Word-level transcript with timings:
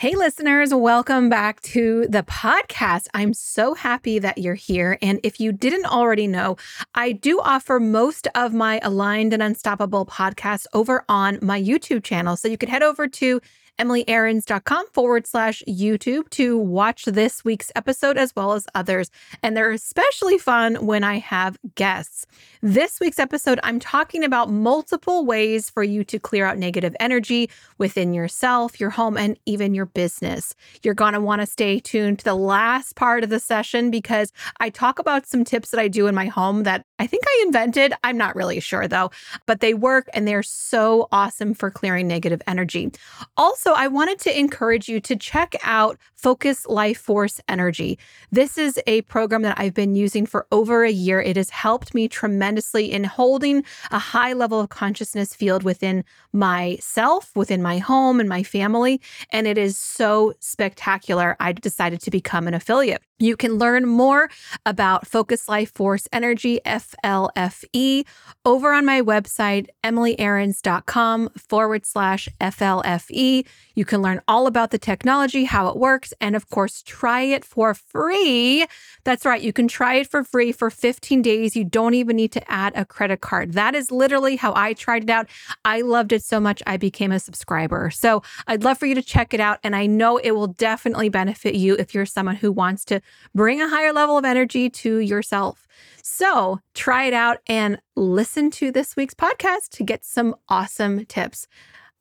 Hey, 0.00 0.16
listeners, 0.16 0.72
welcome 0.72 1.28
back 1.28 1.60
to 1.60 2.06
the 2.08 2.22
podcast. 2.22 3.08
I'm 3.12 3.34
so 3.34 3.74
happy 3.74 4.18
that 4.18 4.38
you're 4.38 4.54
here. 4.54 4.96
And 5.02 5.20
if 5.22 5.38
you 5.38 5.52
didn't 5.52 5.84
already 5.84 6.26
know, 6.26 6.56
I 6.94 7.12
do 7.12 7.38
offer 7.38 7.78
most 7.78 8.26
of 8.34 8.54
my 8.54 8.80
Aligned 8.82 9.34
and 9.34 9.42
Unstoppable 9.42 10.06
podcasts 10.06 10.64
over 10.72 11.04
on 11.10 11.38
my 11.42 11.60
YouTube 11.60 12.02
channel. 12.02 12.38
So 12.38 12.48
you 12.48 12.56
could 12.56 12.70
head 12.70 12.82
over 12.82 13.08
to 13.08 13.42
emilyaarons.com 13.80 14.86
forward 14.92 15.26
slash 15.26 15.62
YouTube 15.66 16.28
to 16.30 16.58
watch 16.58 17.06
this 17.06 17.44
week's 17.44 17.72
episode 17.74 18.18
as 18.18 18.34
well 18.36 18.52
as 18.52 18.66
others. 18.74 19.10
And 19.42 19.56
they're 19.56 19.70
especially 19.70 20.38
fun 20.38 20.74
when 20.86 21.02
I 21.02 21.18
have 21.18 21.58
guests. 21.74 22.26
This 22.62 23.00
week's 23.00 23.18
episode, 23.18 23.58
I'm 23.62 23.80
talking 23.80 24.22
about 24.22 24.50
multiple 24.50 25.24
ways 25.24 25.70
for 25.70 25.82
you 25.82 26.04
to 26.04 26.18
clear 26.18 26.44
out 26.44 26.58
negative 26.58 26.94
energy 27.00 27.48
within 27.78 28.12
yourself, 28.12 28.78
your 28.78 28.90
home, 28.90 29.16
and 29.16 29.38
even 29.46 29.74
your 29.74 29.86
business. 29.86 30.54
You're 30.82 30.94
going 30.94 31.14
to 31.14 31.20
want 31.20 31.40
to 31.40 31.46
stay 31.46 31.80
tuned 31.80 32.18
to 32.18 32.24
the 32.24 32.34
last 32.34 32.96
part 32.96 33.24
of 33.24 33.30
the 33.30 33.40
session 33.40 33.90
because 33.90 34.32
I 34.58 34.68
talk 34.68 34.98
about 34.98 35.26
some 35.26 35.44
tips 35.44 35.70
that 35.70 35.80
I 35.80 35.88
do 35.88 36.06
in 36.06 36.14
my 36.14 36.26
home 36.26 36.64
that 36.64 36.84
I 37.00 37.06
think 37.06 37.24
I 37.26 37.44
invented. 37.46 37.94
I'm 38.04 38.18
not 38.18 38.36
really 38.36 38.60
sure 38.60 38.86
though, 38.86 39.10
but 39.46 39.60
they 39.60 39.72
work 39.72 40.06
and 40.12 40.28
they're 40.28 40.42
so 40.42 41.08
awesome 41.10 41.54
for 41.54 41.70
clearing 41.70 42.06
negative 42.06 42.42
energy. 42.46 42.92
Also, 43.38 43.72
I 43.72 43.88
wanted 43.88 44.18
to 44.20 44.38
encourage 44.38 44.86
you 44.86 45.00
to 45.00 45.16
check 45.16 45.56
out 45.62 45.98
Focus 46.14 46.66
Life 46.66 46.98
Force 46.98 47.40
Energy. 47.48 47.98
This 48.30 48.58
is 48.58 48.78
a 48.86 49.00
program 49.02 49.40
that 49.42 49.58
I've 49.58 49.72
been 49.72 49.94
using 49.94 50.26
for 50.26 50.46
over 50.52 50.84
a 50.84 50.90
year. 50.90 51.22
It 51.22 51.38
has 51.38 51.48
helped 51.48 51.94
me 51.94 52.06
tremendously 52.06 52.92
in 52.92 53.04
holding 53.04 53.64
a 53.90 53.98
high 53.98 54.34
level 54.34 54.60
of 54.60 54.68
consciousness 54.68 55.34
field 55.34 55.62
within 55.62 56.04
myself, 56.34 57.34
within 57.34 57.62
my 57.62 57.78
home 57.78 58.20
and 58.20 58.28
my 58.28 58.42
family. 58.42 59.00
And 59.30 59.46
it 59.46 59.56
is 59.56 59.78
so 59.78 60.34
spectacular. 60.40 61.34
I 61.40 61.52
decided 61.52 62.02
to 62.02 62.10
become 62.10 62.46
an 62.46 62.52
affiliate. 62.52 63.00
You 63.18 63.36
can 63.36 63.54
learn 63.54 63.86
more 63.86 64.30
about 64.64 65.06
Focus 65.06 65.48
Life 65.48 65.72
Force 65.72 66.08
Energy, 66.12 66.60
FLFE, 67.04 68.04
over 68.44 68.72
on 68.72 68.84
my 68.84 69.00
website, 69.02 69.68
emilyaarons.com 69.84 71.30
forward 71.36 71.86
slash 71.86 72.28
FLFE. 72.40 73.46
You 73.80 73.86
can 73.86 74.02
learn 74.02 74.20
all 74.28 74.46
about 74.46 74.72
the 74.72 74.78
technology, 74.78 75.44
how 75.44 75.68
it 75.68 75.76
works, 75.78 76.12
and 76.20 76.36
of 76.36 76.50
course, 76.50 76.82
try 76.82 77.22
it 77.22 77.46
for 77.46 77.72
free. 77.72 78.66
That's 79.04 79.24
right, 79.24 79.40
you 79.40 79.54
can 79.54 79.68
try 79.68 79.94
it 79.94 80.06
for 80.06 80.22
free 80.22 80.52
for 80.52 80.68
15 80.68 81.22
days. 81.22 81.56
You 81.56 81.64
don't 81.64 81.94
even 81.94 82.16
need 82.16 82.30
to 82.32 82.52
add 82.52 82.74
a 82.76 82.84
credit 82.84 83.22
card. 83.22 83.54
That 83.54 83.74
is 83.74 83.90
literally 83.90 84.36
how 84.36 84.52
I 84.54 84.74
tried 84.74 85.04
it 85.04 85.08
out. 85.08 85.28
I 85.64 85.80
loved 85.80 86.12
it 86.12 86.22
so 86.22 86.38
much, 86.38 86.62
I 86.66 86.76
became 86.76 87.10
a 87.10 87.18
subscriber. 87.18 87.88
So 87.88 88.22
I'd 88.46 88.64
love 88.64 88.76
for 88.76 88.84
you 88.84 88.94
to 88.94 89.02
check 89.02 89.32
it 89.32 89.40
out. 89.40 89.58
And 89.64 89.74
I 89.74 89.86
know 89.86 90.18
it 90.18 90.32
will 90.32 90.48
definitely 90.48 91.08
benefit 91.08 91.54
you 91.54 91.74
if 91.78 91.94
you're 91.94 92.04
someone 92.04 92.36
who 92.36 92.52
wants 92.52 92.84
to 92.84 93.00
bring 93.34 93.62
a 93.62 93.68
higher 93.70 93.94
level 93.94 94.18
of 94.18 94.26
energy 94.26 94.68
to 94.68 94.98
yourself. 94.98 95.66
So 96.02 96.60
try 96.74 97.04
it 97.04 97.14
out 97.14 97.38
and 97.46 97.80
listen 97.96 98.50
to 98.50 98.72
this 98.72 98.94
week's 98.94 99.14
podcast 99.14 99.70
to 99.70 99.84
get 99.84 100.04
some 100.04 100.36
awesome 100.50 101.06
tips. 101.06 101.46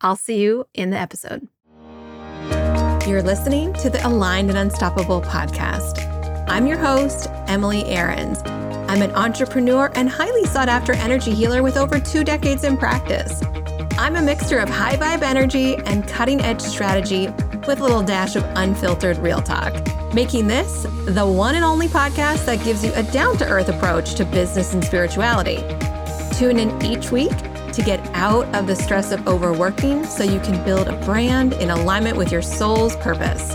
I'll 0.02 0.18
see 0.18 0.42
you 0.42 0.66
in 0.74 0.90
the 0.90 0.98
episode. 0.98 1.48
You're 3.10 3.24
listening 3.24 3.74
to 3.74 3.90
the 3.90 4.06
Aligned 4.06 4.50
and 4.50 4.60
Unstoppable 4.60 5.20
podcast. 5.20 5.98
I'm 6.48 6.68
your 6.68 6.78
host, 6.78 7.28
Emily 7.48 7.84
Aarons. 7.86 8.40
I'm 8.46 9.02
an 9.02 9.10
entrepreneur 9.16 9.92
and 9.96 10.08
highly 10.08 10.46
sought 10.46 10.70
after 10.70 10.94
energy 10.94 11.32
healer 11.32 11.64
with 11.64 11.76
over 11.76 12.00
two 12.00 12.24
decades 12.24 12.64
in 12.64 12.78
practice. 12.78 13.42
I'm 13.98 14.16
a 14.16 14.22
mixture 14.22 14.60
of 14.60 14.70
high 14.70 14.96
vibe 14.96 15.24
energy 15.24 15.76
and 15.88 16.08
cutting 16.08 16.40
edge 16.42 16.62
strategy 16.62 17.30
with 17.68 17.80
a 17.80 17.84
little 17.84 18.04
dash 18.04 18.36
of 18.36 18.44
unfiltered 18.56 19.18
real 19.18 19.42
talk, 19.42 19.74
making 20.14 20.46
this 20.46 20.84
the 21.06 21.26
one 21.26 21.56
and 21.56 21.66
only 21.66 21.88
podcast 21.88 22.46
that 22.46 22.64
gives 22.64 22.86
you 22.86 22.94
a 22.94 23.02
down 23.02 23.38
to 23.38 23.50
earth 23.50 23.70
approach 23.70 24.14
to 24.16 24.26
business 24.26 24.76
and 24.76 24.86
spirituality. 24.86 25.58
Tune 26.38 26.60
in 26.60 26.86
each 26.86 27.12
week 27.12 27.34
to 27.80 27.86
get 27.86 28.06
out 28.14 28.46
of 28.54 28.68
the 28.68 28.76
stress 28.76 29.12
of 29.12 29.26
overworking 29.26 30.04
so 30.04 30.24
you 30.24 30.40
can 30.42 30.64
build 30.66 30.88
a 30.88 31.06
brand 31.06 31.54
in 31.54 31.70
alignment 31.70 32.18
with 32.18 32.32
your 32.32 32.42
soul's 32.42 32.96
purpose. 32.98 33.54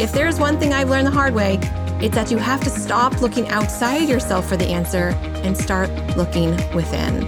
If 0.00 0.12
there's 0.12 0.40
one 0.40 0.58
thing 0.58 0.72
I've 0.72 0.88
learned 0.88 1.06
the 1.06 1.10
hard 1.10 1.34
way, 1.34 1.58
it's 2.00 2.14
that 2.14 2.30
you 2.30 2.38
have 2.38 2.62
to 2.64 2.70
stop 2.70 3.20
looking 3.20 3.48
outside 3.48 4.08
yourself 4.08 4.48
for 4.48 4.56
the 4.56 4.68
answer 4.68 5.08
and 5.44 5.56
start 5.56 5.90
looking 6.16 6.50
within. 6.74 7.26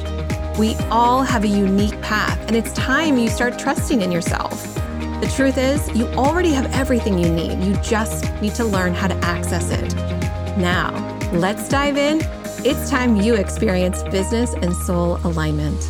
We 0.58 0.76
all 0.90 1.22
have 1.22 1.44
a 1.44 1.48
unique 1.48 2.00
path, 2.00 2.38
and 2.46 2.56
it's 2.56 2.72
time 2.72 3.18
you 3.18 3.28
start 3.28 3.58
trusting 3.58 4.00
in 4.00 4.10
yourself. 4.10 4.74
The 5.20 5.30
truth 5.36 5.58
is, 5.58 5.86
you 5.94 6.06
already 6.14 6.50
have 6.52 6.72
everything 6.72 7.18
you 7.18 7.28
need. 7.28 7.62
You 7.62 7.74
just 7.82 8.32
need 8.40 8.54
to 8.54 8.64
learn 8.64 8.94
how 8.94 9.08
to 9.08 9.16
access 9.16 9.70
it. 9.70 9.94
Now, 10.56 10.90
let's 11.32 11.68
dive 11.68 11.98
in. 11.98 12.20
It's 12.64 12.88
time 12.88 13.16
you 13.16 13.34
experience 13.34 14.02
business 14.04 14.54
and 14.54 14.74
soul 14.74 15.18
alignment. 15.24 15.88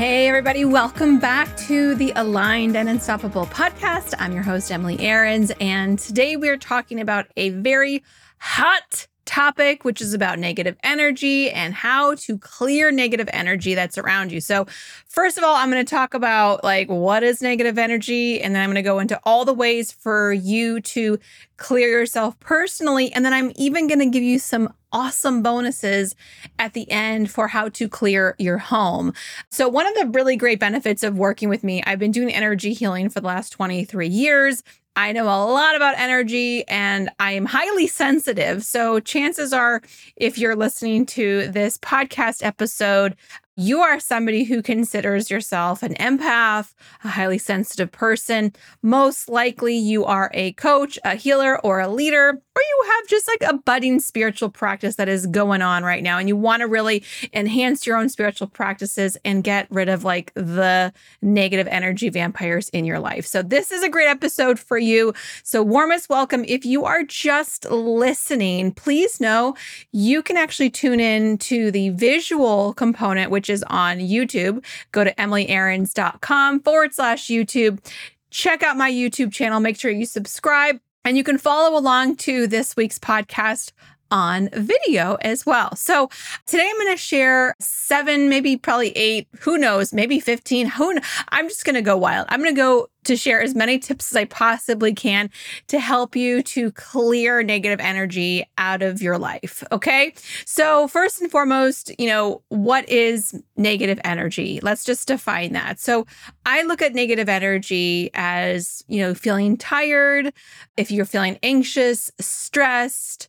Hey, 0.00 0.28
everybody, 0.28 0.64
welcome 0.64 1.18
back 1.18 1.54
to 1.68 1.94
the 1.94 2.10
Aligned 2.16 2.74
and 2.74 2.88
Unstoppable 2.88 3.44
podcast. 3.44 4.14
I'm 4.18 4.32
your 4.32 4.42
host, 4.42 4.72
Emily 4.72 4.98
Aarons, 4.98 5.52
and 5.60 5.98
today 5.98 6.36
we're 6.36 6.56
talking 6.56 7.02
about 7.02 7.26
a 7.36 7.50
very 7.50 8.02
hot 8.38 9.08
topic, 9.30 9.84
which 9.84 10.00
is 10.00 10.12
about 10.12 10.40
negative 10.40 10.76
energy 10.82 11.50
and 11.52 11.72
how 11.72 12.16
to 12.16 12.36
clear 12.36 12.90
negative 12.90 13.28
energy 13.32 13.76
that's 13.76 13.96
around 13.96 14.32
you. 14.32 14.40
So, 14.40 14.66
first 15.06 15.38
of 15.38 15.44
all, 15.44 15.54
I'm 15.54 15.70
going 15.70 15.84
to 15.84 15.88
talk 15.88 16.14
about 16.14 16.64
like 16.64 16.88
what 16.88 17.22
is 17.22 17.40
negative 17.40 17.78
energy, 17.78 18.42
and 18.42 18.54
then 18.54 18.62
I'm 18.62 18.70
going 18.70 18.74
to 18.74 18.82
go 18.82 18.98
into 18.98 19.20
all 19.22 19.44
the 19.44 19.54
ways 19.54 19.92
for 19.92 20.32
you 20.32 20.80
to 20.80 21.18
clear 21.58 21.88
yourself 21.88 22.38
personally. 22.40 23.12
And 23.12 23.24
then 23.24 23.32
I'm 23.32 23.52
even 23.54 23.86
going 23.86 24.00
to 24.00 24.10
give 24.10 24.24
you 24.24 24.40
some 24.40 24.74
awesome 24.92 25.42
bonuses 25.42 26.16
at 26.58 26.72
the 26.72 26.90
end 26.90 27.30
for 27.30 27.46
how 27.46 27.68
to 27.68 27.88
clear 27.88 28.34
your 28.38 28.58
home. 28.58 29.12
So, 29.50 29.68
one 29.68 29.86
of 29.86 29.94
the 29.94 30.06
really 30.08 30.36
great 30.36 30.58
benefits 30.58 31.04
of 31.04 31.16
working 31.16 31.48
with 31.48 31.62
me, 31.62 31.84
I've 31.86 32.00
been 32.00 32.10
doing 32.10 32.34
energy 32.34 32.72
healing 32.72 33.08
for 33.08 33.20
the 33.20 33.28
last 33.28 33.50
23 33.50 34.08
years. 34.08 34.64
I 34.96 35.12
know 35.12 35.24
a 35.24 35.46
lot 35.46 35.76
about 35.76 35.98
energy 35.98 36.66
and 36.68 37.10
I 37.20 37.32
am 37.32 37.46
highly 37.46 37.86
sensitive. 37.86 38.64
So, 38.64 39.00
chances 39.00 39.52
are, 39.52 39.82
if 40.16 40.36
you're 40.36 40.56
listening 40.56 41.06
to 41.06 41.48
this 41.48 41.78
podcast 41.78 42.44
episode, 42.44 43.16
you 43.56 43.80
are 43.80 44.00
somebody 44.00 44.44
who 44.44 44.62
considers 44.62 45.30
yourself 45.30 45.82
an 45.82 45.94
empath, 45.94 46.72
a 47.04 47.08
highly 47.08 47.36
sensitive 47.36 47.92
person. 47.92 48.52
Most 48.82 49.28
likely, 49.28 49.76
you 49.76 50.04
are 50.04 50.30
a 50.32 50.52
coach, 50.52 50.98
a 51.04 51.14
healer, 51.14 51.60
or 51.60 51.80
a 51.80 51.88
leader, 51.88 52.28
or 52.30 52.62
you 52.62 52.90
have 52.96 53.08
just 53.08 53.28
like 53.28 53.50
a 53.50 53.58
budding 53.58 54.00
spiritual 54.00 54.48
practice 54.48 54.96
that 54.96 55.08
is 55.08 55.26
going 55.26 55.60
on 55.60 55.84
right 55.84 56.02
now. 56.02 56.16
And 56.16 56.26
you 56.26 56.36
want 56.36 56.60
to 56.60 56.68
really 56.68 57.04
enhance 57.34 57.86
your 57.86 57.96
own 57.96 58.08
spiritual 58.08 58.46
practices 58.46 59.18
and 59.24 59.44
get 59.44 59.66
rid 59.70 59.90
of 59.90 60.04
like 60.04 60.32
the 60.34 60.92
negative 61.20 61.66
energy 61.66 62.08
vampires 62.08 62.70
in 62.70 62.86
your 62.86 62.98
life. 62.98 63.26
So, 63.26 63.42
this 63.42 63.70
is 63.70 63.82
a 63.82 63.90
great 63.90 64.08
episode 64.08 64.58
for 64.58 64.78
you. 64.78 65.12
So, 65.42 65.62
warmest 65.62 66.08
welcome. 66.08 66.44
If 66.48 66.64
you 66.64 66.86
are 66.86 67.02
just 67.02 67.70
listening, 67.70 68.72
please 68.72 69.20
know 69.20 69.54
you 69.92 70.22
can 70.22 70.38
actually 70.38 70.70
tune 70.70 71.00
in 71.00 71.36
to 71.38 71.70
the 71.70 71.90
visual 71.90 72.72
component, 72.74 73.30
which 73.30 73.49
is 73.50 73.64
on 73.64 73.98
YouTube. 73.98 74.64
Go 74.92 75.04
to 75.04 75.14
emilyaarons.com 75.14 76.60
forward 76.60 76.94
slash 76.94 77.26
YouTube. 77.26 77.84
Check 78.30 78.62
out 78.62 78.76
my 78.76 78.90
YouTube 78.90 79.32
channel. 79.32 79.60
Make 79.60 79.78
sure 79.78 79.90
you 79.90 80.06
subscribe 80.06 80.80
and 81.04 81.16
you 81.16 81.24
can 81.24 81.38
follow 81.38 81.78
along 81.78 82.16
to 82.16 82.46
this 82.46 82.76
week's 82.76 82.98
podcast 82.98 83.72
on 84.10 84.48
video 84.52 85.16
as 85.22 85.46
well. 85.46 85.74
So 85.76 86.08
today 86.46 86.68
I'm 86.68 86.76
going 86.76 86.92
to 86.92 86.96
share 86.96 87.54
seven, 87.60 88.28
maybe 88.28 88.56
probably 88.56 88.90
eight, 88.90 89.28
who 89.40 89.58
knows, 89.58 89.92
maybe 89.92 90.20
15. 90.20 90.66
Who 90.68 90.92
kn- 90.92 91.02
I'm 91.28 91.48
just 91.48 91.64
going 91.64 91.74
to 91.74 91.82
go 91.82 91.96
wild. 91.96 92.26
I'm 92.28 92.40
going 92.40 92.54
to 92.54 92.60
go 92.60 92.88
to 93.04 93.16
share 93.16 93.40
as 93.40 93.54
many 93.54 93.78
tips 93.78 94.12
as 94.12 94.16
I 94.16 94.24
possibly 94.26 94.92
can 94.92 95.30
to 95.68 95.80
help 95.80 96.14
you 96.14 96.42
to 96.42 96.70
clear 96.72 97.42
negative 97.42 97.80
energy 97.80 98.44
out 98.58 98.82
of 98.82 99.00
your 99.00 99.18
life. 99.18 99.64
Okay. 99.72 100.12
So, 100.44 100.86
first 100.88 101.20
and 101.20 101.30
foremost, 101.30 101.92
you 101.98 102.06
know, 102.06 102.42
what 102.48 102.88
is 102.88 103.42
negative 103.56 104.00
energy? 104.04 104.60
Let's 104.62 104.84
just 104.84 105.08
define 105.08 105.52
that. 105.52 105.80
So, 105.80 106.06
I 106.44 106.62
look 106.62 106.82
at 106.82 106.94
negative 106.94 107.28
energy 107.28 108.10
as, 108.14 108.84
you 108.86 109.00
know, 109.00 109.14
feeling 109.14 109.56
tired, 109.56 110.32
if 110.76 110.90
you're 110.90 111.06
feeling 111.06 111.38
anxious, 111.42 112.10
stressed, 112.20 113.28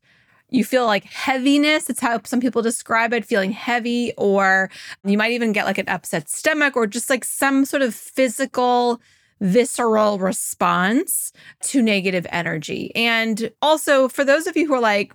you 0.52 0.64
feel 0.64 0.86
like 0.86 1.06
heaviness. 1.06 1.90
It's 1.90 2.02
how 2.02 2.22
some 2.24 2.42
people 2.42 2.62
describe 2.62 3.14
it, 3.14 3.26
feeling 3.26 3.52
heavy, 3.52 4.14
or 4.18 4.70
you 5.04 5.18
might 5.18 5.32
even 5.32 5.54
get 5.54 5.66
like 5.66 5.78
an 5.78 5.90
upset 5.90 6.30
stomach 6.30 6.76
or 6.76 6.86
just 6.86 7.10
like 7.10 7.26
some 7.26 7.66
sort 7.66 7.82
of 7.82 7.96
physical 7.96 9.02
visceral 9.42 10.20
response 10.20 11.34
to 11.62 11.82
negative 11.82 12.28
energy. 12.30 12.92
And 12.96 13.52
also, 13.62 14.08
for 14.08 14.24
those 14.24 14.46
of 14.46 14.56
you 14.56 14.68
who 14.68 14.76
are 14.76 14.80
like, 14.80 15.14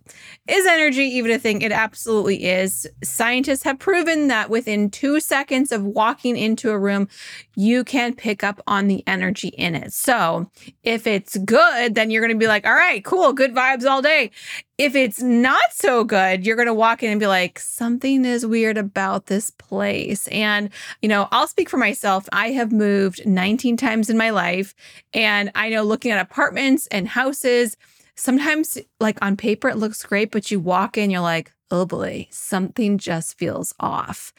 is 0.48 0.66
energy 0.66 1.04
even 1.04 1.30
a 1.30 1.38
thing? 1.38 1.62
It 1.62 1.70
absolutely 1.70 2.44
is. 2.44 2.88
Scientists 3.04 3.62
have 3.62 3.78
proven 3.78 4.26
that 4.26 4.50
within 4.50 4.90
two 4.90 5.20
seconds 5.20 5.70
of 5.70 5.84
walking 5.84 6.36
into 6.36 6.70
a 6.70 6.78
room, 6.78 7.08
you 7.58 7.82
can 7.84 8.14
pick 8.14 8.44
up 8.44 8.62
on 8.66 8.86
the 8.86 9.02
energy 9.06 9.48
in 9.48 9.74
it. 9.74 9.92
So 9.92 10.50
if 10.82 11.06
it's 11.06 11.38
good, 11.38 11.94
then 11.94 12.10
you're 12.10 12.20
going 12.20 12.34
to 12.34 12.38
be 12.38 12.46
like, 12.46 12.66
all 12.66 12.74
right, 12.74 13.02
cool, 13.02 13.32
good 13.32 13.54
vibes 13.54 13.88
all 13.88 14.02
day. 14.02 14.30
If 14.76 14.94
it's 14.94 15.22
not 15.22 15.72
so 15.72 16.04
good, 16.04 16.44
you're 16.44 16.56
going 16.56 16.66
to 16.66 16.74
walk 16.74 17.02
in 17.02 17.10
and 17.10 17.18
be 17.18 17.26
like, 17.26 17.58
something 17.58 18.26
is 18.26 18.44
weird 18.44 18.76
about 18.76 19.26
this 19.26 19.50
place. 19.50 20.28
And, 20.28 20.68
you 21.00 21.08
know, 21.08 21.28
I'll 21.32 21.48
speak 21.48 21.70
for 21.70 21.78
myself. 21.78 22.28
I 22.30 22.48
have 22.52 22.72
moved 22.72 23.26
19 23.26 23.78
times 23.78 24.10
in 24.10 24.18
my 24.18 24.28
life. 24.28 24.74
And 25.14 25.50
I 25.54 25.70
know 25.70 25.82
looking 25.82 26.12
at 26.12 26.20
apartments 26.20 26.86
and 26.88 27.08
houses, 27.08 27.78
sometimes 28.16 28.76
like 29.00 29.16
on 29.22 29.38
paper, 29.38 29.70
it 29.70 29.78
looks 29.78 30.02
great, 30.02 30.30
but 30.30 30.50
you 30.50 30.60
walk 30.60 30.98
in, 30.98 31.08
you're 31.10 31.20
like, 31.22 31.52
oh 31.70 31.84
boy, 31.84 32.28
something 32.30 32.96
just 32.98 33.36
feels 33.38 33.74
off. 33.80 34.32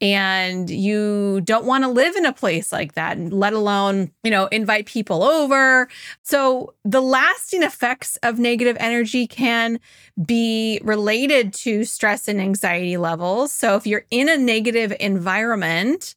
And 0.00 0.70
you 0.70 1.40
don't 1.42 1.66
want 1.66 1.84
to 1.84 1.90
live 1.90 2.16
in 2.16 2.24
a 2.24 2.32
place 2.32 2.72
like 2.72 2.94
that, 2.94 3.18
let 3.18 3.52
alone, 3.52 4.10
you 4.22 4.30
know, 4.30 4.46
invite 4.46 4.86
people 4.86 5.22
over. 5.22 5.88
So 6.22 6.74
the 6.84 7.02
lasting 7.02 7.62
effects 7.62 8.16
of 8.22 8.38
negative 8.38 8.76
energy 8.80 9.26
can 9.26 9.78
be 10.24 10.80
related 10.82 11.52
to 11.54 11.84
stress 11.84 12.28
and 12.28 12.40
anxiety 12.40 12.96
levels. 12.96 13.52
So 13.52 13.76
if 13.76 13.86
you're 13.86 14.06
in 14.10 14.28
a 14.28 14.38
negative 14.38 14.94
environment 15.00 16.14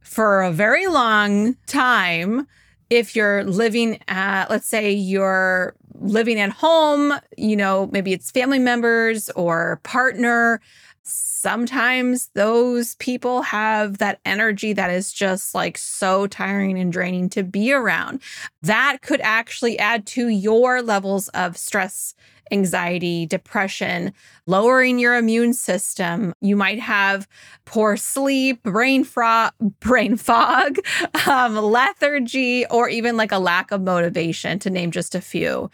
for 0.00 0.42
a 0.42 0.52
very 0.52 0.86
long 0.88 1.56
time, 1.66 2.46
if 2.90 3.16
you're 3.16 3.44
living 3.44 3.98
at, 4.08 4.50
let's 4.50 4.68
say 4.68 4.92
you're 4.92 5.74
living 6.02 6.38
at 6.40 6.50
home, 6.50 7.14
you 7.36 7.56
know, 7.56 7.88
maybe 7.92 8.12
it's 8.12 8.30
family 8.30 8.58
members 8.58 9.30
or 9.30 9.80
partner. 9.82 10.60
Sometimes 11.04 12.28
those 12.34 12.94
people 12.96 13.42
have 13.42 13.98
that 13.98 14.20
energy 14.24 14.72
that 14.72 14.90
is 14.90 15.12
just 15.12 15.54
like 15.54 15.76
so 15.78 16.26
tiring 16.26 16.78
and 16.78 16.92
draining 16.92 17.28
to 17.30 17.42
be 17.42 17.72
around. 17.72 18.20
That 18.62 18.98
could 19.02 19.20
actually 19.20 19.78
add 19.78 20.06
to 20.08 20.28
your 20.28 20.82
levels 20.82 21.28
of 21.28 21.56
stress 21.56 22.14
anxiety, 22.52 23.26
depression, 23.26 24.12
lowering 24.46 24.98
your 24.98 25.16
immune 25.16 25.54
system. 25.54 26.34
You 26.40 26.56
might 26.56 26.78
have 26.80 27.26
poor 27.64 27.96
sleep, 27.96 28.62
brain, 28.62 29.04
fro- 29.04 29.50
brain 29.80 30.16
fog, 30.16 30.76
um, 31.26 31.56
lethargy, 31.56 32.66
or 32.66 32.88
even 32.88 33.16
like 33.16 33.32
a 33.32 33.38
lack 33.38 33.70
of 33.70 33.82
motivation, 33.82 34.58
to 34.60 34.70
name 34.70 34.90
just 34.90 35.14
a 35.14 35.20
few 35.20 35.70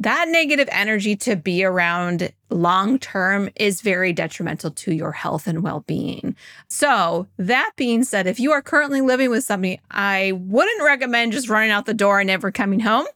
that 0.00 0.28
negative 0.28 0.68
energy 0.72 1.14
to 1.14 1.36
be 1.36 1.62
around 1.62 2.32
long 2.50 2.98
term 2.98 3.48
is 3.56 3.80
very 3.80 4.12
detrimental 4.12 4.70
to 4.70 4.94
your 4.94 5.12
health 5.12 5.46
and 5.46 5.62
well 5.62 5.80
being. 5.86 6.36
So, 6.68 7.26
that 7.38 7.72
being 7.76 8.04
said, 8.04 8.26
if 8.26 8.40
you 8.40 8.52
are 8.52 8.62
currently 8.62 9.00
living 9.00 9.30
with 9.30 9.44
somebody, 9.44 9.80
I 9.90 10.32
wouldn't 10.32 10.82
recommend 10.82 11.32
just 11.32 11.48
running 11.48 11.70
out 11.70 11.86
the 11.86 11.94
door 11.94 12.20
and 12.20 12.26
never 12.26 12.50
coming 12.50 12.80
home. 12.80 13.06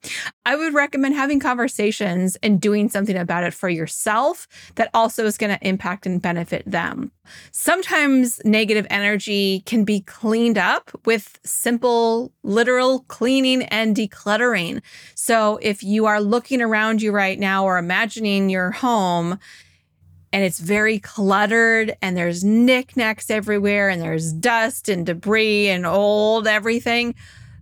I 0.47 0.57
would 0.57 0.75
recommend 0.75 1.15
having 1.15 1.41
conversations 1.41 2.37
and 2.43 2.61
doing 2.61 2.89
something 2.89 3.17
about 3.17 3.45
it 3.45 3.55
for 3.55 3.69
yourself 3.69 4.47
that 4.75 4.91
also 4.93 5.25
is 5.25 5.39
going 5.39 5.57
to 5.57 5.67
impact 5.67 6.07
and 6.07 6.21
benefit 6.21 6.63
them. 6.71 7.13
Sometimes 7.53 8.41
negative 8.45 8.87
energy 8.91 9.63
can 9.65 9.85
be 9.85 10.01
cleaned 10.01 10.59
up 10.59 10.91
with 11.07 11.39
simple, 11.45 12.33
literal 12.43 13.01
cleaning 13.09 13.63
and 13.65 13.97
decluttering. 13.97 14.83
So 15.15 15.59
if 15.63 15.83
you 15.83 16.05
are 16.05 16.21
looking 16.21 16.61
around 16.61 17.01
you 17.01 17.13
right 17.13 17.39
now 17.39 17.65
or 17.65 17.79
imagining 17.79 18.51
your 18.51 18.71
home, 18.71 19.24
and 19.33 20.43
it's 20.43 20.59
very 20.59 20.99
cluttered 20.99 21.97
and 22.03 22.17
there's 22.17 22.43
knickknacks 22.43 23.31
everywhere 23.31 23.89
and 23.89 24.03
there's 24.03 24.33
dust 24.33 24.89
and 24.89 25.07
debris 25.07 25.69
and 25.69 25.87
old 25.87 26.47
everything 26.47 27.15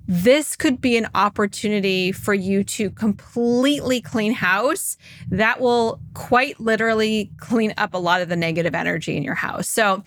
this 0.09 0.57
could 0.57 0.81
be 0.81 0.97
an 0.97 1.07
opportunity 1.15 2.13
for 2.13 2.35
you 2.35 2.65
to 2.65 2.91
completely 2.91 4.01
clean 4.01 4.33
house 4.33 4.97
that 5.31 5.61
will 5.61 6.01
quite 6.15 6.59
literally 6.59 7.31
clean 7.39 7.73
up 7.77 7.95
a 7.95 7.99
lot 7.99 8.21
of 8.21 8.29
the 8.29 8.37
negative 8.37 8.75
energy 8.75 9.17
in 9.17 9.23
your 9.23 9.35
house. 9.35 9.69
So, 9.69 10.03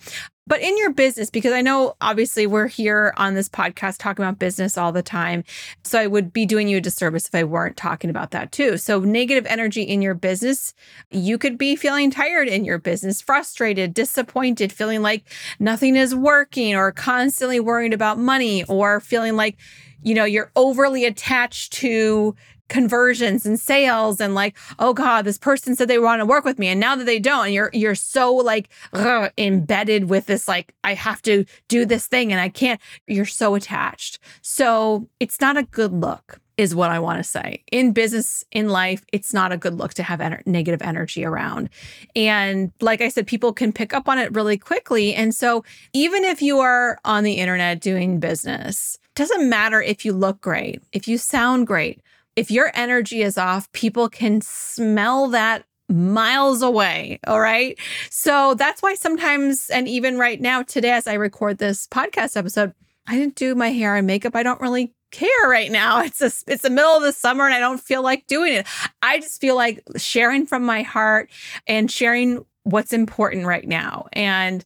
but 0.46 0.60
in 0.60 0.78
your 0.78 0.92
business, 0.92 1.28
because 1.28 1.52
I 1.52 1.60
know 1.60 1.96
obviously 2.00 2.46
we're 2.46 2.68
here 2.68 3.12
on 3.16 3.34
this 3.34 3.48
podcast 3.48 3.98
talking 3.98 4.24
about 4.24 4.38
business 4.38 4.78
all 4.78 4.92
the 4.92 5.02
time. 5.02 5.42
So 5.82 5.98
I 5.98 6.06
would 6.06 6.32
be 6.32 6.46
doing 6.46 6.68
you 6.68 6.78
a 6.78 6.80
disservice 6.80 7.26
if 7.26 7.34
I 7.34 7.44
weren't 7.44 7.76
talking 7.76 8.10
about 8.10 8.30
that 8.30 8.52
too. 8.52 8.76
So, 8.76 9.00
negative 9.00 9.46
energy 9.46 9.82
in 9.82 10.02
your 10.02 10.14
business, 10.14 10.74
you 11.10 11.38
could 11.38 11.58
be 11.58 11.76
feeling 11.76 12.10
tired 12.10 12.48
in 12.48 12.64
your 12.64 12.78
business, 12.78 13.20
frustrated, 13.20 13.94
disappointed, 13.94 14.72
feeling 14.72 15.02
like 15.02 15.24
nothing 15.58 15.96
is 15.96 16.14
working, 16.14 16.76
or 16.76 16.92
constantly 16.92 17.60
worried 17.60 17.92
about 17.92 18.18
money, 18.18 18.64
or 18.64 19.00
feeling 19.00 19.36
like 19.36 19.56
you 20.02 20.14
know, 20.14 20.24
you're 20.24 20.52
overly 20.54 21.04
attached 21.04 21.72
to 21.72 22.36
conversions 22.68 23.46
and 23.46 23.60
sales 23.60 24.20
and 24.20 24.34
like 24.34 24.56
oh 24.78 24.92
god 24.92 25.24
this 25.24 25.38
person 25.38 25.76
said 25.76 25.88
they 25.88 25.98
want 25.98 26.20
to 26.20 26.26
work 26.26 26.44
with 26.44 26.58
me 26.58 26.68
and 26.68 26.80
now 26.80 26.96
that 26.96 27.04
they 27.04 27.18
don't 27.18 27.52
you're 27.52 27.70
you're 27.72 27.94
so 27.94 28.34
like 28.34 28.68
ugh, 28.92 29.30
embedded 29.38 30.08
with 30.08 30.26
this 30.26 30.48
like 30.48 30.74
i 30.84 30.94
have 30.94 31.22
to 31.22 31.44
do 31.68 31.84
this 31.84 32.06
thing 32.06 32.32
and 32.32 32.40
i 32.40 32.48
can't 32.48 32.80
you're 33.06 33.24
so 33.24 33.54
attached. 33.54 34.18
So 34.42 35.08
it's 35.20 35.40
not 35.40 35.56
a 35.56 35.62
good 35.62 35.92
look 35.92 36.40
is 36.56 36.74
what 36.74 36.90
i 36.90 36.98
want 36.98 37.18
to 37.18 37.24
say. 37.24 37.62
In 37.70 37.92
business 37.92 38.44
in 38.50 38.68
life 38.68 39.04
it's 39.12 39.34
not 39.34 39.52
a 39.52 39.56
good 39.56 39.74
look 39.74 39.94
to 39.94 40.02
have 40.02 40.20
negative 40.46 40.82
energy 40.82 41.24
around. 41.24 41.68
And 42.14 42.72
like 42.80 43.00
i 43.00 43.08
said 43.08 43.26
people 43.26 43.52
can 43.52 43.72
pick 43.72 43.92
up 43.92 44.08
on 44.08 44.18
it 44.18 44.34
really 44.34 44.58
quickly 44.58 45.14
and 45.14 45.34
so 45.34 45.64
even 45.92 46.24
if 46.24 46.42
you 46.42 46.58
are 46.60 46.98
on 47.04 47.24
the 47.24 47.34
internet 47.34 47.80
doing 47.80 48.18
business 48.18 48.98
doesn't 49.14 49.48
matter 49.48 49.80
if 49.80 50.04
you 50.04 50.12
look 50.12 50.42
great, 50.42 50.82
if 50.92 51.08
you 51.08 51.16
sound 51.16 51.66
great, 51.66 52.02
if 52.36 52.50
your 52.50 52.70
energy 52.74 53.22
is 53.22 53.38
off, 53.38 53.70
people 53.72 54.08
can 54.08 54.40
smell 54.42 55.28
that 55.28 55.64
miles 55.88 56.62
away. 56.62 57.18
All 57.26 57.40
right. 57.40 57.78
So 58.10 58.54
that's 58.54 58.82
why 58.82 58.94
sometimes, 58.94 59.70
and 59.70 59.88
even 59.88 60.18
right 60.18 60.40
now, 60.40 60.62
today, 60.62 60.90
as 60.90 61.06
I 61.06 61.14
record 61.14 61.58
this 61.58 61.86
podcast 61.86 62.36
episode, 62.36 62.74
I 63.06 63.16
didn't 63.16 63.36
do 63.36 63.54
my 63.54 63.70
hair 63.70 63.96
and 63.96 64.06
makeup. 64.06 64.36
I 64.36 64.42
don't 64.42 64.60
really 64.60 64.94
care 65.12 65.48
right 65.48 65.70
now. 65.70 66.02
It's 66.04 66.20
a, 66.20 66.32
it's 66.46 66.62
the 66.62 66.70
middle 66.70 66.96
of 66.96 67.02
the 67.02 67.12
summer 67.12 67.46
and 67.46 67.54
I 67.54 67.60
don't 67.60 67.80
feel 67.80 68.02
like 68.02 68.26
doing 68.26 68.52
it. 68.52 68.66
I 69.02 69.20
just 69.20 69.40
feel 69.40 69.56
like 69.56 69.82
sharing 69.96 70.46
from 70.46 70.64
my 70.64 70.82
heart 70.82 71.30
and 71.66 71.90
sharing 71.90 72.44
what's 72.64 72.92
important 72.92 73.46
right 73.46 73.66
now. 73.66 74.08
And 74.12 74.64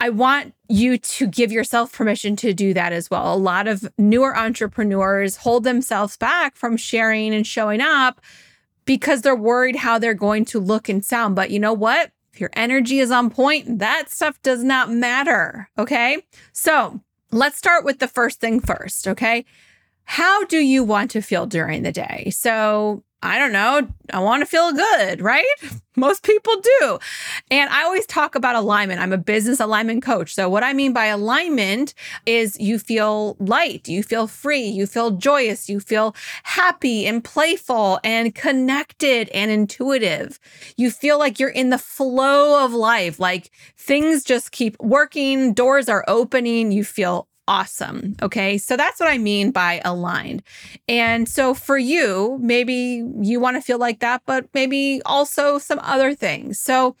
I 0.00 0.10
want 0.10 0.54
you 0.68 0.98
to 0.98 1.26
give 1.26 1.50
yourself 1.50 1.92
permission 1.92 2.36
to 2.36 2.54
do 2.54 2.72
that 2.74 2.92
as 2.92 3.10
well. 3.10 3.34
A 3.34 3.36
lot 3.36 3.66
of 3.66 3.90
newer 3.98 4.36
entrepreneurs 4.36 5.38
hold 5.38 5.64
themselves 5.64 6.16
back 6.16 6.54
from 6.54 6.76
sharing 6.76 7.34
and 7.34 7.46
showing 7.46 7.80
up 7.80 8.20
because 8.84 9.22
they're 9.22 9.34
worried 9.34 9.76
how 9.76 9.98
they're 9.98 10.14
going 10.14 10.44
to 10.46 10.60
look 10.60 10.88
and 10.88 11.04
sound. 11.04 11.34
But 11.34 11.50
you 11.50 11.58
know 11.58 11.72
what? 11.72 12.12
If 12.32 12.40
your 12.40 12.50
energy 12.52 13.00
is 13.00 13.10
on 13.10 13.30
point, 13.30 13.80
that 13.80 14.08
stuff 14.08 14.40
does 14.42 14.62
not 14.62 14.90
matter. 14.90 15.68
Okay. 15.76 16.24
So 16.52 17.00
let's 17.32 17.58
start 17.58 17.84
with 17.84 17.98
the 17.98 18.08
first 18.08 18.40
thing 18.40 18.60
first. 18.60 19.08
Okay. 19.08 19.44
How 20.04 20.44
do 20.44 20.58
you 20.58 20.84
want 20.84 21.10
to 21.10 21.20
feel 21.20 21.46
during 21.46 21.82
the 21.82 21.92
day? 21.92 22.30
So 22.30 23.02
I 23.22 23.38
don't 23.38 23.52
know, 23.52 23.88
I 24.12 24.20
want 24.20 24.42
to 24.42 24.46
feel 24.46 24.72
good, 24.72 25.20
right? 25.20 25.44
Most 25.96 26.22
people 26.22 26.54
do. 26.80 26.98
And 27.50 27.68
I 27.70 27.82
always 27.82 28.06
talk 28.06 28.36
about 28.36 28.54
alignment. 28.54 29.00
I'm 29.00 29.12
a 29.12 29.18
business 29.18 29.58
alignment 29.58 30.04
coach. 30.04 30.32
So, 30.32 30.48
what 30.48 30.62
I 30.62 30.72
mean 30.72 30.92
by 30.92 31.06
alignment 31.06 31.94
is 32.24 32.56
you 32.60 32.78
feel 32.78 33.36
light, 33.40 33.88
you 33.88 34.04
feel 34.04 34.28
free, 34.28 34.64
you 34.64 34.86
feel 34.86 35.10
joyous, 35.10 35.68
you 35.68 35.80
feel 35.80 36.14
happy 36.44 37.04
and 37.06 37.24
playful 37.24 37.98
and 38.04 38.32
connected 38.32 39.28
and 39.30 39.50
intuitive. 39.50 40.38
You 40.76 40.92
feel 40.92 41.18
like 41.18 41.40
you're 41.40 41.48
in 41.48 41.70
the 41.70 41.78
flow 41.78 42.64
of 42.64 42.72
life, 42.72 43.18
like 43.18 43.50
things 43.76 44.22
just 44.22 44.52
keep 44.52 44.78
working, 44.78 45.52
doors 45.52 45.88
are 45.88 46.04
opening, 46.06 46.70
you 46.70 46.84
feel 46.84 47.26
awesome. 47.48 48.14
Okay. 48.22 48.58
So 48.58 48.76
that's 48.76 49.00
what 49.00 49.08
I 49.08 49.18
mean 49.18 49.50
by 49.50 49.80
aligned. 49.84 50.42
And 50.86 51.28
so 51.28 51.54
for 51.54 51.78
you, 51.78 52.38
maybe 52.40 53.02
you 53.20 53.40
want 53.40 53.56
to 53.56 53.62
feel 53.62 53.78
like 53.78 54.00
that, 54.00 54.22
but 54.26 54.46
maybe 54.52 55.00
also 55.06 55.58
some 55.58 55.80
other 55.82 56.14
things. 56.14 56.60
So 56.60 56.94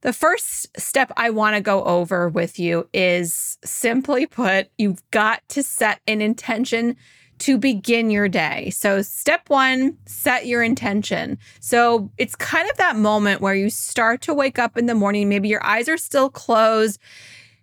the 0.00 0.14
first 0.14 0.80
step 0.80 1.12
I 1.16 1.30
want 1.30 1.56
to 1.56 1.60
go 1.60 1.84
over 1.84 2.28
with 2.28 2.58
you 2.58 2.88
is 2.92 3.58
simply 3.64 4.26
put, 4.42 4.68
you've 4.78 5.08
got 5.10 5.46
to 5.50 5.62
set 5.62 6.00
an 6.08 6.20
intention 6.20 6.96
to 7.40 7.58
begin 7.58 8.10
your 8.10 8.28
day. 8.28 8.70
So, 8.70 9.02
step 9.02 9.50
one, 9.50 9.98
set 10.06 10.46
your 10.46 10.62
intention. 10.62 11.38
So, 11.58 12.08
it's 12.16 12.36
kind 12.36 12.70
of 12.70 12.76
that 12.76 12.94
moment 12.94 13.40
where 13.40 13.54
you 13.54 13.68
start 13.68 14.20
to 14.22 14.34
wake 14.34 14.60
up 14.60 14.76
in 14.76 14.86
the 14.86 14.94
morning, 14.94 15.28
maybe 15.28 15.48
your 15.48 15.64
eyes 15.64 15.88
are 15.88 15.96
still 15.96 16.30
closed 16.30 17.00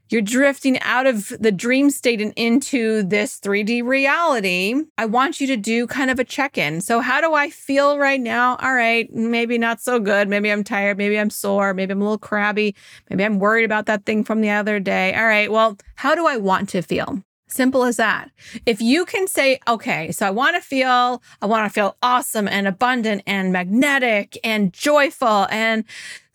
you're 0.09 0.21
drifting 0.21 0.79
out 0.81 1.07
of 1.07 1.33
the 1.39 1.51
dream 1.51 1.89
state 1.89 2.19
and 2.19 2.33
into 2.35 3.03
this 3.03 3.39
3D 3.39 3.83
reality, 3.83 4.75
I 4.97 5.05
want 5.05 5.39
you 5.39 5.47
to 5.47 5.57
do 5.57 5.87
kind 5.87 6.11
of 6.11 6.19
a 6.19 6.23
check 6.23 6.57
in. 6.57 6.81
So, 6.81 6.99
how 6.99 7.21
do 7.21 7.33
I 7.33 7.49
feel 7.49 7.97
right 7.97 8.19
now? 8.19 8.57
All 8.57 8.73
right, 8.73 9.11
maybe 9.13 9.57
not 9.57 9.81
so 9.81 9.99
good. 9.99 10.27
Maybe 10.27 10.51
I'm 10.51 10.63
tired. 10.63 10.97
Maybe 10.97 11.19
I'm 11.19 11.29
sore. 11.29 11.73
Maybe 11.73 11.91
I'm 11.91 12.01
a 12.01 12.03
little 12.03 12.17
crabby. 12.17 12.75
Maybe 13.09 13.23
I'm 13.23 13.39
worried 13.39 13.65
about 13.65 13.85
that 13.85 14.05
thing 14.05 14.23
from 14.23 14.41
the 14.41 14.49
other 14.49 14.79
day. 14.79 15.13
All 15.15 15.25
right, 15.25 15.51
well, 15.51 15.77
how 15.95 16.15
do 16.15 16.27
I 16.27 16.37
want 16.37 16.69
to 16.69 16.81
feel? 16.81 17.23
Simple 17.49 17.83
as 17.83 17.97
that. 17.97 18.29
If 18.67 18.79
you 18.79 19.05
can 19.05 19.27
say, 19.27 19.59
okay, 19.67 20.11
so 20.11 20.27
I 20.27 20.29
want 20.29 20.55
to 20.55 20.61
feel, 20.61 21.23
I 21.41 21.47
want 21.47 21.65
to 21.65 21.73
feel 21.73 21.97
awesome 22.03 22.47
and 22.47 22.67
abundant 22.67 23.23
and 23.25 23.51
magnetic 23.51 24.37
and 24.43 24.71
joyful 24.71 25.47
and 25.49 25.83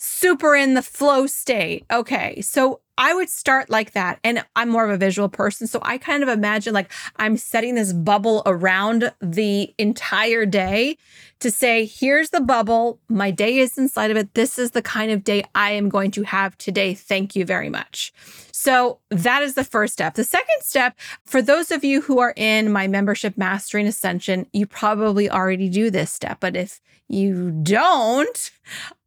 super 0.05 0.55
in 0.55 0.75
the 0.75 0.83
flow 0.83 1.27
state. 1.27 1.85
Okay, 1.91 2.41
so 2.41 2.81
I 2.97 3.13
would 3.15 3.29
start 3.29 3.71
like 3.71 3.93
that. 3.93 4.21
And 4.23 4.45
I'm 4.55 4.69
more 4.69 4.85
of 4.85 4.91
a 4.91 4.97
visual 4.97 5.29
person. 5.29 5.67
So 5.67 5.81
I 5.83 5.99
kind 5.99 6.23
of 6.23 6.29
imagine 6.29 6.75
like 6.75 6.93
I'm 7.17 7.37
setting 7.37 7.75
this 7.75 7.93
bubble 7.93 8.43
around 8.47 9.13
the 9.21 9.75
entire 9.79 10.47
day 10.47 10.97
to 11.41 11.51
say, 11.51 11.87
here's 11.87 12.31
the 12.31 12.41
bubble. 12.41 13.01
My 13.09 13.31
day 13.33 13.59
is 13.59 13.77
inside 13.77 14.11
of 14.11 14.17
it. 14.17 14.35
This 14.35 14.59
is 14.59 14.71
the 14.71 14.83
kind 14.83 15.11
of 15.11 15.25
day 15.25 15.43
I 15.55 15.73
am 15.73 15.89
going 15.89 16.13
to 16.13 16.23
have 16.23 16.57
today. 16.57 16.95
Thank 16.95 17.35
you 17.35 17.45
very 17.45 17.69
much. 17.69 18.13
So 18.53 19.01
that 19.11 19.43
is 19.43 19.55
the 19.55 19.65
first 19.65 19.93
step. 19.95 20.15
The 20.15 20.25
second 20.25 20.63
step, 20.63 20.97
for 21.25 21.43
those 21.43 21.73
of 21.73 21.83
you 21.83 22.03
who 22.03 22.21
are 22.21 22.35
in 22.37 22.71
my 22.71 22.87
membership 22.87 23.37
Mastering 23.37 23.87
Ascension, 23.87 24.47
you 24.53 24.67
probably 24.67 25.29
already 25.29 25.69
do 25.69 25.91
this 25.91 26.13
step. 26.13 26.39
But 26.41 26.55
if 26.55 26.81
you 27.09 27.51
don't, 27.51 28.51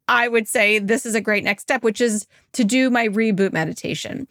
I 0.08 0.28
would 0.28 0.48
say 0.48 0.78
this 0.78 1.04
is 1.04 1.14
a 1.14 1.20
great 1.20 1.44
next 1.44 1.62
step, 1.62 1.82
which 1.82 2.00
is 2.00 2.26
to 2.54 2.64
do 2.64 2.90
my 2.90 3.08
reboot 3.08 3.52
meditation. 3.52 4.26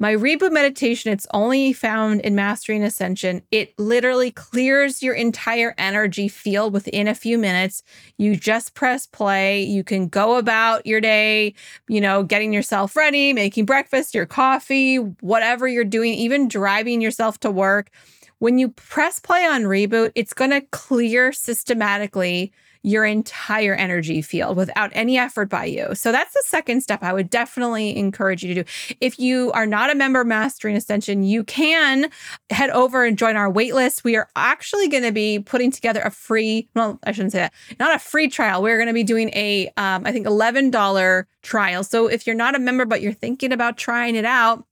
My 0.00 0.14
reboot 0.14 0.52
meditation, 0.52 1.12
it's 1.12 1.26
only 1.34 1.72
found 1.72 2.20
in 2.20 2.36
Mastering 2.36 2.84
Ascension. 2.84 3.42
It 3.50 3.76
literally 3.80 4.30
clears 4.30 5.02
your 5.02 5.14
entire 5.14 5.74
energy 5.76 6.28
field 6.28 6.72
within 6.72 7.08
a 7.08 7.16
few 7.16 7.36
minutes. 7.36 7.82
You 8.16 8.36
just 8.36 8.74
press 8.74 9.06
play. 9.06 9.64
You 9.64 9.82
can 9.82 10.06
go 10.06 10.36
about 10.36 10.86
your 10.86 11.00
day, 11.00 11.54
you 11.88 12.00
know, 12.00 12.22
getting 12.22 12.52
yourself 12.52 12.94
ready, 12.94 13.32
making 13.32 13.66
breakfast, 13.66 14.14
your 14.14 14.24
coffee, 14.24 14.98
whatever 14.98 15.66
you're 15.66 15.82
doing, 15.82 16.14
even 16.14 16.46
driving 16.46 17.00
yourself 17.00 17.40
to 17.40 17.50
work. 17.50 17.90
When 18.38 18.56
you 18.56 18.68
press 18.68 19.18
play 19.18 19.44
on 19.44 19.64
reboot, 19.64 20.12
it's 20.14 20.32
going 20.32 20.52
to 20.52 20.60
clear 20.60 21.32
systematically 21.32 22.52
your 22.82 23.04
entire 23.04 23.74
energy 23.74 24.22
field 24.22 24.56
without 24.56 24.90
any 24.94 25.18
effort 25.18 25.48
by 25.48 25.64
you. 25.64 25.94
So 25.94 26.12
that's 26.12 26.32
the 26.34 26.42
second 26.46 26.82
step 26.82 27.02
I 27.02 27.12
would 27.12 27.30
definitely 27.30 27.96
encourage 27.96 28.42
you 28.42 28.54
to 28.54 28.62
do. 28.62 28.70
If 29.00 29.18
you 29.18 29.52
are 29.52 29.66
not 29.66 29.90
a 29.90 29.94
member 29.94 30.20
of 30.20 30.26
Mastering 30.26 30.76
Ascension, 30.76 31.22
you 31.22 31.44
can 31.44 32.10
head 32.50 32.70
over 32.70 33.04
and 33.04 33.18
join 33.18 33.36
our 33.36 33.50
waitlist. 33.50 34.04
We 34.04 34.16
are 34.16 34.28
actually 34.36 34.88
going 34.88 35.04
to 35.04 35.12
be 35.12 35.38
putting 35.38 35.70
together 35.70 36.00
a 36.00 36.10
free, 36.10 36.68
well, 36.74 36.98
I 37.04 37.12
shouldn't 37.12 37.32
say 37.32 37.38
that, 37.38 37.52
not 37.78 37.94
a 37.94 37.98
free 37.98 38.28
trial. 38.28 38.62
We're 38.62 38.76
going 38.76 38.88
to 38.88 38.94
be 38.94 39.04
doing 39.04 39.30
a, 39.30 39.68
um, 39.76 40.06
I 40.06 40.12
think, 40.12 40.26
$11 40.26 41.24
trial. 41.42 41.84
So 41.84 42.06
if 42.06 42.26
you're 42.26 42.36
not 42.36 42.54
a 42.54 42.58
member, 42.58 42.84
but 42.84 43.00
you're 43.00 43.12
thinking 43.12 43.52
about 43.52 43.76
trying 43.76 44.16
it 44.16 44.24
out, 44.24 44.64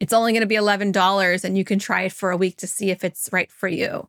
it's 0.00 0.12
only 0.12 0.32
going 0.32 0.42
to 0.42 0.46
be 0.46 0.56
$11 0.56 1.44
and 1.44 1.56
you 1.56 1.64
can 1.64 1.78
try 1.78 2.02
it 2.02 2.12
for 2.12 2.30
a 2.30 2.36
week 2.36 2.56
to 2.58 2.66
see 2.66 2.90
if 2.90 3.04
it's 3.04 3.28
right 3.32 3.50
for 3.50 3.68
you. 3.68 4.08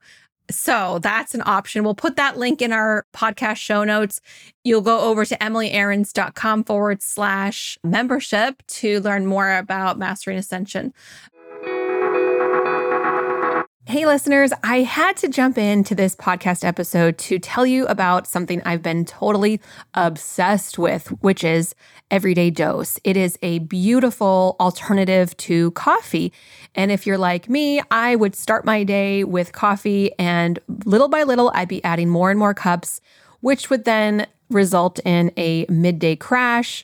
So 0.52 1.00
that's 1.00 1.34
an 1.34 1.42
option. 1.46 1.84
We'll 1.84 1.96
put 1.96 2.18
that 2.18 2.38
link 2.38 2.62
in 2.62 2.72
our 2.72 3.06
podcast 3.14 3.58
show 3.58 3.84
notes. 3.84 4.22
You'll 4.64 4.82
go 4.82 5.00
over 5.02 5.26
to 5.26 5.36
emilyaarons.com 5.38 6.64
forward 6.66 7.02
slash 7.02 7.78
membership 7.84 8.62
to 8.68 9.00
learn 9.00 9.26
more 9.26 9.56
about 9.58 9.98
Mastering 9.98 10.38
Ascension. 10.38 10.94
Hey, 13.96 14.06
listeners, 14.06 14.52
I 14.62 14.80
had 14.82 15.16
to 15.16 15.30
jump 15.30 15.58
into 15.58 15.96
this 15.96 16.18
podcast 16.18 16.66
episode 16.66 17.18
to 17.20 17.40
tell 17.40 17.66
you 17.66 17.86
about 17.86 18.28
something 18.28 18.62
I've 18.66 18.82
been 18.82 19.06
totally 19.06 19.62
obsessed 19.94 20.78
with, 20.78 21.08
which 21.22 21.46
is 21.46 21.76
Everyday 22.12 22.50
Dose. 22.50 23.00
It 23.06 23.16
is 23.16 23.40
a 23.42 23.60
beautiful 23.60 24.58
alternative 24.60 25.38
to 25.38 25.72
coffee. 25.72 26.34
And 26.76 26.92
if 26.92 27.08
you're 27.08 27.18
like 27.18 27.48
me, 27.48 27.82
I 27.90 28.18
would 28.18 28.36
start 28.36 28.66
my 28.66 28.84
day 28.84 29.24
with 29.24 29.54
coffee, 29.54 30.12
and 30.20 30.60
little 30.84 31.08
by 31.08 31.24
little, 31.24 31.50
I'd 31.54 31.70
be 31.70 31.82
adding 31.86 32.10
more 32.10 32.30
and 32.30 32.38
more 32.38 32.54
cups, 32.54 33.00
which 33.40 33.70
would 33.70 33.86
then 33.86 34.28
result 34.50 35.00
in 35.06 35.32
a 35.38 35.66
midday 35.70 36.18
crash 36.18 36.84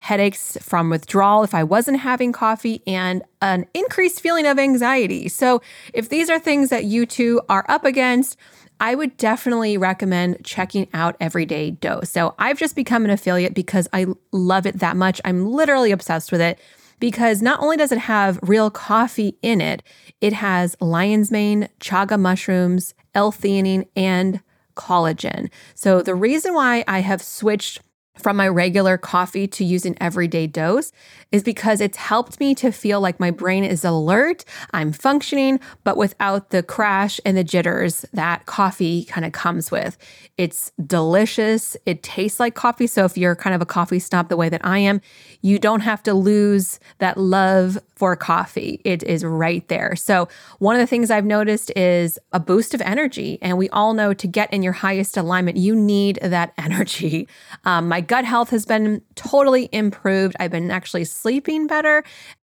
headaches 0.00 0.56
from 0.60 0.90
withdrawal 0.90 1.44
if 1.44 1.54
I 1.54 1.62
wasn't 1.62 2.00
having 2.00 2.32
coffee, 2.32 2.82
and 2.86 3.22
an 3.40 3.66
increased 3.74 4.20
feeling 4.20 4.46
of 4.46 4.58
anxiety. 4.58 5.28
So, 5.28 5.62
if 5.94 6.08
these 6.08 6.28
are 6.28 6.38
things 6.38 6.70
that 6.70 6.84
you 6.84 7.06
two 7.06 7.40
are 7.48 7.64
up 7.68 7.84
against, 7.84 8.36
I 8.80 8.94
would 8.94 9.16
definitely 9.18 9.76
recommend 9.76 10.42
checking 10.42 10.88
out 10.94 11.16
Everyday 11.20 11.72
Dose. 11.72 12.10
So, 12.10 12.34
I've 12.38 12.58
just 12.58 12.74
become 12.74 13.04
an 13.04 13.10
affiliate 13.10 13.54
because 13.54 13.88
I 13.92 14.06
love 14.32 14.66
it 14.66 14.78
that 14.78 14.96
much. 14.96 15.20
I'm 15.24 15.46
literally 15.46 15.92
obsessed 15.92 16.32
with 16.32 16.40
it 16.40 16.58
because 16.98 17.42
not 17.42 17.60
only 17.60 17.76
does 17.76 17.92
it 17.92 17.98
have 17.98 18.38
real 18.42 18.70
coffee 18.70 19.36
in 19.42 19.60
it, 19.60 19.82
it 20.20 20.32
has 20.32 20.76
lion's 20.80 21.30
mane, 21.30 21.68
chaga 21.78 22.18
mushrooms, 22.18 22.94
L-theanine, 23.14 23.86
and 23.94 24.40
collagen. 24.76 25.50
So, 25.74 26.00
the 26.00 26.14
reason 26.14 26.54
why 26.54 26.84
I 26.88 27.00
have 27.00 27.20
switched 27.22 27.80
from 28.20 28.36
my 28.36 28.48
regular 28.48 28.98
coffee 28.98 29.46
to 29.48 29.64
use 29.64 29.84
an 29.84 29.96
everyday 30.00 30.46
dose 30.46 30.92
is 31.32 31.42
because 31.42 31.80
it's 31.80 31.96
helped 31.96 32.40
me 32.40 32.54
to 32.56 32.70
feel 32.70 33.00
like 33.00 33.20
my 33.20 33.30
brain 33.30 33.64
is 33.64 33.84
alert, 33.84 34.44
I'm 34.72 34.92
functioning, 34.92 35.60
but 35.84 35.96
without 35.96 36.50
the 36.50 36.62
crash 36.62 37.20
and 37.24 37.36
the 37.36 37.44
jitters 37.44 38.04
that 38.12 38.46
coffee 38.46 39.04
kind 39.04 39.24
of 39.24 39.32
comes 39.32 39.70
with. 39.70 39.96
It's 40.36 40.72
delicious. 40.86 41.76
It 41.86 42.02
tastes 42.02 42.40
like 42.40 42.54
coffee. 42.54 42.86
So 42.86 43.04
if 43.04 43.16
you're 43.18 43.36
kind 43.36 43.54
of 43.54 43.60
a 43.60 43.66
coffee 43.66 43.98
snob 43.98 44.28
the 44.28 44.36
way 44.36 44.48
that 44.48 44.64
I 44.64 44.78
am, 44.78 45.00
you 45.42 45.58
don't 45.58 45.80
have 45.80 46.02
to 46.04 46.14
lose 46.14 46.80
that 46.98 47.16
love 47.16 47.78
for 47.94 48.16
coffee. 48.16 48.80
It 48.84 49.02
is 49.02 49.24
right 49.24 49.66
there. 49.68 49.94
So 49.94 50.28
one 50.58 50.74
of 50.74 50.80
the 50.80 50.86
things 50.86 51.10
I've 51.10 51.26
noticed 51.26 51.70
is 51.76 52.18
a 52.32 52.40
boost 52.40 52.72
of 52.72 52.80
energy. 52.80 53.38
And 53.42 53.58
we 53.58 53.68
all 53.68 53.92
know 53.92 54.14
to 54.14 54.26
get 54.26 54.50
in 54.52 54.62
your 54.62 54.72
highest 54.72 55.18
alignment, 55.18 55.58
you 55.58 55.76
need 55.76 56.18
that 56.22 56.54
energy. 56.58 57.28
Um, 57.64 57.88
my 57.88 58.00
gut 58.10 58.24
health 58.24 58.50
has 58.50 58.66
been 58.66 59.00
totally 59.14 59.68
improved. 59.70 60.34
I've 60.40 60.50
been 60.50 60.72
actually 60.72 61.04
sleeping 61.04 61.68
better. 61.68 62.02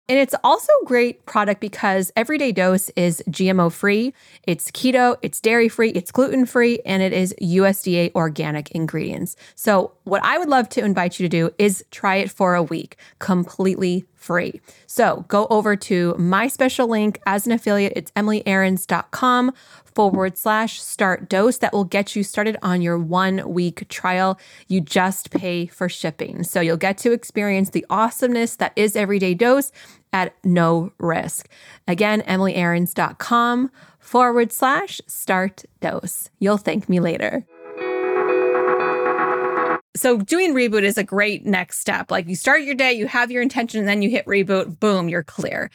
And 0.09 0.17
it's 0.17 0.35
also 0.45 0.71
a 0.81 0.85
great 0.85 1.27
product 1.27 1.61
because 1.61 2.13
Everyday 2.15 2.53
Dose 2.53 2.89
is 2.91 3.21
GMO 3.29 3.73
free, 3.73 4.15
it's 4.45 4.71
keto, 4.71 5.17
it's 5.23 5.41
dairy 5.41 5.69
free, 5.69 5.91
it's 5.91 6.13
gluten 6.13 6.47
free, 6.47 6.79
and 6.87 7.03
it 7.03 7.13
is 7.13 7.35
USDA 7.43 8.15
organic 8.15 8.71
ingredients. 8.71 9.35
So, 9.57 9.91
what 10.05 10.23
I 10.23 10.39
would 10.39 10.49
love 10.49 10.69
to 10.69 10.85
invite 10.85 11.19
you 11.19 11.29
to 11.29 11.29
do 11.29 11.51
is 11.59 11.85
try 11.91 12.15
it 12.17 12.31
for 12.31 12.55
a 12.55 12.63
week 12.63 12.97
completely 13.19 14.05
free. 14.27 14.61
So, 14.87 15.25
go 15.29 15.47
over 15.49 15.77
to 15.77 16.15
my 16.19 16.49
special 16.49 16.89
link 16.89 17.21
as 17.27 17.47
an 17.47 17.53
affiliate. 17.53 17.93
It's 17.97 18.11
emilyaarons.com 18.13 19.53
forward 19.97 20.37
slash 20.37 20.79
start 20.79 21.27
dose 21.27 21.57
that 21.59 21.73
will 21.73 21.85
get 21.85 22.15
you 22.15 22.23
started 22.23 22.59
on 22.63 22.83
your 22.83 22.99
one 22.99 23.49
week 23.49 23.89
trial. 23.89 24.39
You 24.69 24.83
just 24.83 25.31
pay 25.31 25.67
for 25.67 25.89
shipping. 25.89 26.43
So 26.43 26.61
you'll 26.61 26.77
get 26.77 26.99
to 26.99 27.13
experience 27.13 27.71
the 27.71 27.87
awesomeness 27.89 28.57
that 28.57 28.75
is 28.77 28.95
everyday 28.95 29.33
dose 29.33 29.73
at 30.13 30.35
no 30.45 30.93
risk. 30.99 31.49
Again, 31.89 32.21
emilyaarons.com 32.23 33.71
forward 33.99 34.53
slash 34.53 35.01
start 35.07 35.65
dose. 35.81 36.29
You'll 36.39 36.59
thank 36.59 36.91
me 36.91 37.01
later 37.01 37.47
so 39.97 40.19
doing 40.19 40.55
reboot 40.55 40.83
is 40.83 40.99
a 40.99 41.03
great 41.03 41.45
next 41.45 41.81
step. 41.81 42.11
Like 42.11 42.29
you 42.29 42.37
start 42.37 42.63
your 42.63 42.75
day, 42.75 42.93
you 42.93 43.07
have 43.07 43.31
your 43.31 43.43
intention, 43.43 43.81
and 43.81 43.89
then 43.89 44.03
you 44.03 44.11
hit 44.11 44.27
reboot, 44.27 44.79
boom, 44.79 45.09
you're 45.09 45.25
clear. 45.25 45.71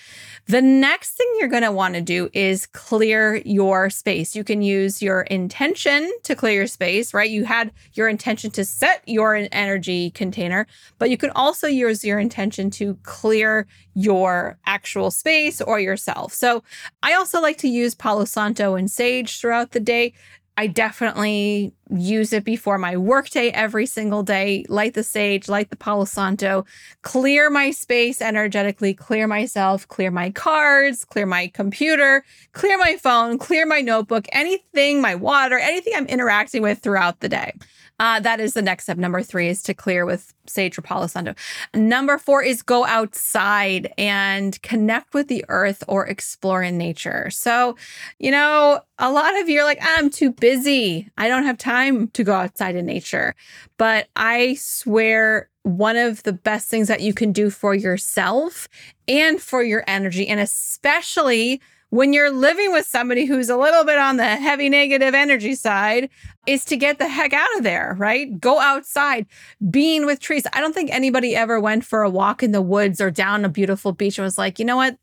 The 0.46 0.62
next 0.62 1.12
thing 1.12 1.28
you're 1.40 1.50
going 1.50 1.64
to 1.64 1.72
want 1.72 1.96
to 1.96 2.02
do 2.02 2.30
is 2.34 2.66
clear 2.68 3.36
your 3.46 3.90
space. 3.90 4.36
You 4.36 4.44
can 4.44 4.62
use 4.62 5.02
your 5.02 5.22
intention 5.22 6.12
to 6.24 6.36
clear 6.36 6.54
your 6.54 6.68
space, 6.68 7.14
right? 7.14 7.30
You 7.30 7.46
had 7.46 7.72
your 7.94 8.08
intention 8.08 8.52
to 8.52 8.64
set 8.64 9.02
your 9.08 9.48
energy 9.52 10.12
container, 10.12 10.68
but 11.00 11.10
you 11.10 11.18
can 11.18 11.32
also 11.32 11.68
use 11.68 12.04
your 12.04 12.20
intention 12.20 12.70
to 12.72 12.98
clear 13.04 13.68
your 13.94 14.58
actual 14.66 15.12
space 15.12 15.62
or 15.62 15.80
yourself. 15.80 16.34
So 16.34 16.64
I 17.04 17.14
also 17.14 17.42
like 17.42 17.58
to 17.58 17.68
use 17.68 17.96
Palo 17.96 18.26
Santo 18.26 18.76
and 18.76 18.90
Sage 18.90 19.40
throughout 19.40 19.72
the 19.72 19.80
day. 19.80 20.14
I 20.58 20.68
definitely 20.68 21.74
use 21.90 22.34
it 22.34 22.44
before 22.44 22.78
my 22.78 22.98
workday 22.98 23.50
every 23.50 23.86
single 23.86 24.22
day. 24.22 24.66
Light 24.68 24.94
the 24.94 25.04
sage, 25.04 25.48
light 25.48 25.70
the 25.70 25.76
Palo 25.76 26.06
Santo, 26.06 26.66
clear 27.02 27.50
my 27.50 27.72
space 27.72 28.22
energetically, 28.22 28.94
clear 28.94 29.28
myself, 29.28 29.88
clear 29.88 30.12
my 30.12 30.30
cards, 30.30 31.06
clear 31.06 31.26
my 31.26 31.48
computer, 31.48 32.24
clear 32.52 32.78
my 32.78 32.98
phone, 32.98 33.38
clear 33.38 33.66
my 33.66 33.82
notebook, 33.82 34.26
anything, 34.34 35.02
my 35.02 35.16
water, 35.16 35.58
anything 35.58 35.94
I'm 35.96 36.06
interacting 36.08 36.62
with 36.62 36.80
throughout 36.80 37.22
the 37.22 37.30
day. 37.30 37.54
Uh, 38.02 38.20
that 38.20 38.40
is 38.40 38.56
the 38.56 38.64
next 38.64 38.86
step. 38.86 38.98
Number 38.98 39.22
three 39.22 39.48
is 39.48 39.62
to 39.62 39.76
clear 39.76 40.08
with 40.08 40.34
sage 40.48 40.74
for 40.74 40.82
Palo 40.82 41.06
Santo. 41.06 41.36
Number 41.76 42.18
four 42.18 42.42
is 42.42 42.64
go 42.64 42.84
outside 42.84 43.94
and 43.96 44.60
connect 44.64 45.14
with 45.14 45.28
the 45.28 45.46
earth 45.50 45.84
or 45.88 46.08
explore 46.08 46.64
in 46.64 46.80
nature. 46.80 47.30
So, 47.30 47.78
you 48.18 48.32
know, 48.32 48.82
a 48.98 49.12
lot 49.12 49.40
of 49.40 49.50
you 49.50 49.60
are 49.60 49.66
like, 49.66 49.78
I'm 49.84 50.10
too 50.10 50.32
busy. 50.32 51.12
I 51.20 51.28
don't 51.28 51.44
have 51.44 51.60
time 51.60 52.08
to 52.08 52.24
go 52.24 52.34
outside 52.34 52.76
in 52.76 52.88
nature. 52.88 53.36
But 53.78 54.08
I 54.16 54.56
swear, 54.56 55.52
one 55.62 55.96
of 55.96 56.24
the 56.24 56.34
best 56.34 56.70
things 56.70 56.88
that 56.88 57.02
you 57.02 57.14
can 57.14 57.32
do 57.32 57.52
for 57.52 57.76
yourself 57.76 58.68
and 59.08 59.40
for 59.40 59.62
your 59.62 59.84
energy, 59.86 60.28
and 60.28 60.40
especially 60.40 61.62
when 61.92 62.14
you're 62.14 62.32
living 62.32 62.72
with 62.72 62.88
somebody 62.88 63.26
who's 63.26 63.50
a 63.50 63.58
little 63.58 63.84
bit 63.84 63.98
on 63.98 64.16
the 64.16 64.24
heavy 64.26 64.70
negative 64.70 65.14
energy 65.14 65.56
side 65.56 66.10
is 66.48 66.64
to 66.66 66.78
get 66.78 67.00
the 67.00 67.08
heck 67.08 67.34
out 67.34 67.58
of 67.58 67.64
there, 67.64 67.96
right? 68.00 68.40
Go 68.40 68.62
outside, 68.62 69.26
being 69.70 70.06
with 70.06 70.22
trees. 70.22 70.48
I 70.54 70.62
don't 70.62 70.74
think 70.74 70.90
anybody 70.90 71.36
ever 71.36 71.60
went 71.60 71.84
for 71.86 72.02
a 72.02 72.10
walk 72.10 72.42
in 72.44 72.54
the 72.54 72.62
woods 72.62 73.02
or 73.02 73.12
down 73.12 73.44
a 73.44 73.50
beautiful 73.50 73.92
beach 73.92 74.18
and 74.18 74.24
was 74.24 74.38
like, 74.38 74.58
you 74.58 74.64
know 74.64 74.78
what? 74.78 74.98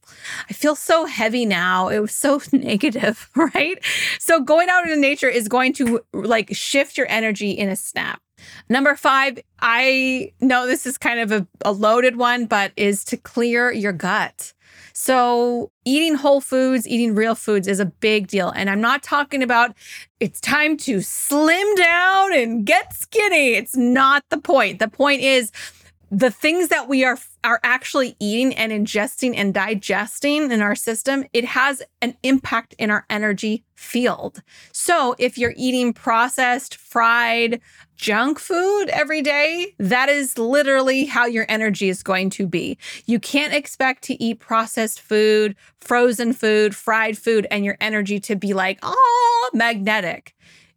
I 0.48 0.54
feel 0.54 0.74
so 0.74 1.04
heavy 1.04 1.44
now. 1.44 1.88
It 1.88 2.00
was 2.00 2.16
so 2.16 2.40
negative, 2.52 3.28
right? 3.36 3.78
So 4.18 4.40
going 4.40 4.70
out 4.70 4.84
into 4.84 4.96
nature 4.98 5.28
is 5.28 5.46
going 5.46 5.74
to 5.74 6.00
like 6.14 6.48
shift 6.56 6.96
your 6.96 7.06
energy 7.10 7.50
in 7.50 7.68
a 7.68 7.76
snap. 7.76 8.22
Number 8.70 8.96
five, 8.96 9.38
I 9.60 10.32
know 10.40 10.66
this 10.66 10.86
is 10.86 10.96
kind 10.96 11.20
of 11.20 11.32
a, 11.32 11.46
a 11.66 11.72
loaded 11.72 12.16
one, 12.16 12.46
but 12.46 12.72
is 12.76 13.04
to 13.06 13.18
clear 13.18 13.70
your 13.70 13.92
gut. 13.92 14.54
So, 15.00 15.70
eating 15.84 16.16
whole 16.16 16.40
foods, 16.40 16.84
eating 16.88 17.14
real 17.14 17.36
foods 17.36 17.68
is 17.68 17.78
a 17.78 17.86
big 17.86 18.26
deal. 18.26 18.50
And 18.50 18.68
I'm 18.68 18.80
not 18.80 19.04
talking 19.04 19.44
about 19.44 19.76
it's 20.18 20.40
time 20.40 20.76
to 20.78 21.00
slim 21.02 21.74
down 21.76 22.34
and 22.34 22.66
get 22.66 22.92
skinny. 22.94 23.54
It's 23.54 23.76
not 23.76 24.24
the 24.28 24.38
point. 24.38 24.80
The 24.80 24.88
point 24.88 25.22
is 25.22 25.52
the 26.10 26.30
things 26.30 26.68
that 26.68 26.88
we 26.88 27.04
are 27.04 27.18
are 27.44 27.60
actually 27.62 28.16
eating 28.18 28.54
and 28.54 28.72
ingesting 28.72 29.34
and 29.36 29.52
digesting 29.52 30.50
in 30.50 30.60
our 30.62 30.74
system, 30.74 31.24
it 31.32 31.44
has 31.44 31.82
an 32.00 32.16
impact 32.22 32.74
in 32.78 32.90
our 32.90 33.04
energy 33.10 33.64
field. 33.74 34.42
So, 34.72 35.14
if 35.18 35.36
you're 35.36 35.54
eating 35.56 35.92
processed, 35.92 36.76
fried, 36.76 37.60
junk 37.96 38.38
food 38.38 38.86
every 38.88 39.22
day, 39.22 39.74
that 39.78 40.08
is 40.08 40.38
literally 40.38 41.04
how 41.04 41.26
your 41.26 41.46
energy 41.48 41.88
is 41.88 42.02
going 42.02 42.30
to 42.30 42.46
be. 42.46 42.78
You 43.06 43.20
can't 43.20 43.52
expect 43.52 44.02
to 44.04 44.22
eat 44.22 44.40
processed 44.40 45.00
food, 45.00 45.56
frozen 45.80 46.32
food, 46.32 46.74
fried 46.74 47.18
food, 47.18 47.46
and 47.50 47.64
your 47.64 47.76
energy 47.80 48.18
to 48.20 48.36
be 48.36 48.54
like, 48.54 48.78
oh, 48.82 49.50
magnetic. 49.52 50.34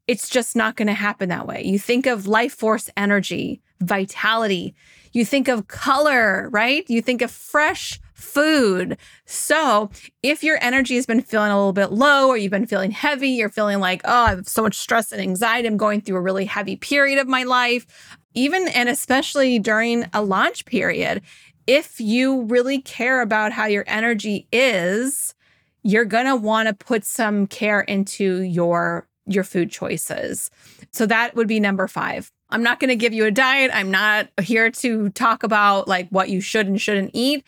It's 0.08 0.30
just 0.30 0.56
not 0.56 0.76
going 0.76 0.88
to 0.88 0.94
happen 0.94 1.30
that 1.30 1.48
way. 1.48 1.64
You 1.64 1.80
think 1.80 2.06
of 2.06 2.28
life 2.28 2.54
force 2.54 2.90
energy, 2.98 3.62
vitality. 3.80 4.76
You 5.14 5.26
think 5.26 5.48
of 5.48 5.68
color, 5.68 6.50
right? 6.52 6.90
You 6.90 7.02
think 7.02 7.22
of 7.22 7.32
fresh 7.32 8.00
food. 8.14 8.98
So, 9.26 9.90
if 10.24 10.44
your 10.44 10.58
energy 10.62 10.96
has 10.96 11.06
been 11.06 11.22
feeling 11.22 11.52
a 11.52 11.58
little 11.58 11.74
bit 11.74 11.92
low 11.92 12.28
or 12.28 12.38
you've 12.38 12.52
been 12.52 12.68
feeling 12.68 12.92
heavy, 12.92 13.30
you're 13.30 13.50
feeling 13.50 13.80
like, 13.80 14.02
oh, 14.06 14.26
I 14.26 14.30
have 14.30 14.48
so 14.48 14.62
much 14.62 14.76
stress 14.76 15.12
and 15.12 15.22
anxiety, 15.22 15.68
I'm 15.68 15.78
going 15.78 16.02
through 16.02 16.18
a 16.18 16.22
really 16.22 16.46
heavy 16.46 16.76
period 16.76 17.20
of 17.20 17.28
my 17.28 17.44
life, 17.44 18.18
even 18.34 18.68
and 18.70 18.88
especially 18.88 19.60
during 19.60 20.06
a 20.14 20.22
launch 20.22 20.66
period, 20.66 21.22
if 21.68 22.00
you 22.00 22.44
really 22.44 22.82
care 22.82 23.22
about 23.22 23.52
how 23.52 23.66
your 23.66 23.84
energy 23.88 24.48
is, 24.52 25.36
you're 25.84 26.06
going 26.06 26.26
to 26.26 26.36
want 26.36 26.68
to 26.68 26.74
put 26.74 27.04
some 27.04 27.48
care 27.48 27.82
into 27.82 28.42
your 28.42 29.08
your 29.28 29.44
food 29.44 29.70
choices. 29.70 30.50
So 30.92 31.06
that 31.06 31.36
would 31.36 31.48
be 31.48 31.60
number 31.60 31.88
5. 31.88 32.32
I'm 32.52 32.64
not 32.64 32.80
going 32.80 32.90
to 32.90 32.96
give 32.96 33.14
you 33.14 33.26
a 33.26 33.32
diet. 33.32 33.72
I'm 33.74 33.92
not 33.92 34.28
here 34.42 34.70
to 34.70 35.10
talk 35.10 35.44
about 35.44 35.88
like 35.88 36.10
what 36.10 36.30
you 36.30 36.42
should 36.42 36.68
and 36.68 36.80
shouldn't 36.80 37.12
eat 37.14 37.46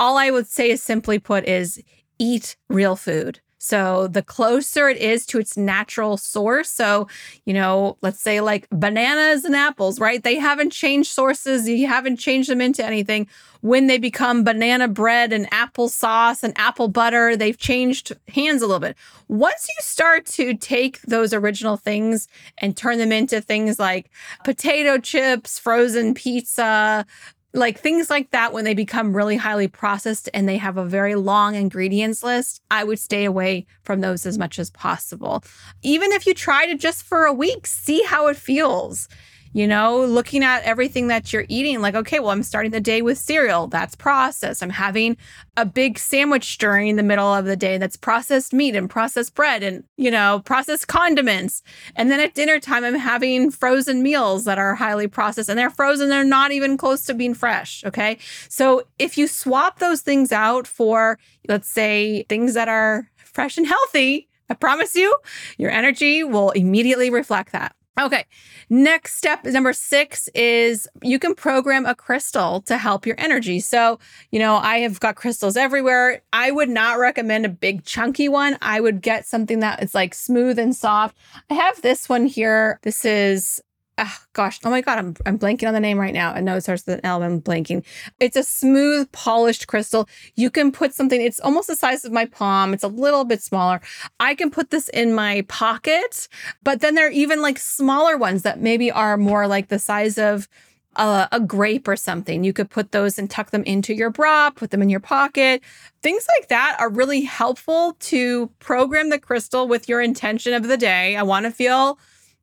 all 0.00 0.16
I 0.16 0.30
would 0.30 0.46
say 0.46 0.70
is 0.70 0.82
simply 0.82 1.18
put 1.18 1.44
is 1.44 1.82
eat 2.18 2.56
real 2.68 2.96
food. 2.96 3.40
So 3.64 4.08
the 4.08 4.22
closer 4.22 4.90
it 4.90 4.98
is 4.98 5.24
to 5.26 5.38
its 5.38 5.56
natural 5.56 6.18
source. 6.18 6.70
So, 6.70 7.08
you 7.46 7.54
know, 7.54 7.96
let's 8.02 8.20
say 8.20 8.42
like 8.42 8.68
bananas 8.68 9.46
and 9.46 9.56
apples, 9.56 9.98
right? 9.98 10.22
They 10.22 10.36
haven't 10.36 10.68
changed 10.70 11.10
sources. 11.10 11.66
You 11.66 11.86
haven't 11.86 12.18
changed 12.18 12.50
them 12.50 12.60
into 12.60 12.84
anything. 12.84 13.26
When 13.62 13.86
they 13.86 13.96
become 13.96 14.44
banana 14.44 14.86
bread 14.88 15.32
and 15.32 15.50
apple 15.50 15.88
sauce 15.88 16.42
and 16.42 16.52
apple 16.58 16.88
butter, 16.88 17.34
they've 17.34 17.56
changed 17.56 18.12
hands 18.28 18.60
a 18.60 18.66
little 18.66 18.80
bit. 18.80 18.96
Once 19.28 19.66
you 19.66 19.74
start 19.80 20.26
to 20.26 20.54
take 20.54 21.00
those 21.00 21.32
original 21.32 21.78
things 21.78 22.28
and 22.58 22.76
turn 22.76 22.98
them 22.98 23.12
into 23.12 23.40
things 23.40 23.78
like 23.78 24.10
potato 24.44 24.98
chips, 24.98 25.58
frozen 25.58 26.12
pizza, 26.12 27.06
like 27.54 27.78
things 27.78 28.10
like 28.10 28.30
that 28.32 28.52
when 28.52 28.64
they 28.64 28.74
become 28.74 29.16
really 29.16 29.36
highly 29.36 29.68
processed 29.68 30.28
and 30.34 30.48
they 30.48 30.58
have 30.58 30.76
a 30.76 30.84
very 30.84 31.14
long 31.14 31.54
ingredients 31.54 32.22
list 32.22 32.60
i 32.70 32.84
would 32.84 32.98
stay 32.98 33.24
away 33.24 33.66
from 33.84 34.00
those 34.00 34.26
as 34.26 34.38
much 34.38 34.58
as 34.58 34.70
possible. 34.70 35.44
Even 35.82 36.10
if 36.12 36.26
you 36.26 36.34
try 36.34 36.66
to 36.66 36.74
just 36.74 37.02
for 37.02 37.24
a 37.24 37.32
week 37.32 37.66
see 37.66 38.02
how 38.02 38.26
it 38.26 38.36
feels 38.36 39.08
you 39.54 39.68
know, 39.68 40.04
looking 40.04 40.42
at 40.42 40.64
everything 40.64 41.06
that 41.06 41.32
you're 41.32 41.46
eating, 41.48 41.80
like, 41.80 41.94
okay, 41.94 42.18
well, 42.18 42.30
I'm 42.30 42.42
starting 42.42 42.72
the 42.72 42.80
day 42.80 43.02
with 43.02 43.18
cereal. 43.18 43.68
That's 43.68 43.94
processed. 43.94 44.64
I'm 44.64 44.70
having 44.70 45.16
a 45.56 45.64
big 45.64 45.96
sandwich 45.96 46.58
during 46.58 46.96
the 46.96 47.04
middle 47.04 47.32
of 47.32 47.44
the 47.44 47.56
day 47.56 47.78
that's 47.78 47.96
processed 47.96 48.52
meat 48.52 48.74
and 48.74 48.90
processed 48.90 49.36
bread 49.36 49.62
and, 49.62 49.84
you 49.96 50.10
know, 50.10 50.42
processed 50.44 50.88
condiments. 50.88 51.62
And 51.94 52.10
then 52.10 52.18
at 52.18 52.34
dinner 52.34 52.58
time, 52.58 52.82
I'm 52.82 52.96
having 52.96 53.52
frozen 53.52 54.02
meals 54.02 54.44
that 54.44 54.58
are 54.58 54.74
highly 54.74 55.06
processed 55.06 55.48
and 55.48 55.56
they're 55.56 55.70
frozen. 55.70 56.08
They're 56.08 56.24
not 56.24 56.50
even 56.50 56.76
close 56.76 57.06
to 57.06 57.14
being 57.14 57.32
fresh. 57.32 57.84
Okay. 57.84 58.18
So 58.48 58.82
if 58.98 59.16
you 59.16 59.28
swap 59.28 59.78
those 59.78 60.02
things 60.02 60.32
out 60.32 60.66
for, 60.66 61.16
let's 61.48 61.68
say, 61.68 62.24
things 62.28 62.54
that 62.54 62.68
are 62.68 63.08
fresh 63.18 63.56
and 63.56 63.68
healthy, 63.68 64.28
I 64.50 64.54
promise 64.54 64.96
you, 64.96 65.14
your 65.58 65.70
energy 65.70 66.24
will 66.24 66.50
immediately 66.50 67.08
reflect 67.08 67.52
that. 67.52 67.76
Okay. 68.00 68.24
Next 68.68 69.14
step 69.14 69.44
number 69.44 69.72
six 69.72 70.28
is 70.34 70.88
you 71.02 71.20
can 71.20 71.34
program 71.34 71.86
a 71.86 71.94
crystal 71.94 72.60
to 72.62 72.76
help 72.76 73.06
your 73.06 73.14
energy. 73.18 73.60
So, 73.60 74.00
you 74.32 74.40
know, 74.40 74.56
I 74.56 74.78
have 74.78 74.98
got 74.98 75.14
crystals 75.14 75.56
everywhere. 75.56 76.20
I 76.32 76.50
would 76.50 76.68
not 76.68 76.98
recommend 76.98 77.46
a 77.46 77.50
big 77.50 77.84
chunky 77.84 78.28
one. 78.28 78.58
I 78.60 78.80
would 78.80 79.00
get 79.00 79.26
something 79.26 79.60
that 79.60 79.80
is 79.82 79.94
like 79.94 80.12
smooth 80.12 80.58
and 80.58 80.74
soft. 80.74 81.16
I 81.48 81.54
have 81.54 81.82
this 81.82 82.08
one 82.08 82.26
here. 82.26 82.80
This 82.82 83.04
is 83.04 83.62
oh 83.98 84.18
gosh, 84.32 84.60
oh 84.64 84.70
my 84.70 84.80
god, 84.80 84.98
I'm 84.98 85.14
I'm 85.26 85.38
blanking 85.38 85.68
on 85.68 85.74
the 85.74 85.80
name 85.80 85.98
right 85.98 86.14
now. 86.14 86.32
I 86.32 86.40
know 86.40 86.56
it 86.56 86.62
starts 86.62 86.84
with 86.86 86.96
an 86.96 87.00
L. 87.04 87.22
I'm 87.22 87.40
blanking. 87.40 87.84
It's 88.20 88.36
a 88.36 88.42
smooth, 88.42 89.10
polished 89.12 89.66
crystal. 89.66 90.08
You 90.34 90.50
can 90.50 90.72
put 90.72 90.94
something. 90.94 91.20
It's 91.20 91.40
almost 91.40 91.68
the 91.68 91.76
size 91.76 92.04
of 92.04 92.12
my 92.12 92.26
palm. 92.26 92.74
It's 92.74 92.84
a 92.84 92.88
little 92.88 93.24
bit 93.24 93.42
smaller. 93.42 93.80
I 94.20 94.34
can 94.34 94.50
put 94.50 94.70
this 94.70 94.88
in 94.88 95.14
my 95.14 95.44
pocket, 95.48 96.28
but 96.62 96.80
then 96.80 96.94
there 96.94 97.06
are 97.06 97.12
even 97.12 97.42
like 97.42 97.58
smaller 97.58 98.16
ones 98.16 98.42
that 98.42 98.60
maybe 98.60 98.90
are 98.90 99.16
more 99.16 99.46
like 99.46 99.68
the 99.68 99.78
size 99.78 100.18
of. 100.18 100.48
A, 100.96 101.28
a, 101.32 101.40
grape 101.40 101.88
or 101.88 101.96
something. 101.96 102.44
You 102.44 102.52
could 102.52 102.70
put 102.70 102.92
those 102.92 103.18
and 103.18 103.28
tuck 103.28 103.50
them 103.50 103.64
into 103.64 103.92
your 103.92 104.10
bra, 104.10 104.50
put 104.50 104.70
them 104.70 104.80
in 104.80 104.88
your 104.88 105.00
pocket. 105.00 105.60
Things 106.04 106.24
like 106.38 106.46
that 106.50 106.76
are 106.78 106.88
really 106.88 107.22
helpful 107.22 107.96
to 107.98 108.46
program 108.60 109.10
the 109.10 109.18
crystal 109.18 109.66
with 109.66 109.88
your 109.88 110.00
intention 110.00 110.54
of 110.54 110.68
the 110.68 110.76
day. 110.76 111.16
I 111.16 111.24
want 111.24 111.46
to 111.46 111.50
feel 111.50 111.98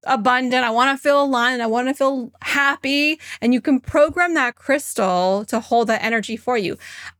abundant. 0.06 0.64
I 0.64 0.72
want 0.72 0.98
to 0.98 1.02
feel 1.02 1.24
aligned. 1.24 1.62
I 1.62 1.68
want 1.68 1.88
to 1.88 1.94
feel 1.94 2.32
happy. 2.42 3.20
And 3.42 3.54
you 3.54 3.62
can 3.62 3.80
program 3.80 4.34
that 4.34 4.56
crystal 4.56 5.46
to 5.46 5.60
hold 5.60 5.88
that 5.88 6.04
energy 6.04 6.38
for 6.38 6.58
you. 6.58 6.78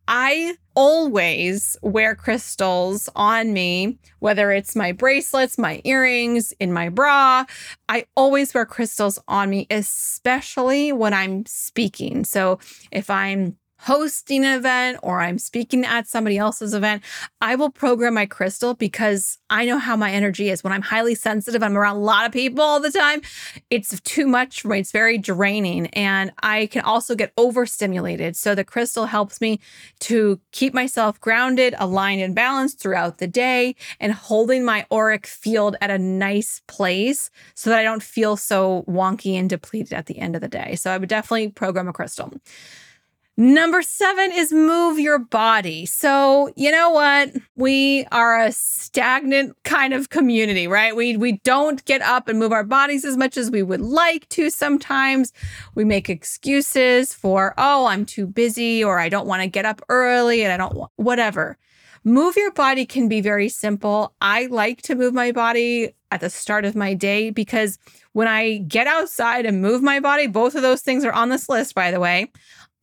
I 0.08 0.56
always 0.76 1.78
wear 1.82 2.16
crystals 2.16 3.08
on 3.16 3.54
me, 3.54 3.98
whether 4.20 4.52
it's 4.52 4.76
my 4.76 4.92
bracelets, 4.92 5.58
my 5.58 5.82
earrings, 5.84 6.54
in 6.60 6.74
my 6.74 6.90
bra. 6.90 7.46
I 7.88 8.06
always 8.16 8.54
wear 8.54 8.66
crystals 8.66 9.20
on 9.28 9.50
me, 9.50 9.68
especially 9.70 10.92
when 10.92 11.14
I'm 11.14 11.46
speaking. 11.46 12.26
So 12.26 12.60
if 12.92 13.10
I'm 13.10 13.58
hosting 13.82 14.46
an 14.46 14.58
event 14.58 15.00
or 15.02 15.22
I'm 15.22 15.40
speaking 15.40 15.86
at 15.86 16.08
somebody 16.08 16.38
else's 16.38 16.74
event, 16.74 17.04
I 17.42 17.56
will 17.56 17.72
program 17.72 18.14
my 18.14 18.28
crystal 18.28 18.76
because 18.76 19.40
I 19.50 19.66
know 19.66 19.80
how 19.80 19.96
my 19.96 20.12
energy 20.12 20.50
is. 20.50 20.64
When 20.64 20.72
I'm 20.72 20.84
highly 20.84 21.16
sensitive, 21.16 21.64
I'm 21.64 21.76
around 21.76 21.96
a 21.96 22.00
lot 22.00 22.28
of 22.28 22.32
people 22.32 22.64
all 22.64 22.80
the 22.80 22.92
time. 22.92 23.22
It's 23.72 24.00
too 24.02 24.28
much 24.28 24.62
for 24.62 24.68
me. 24.68 24.80
It's 24.80 24.92
very 24.92 25.18
draining. 25.18 25.88
And 25.88 26.32
I 26.44 26.68
can 26.68 26.84
also 26.84 27.16
get 27.16 27.34
overstimulated. 27.38 28.36
So 28.36 28.54
the 28.54 28.64
crystal 28.64 29.08
helps 29.08 29.42
me 29.42 29.60
to 30.02 30.40
keep 30.52 30.76
myself 30.76 31.20
grounded, 31.20 31.74
aligned, 31.80 32.22
and 32.22 32.36
balanced 32.36 32.80
throughout 32.80 33.18
the 33.18 33.28
day 33.28 33.76
and 34.00 34.14
holding 34.14 34.64
my 34.64 34.86
auric 34.92 35.26
field 35.26 35.76
at 35.82 35.90
a 35.90 35.98
nice 35.98 36.62
place 36.68 37.32
so 37.56 37.72
that 37.72 37.80
I 37.80 37.84
don't 37.84 38.04
feel 38.04 38.38
so 38.38 38.84
wonky 38.88 39.34
and 39.34 39.50
depleted 39.50 39.94
at 39.94 40.06
the 40.06 40.20
end 40.20 40.36
of 40.36 40.42
the 40.42 40.48
day. 40.48 40.76
So 40.76 40.92
I 40.92 41.00
would 41.00 41.10
definitely 41.10 41.50
program 41.50 41.88
a 41.88 41.94
crystal. 41.94 42.32
Number 43.42 43.82
seven 43.82 44.32
is 44.32 44.54
move 44.54 45.00
your 45.00 45.18
body. 45.18 45.88
So, 45.88 46.54
you 46.56 46.70
know 46.72 46.92
what? 46.92 47.32
We 47.56 48.06
are 48.12 48.40
a 48.40 48.52
stagnant 48.52 49.58
kind 49.64 49.96
of 49.96 50.10
community, 50.10 50.68
right? 50.68 50.96
We, 50.96 51.18
we 51.18 51.40
don't 51.44 51.84
get 51.86 52.04
up 52.04 52.28
and 52.28 52.38
move 52.38 52.52
our 52.52 52.64
bodies 52.64 53.04
as 53.04 53.18
much 53.18 53.38
as 53.38 53.50
we 53.50 53.64
would 53.64 53.82
like 53.82 54.30
to 54.30 54.52
sometimes. 54.52 55.34
We 55.74 55.84
make 55.84 56.08
excuses 56.08 57.16
for, 57.16 57.56
oh, 57.58 57.88
I'm 57.88 58.06
too 58.06 58.28
busy 58.28 58.84
or 58.84 59.00
I 59.00 59.10
don't 59.10 59.26
want 59.26 59.42
to 59.42 59.48
get 59.48 59.66
up 59.66 59.82
early 59.90 60.44
and 60.44 60.54
I 60.54 60.58
don't 60.58 60.76
want 60.76 60.92
whatever. 60.98 61.58
Move 62.04 62.36
your 62.38 62.52
body 62.52 62.86
can 62.86 63.10
be 63.10 63.22
very 63.22 63.50
simple. 63.50 64.14
I 64.22 64.48
like 64.52 64.84
to 64.84 64.94
move 64.94 65.16
my 65.16 65.32
body 65.32 65.96
at 66.12 66.20
the 66.20 66.30
start 66.30 66.64
of 66.64 66.76
my 66.76 66.94
day 66.94 67.32
because 67.32 67.80
when 68.14 68.28
I 68.28 68.58
get 68.58 68.86
outside 68.86 69.48
and 69.48 69.64
move 69.64 69.82
my 69.82 70.00
body, 70.00 70.28
both 70.28 70.54
of 70.54 70.62
those 70.62 70.82
things 70.82 71.04
are 71.06 71.14
on 71.14 71.30
this 71.30 71.50
list, 71.50 71.74
by 71.74 71.90
the 71.90 72.00
way 72.00 72.30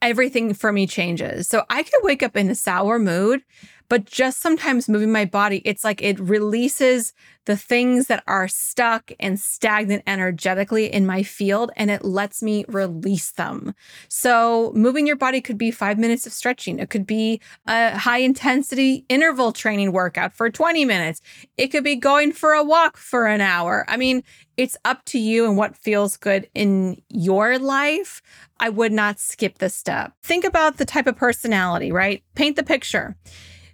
everything 0.03 0.55
for 0.55 0.73
me 0.73 0.87
changes. 0.87 1.49
So 1.49 1.65
I 1.71 1.83
could 1.83 2.01
wake 2.03 2.23
up 2.23 2.37
in 2.37 2.51
a 2.51 2.55
sour 2.55 2.99
mood, 2.99 3.43
but 3.89 4.05
just 4.05 4.41
sometimes 4.41 4.89
moving 4.89 5.11
my 5.11 5.25
body, 5.25 5.63
it's 5.65 5.85
like 5.85 6.03
it 6.03 6.21
releases 6.21 7.15
the 7.47 7.57
things 7.57 8.09
that 8.09 8.23
are 8.27 8.47
stuck 8.47 9.11
and 9.19 9.41
stagnant 9.41 10.03
energetically 10.07 10.93
in 10.93 11.07
my 11.07 11.23
field 11.23 11.71
and 11.77 11.91
it 11.91 12.05
lets 12.05 12.43
me 12.43 12.67
release 12.69 13.33
them. 13.33 13.75
So, 14.09 14.71
moving 14.75 15.07
your 15.07 15.17
body 15.17 15.41
could 15.41 15.57
be 15.57 15.71
five 15.71 15.99
minutes 15.99 16.27
of 16.27 16.33
stretching, 16.35 16.79
it 16.79 16.91
could 16.91 17.07
be 17.07 17.41
a 17.67 17.97
high 17.97 18.19
intensity 18.19 19.07
interval 19.09 19.53
training 19.53 19.93
workout 19.93 20.35
for 20.35 20.51
20 20.51 20.85
minutes, 20.85 21.23
it 21.57 21.69
could 21.69 21.85
be 21.85 21.97
going 21.97 22.33
for 22.33 22.53
a 22.53 22.63
walk 22.63 22.99
for 22.99 23.27
an 23.27 23.41
hour. 23.41 23.87
I 23.89 23.97
mean, 23.97 24.23
it's 24.59 24.77
up 24.85 25.05
to 25.07 25.19
you 25.19 25.47
and 25.47 25.57
what 25.57 25.75
feels 25.75 26.19
good 26.19 26.51
in 26.55 27.01
your 27.09 27.59
life. 27.59 28.21
I 28.61 28.69
would 28.69 28.93
not 28.93 29.21
skip 29.21 29.59
this 29.59 29.75
step. 29.75 30.13
Think 30.23 30.45
about 30.45 30.77
the 30.77 30.85
type 30.85 31.07
of 31.07 31.17
personality, 31.17 31.93
right? 31.93 32.23
Paint 32.35 32.57
the 32.57 32.63
picture 32.63 33.17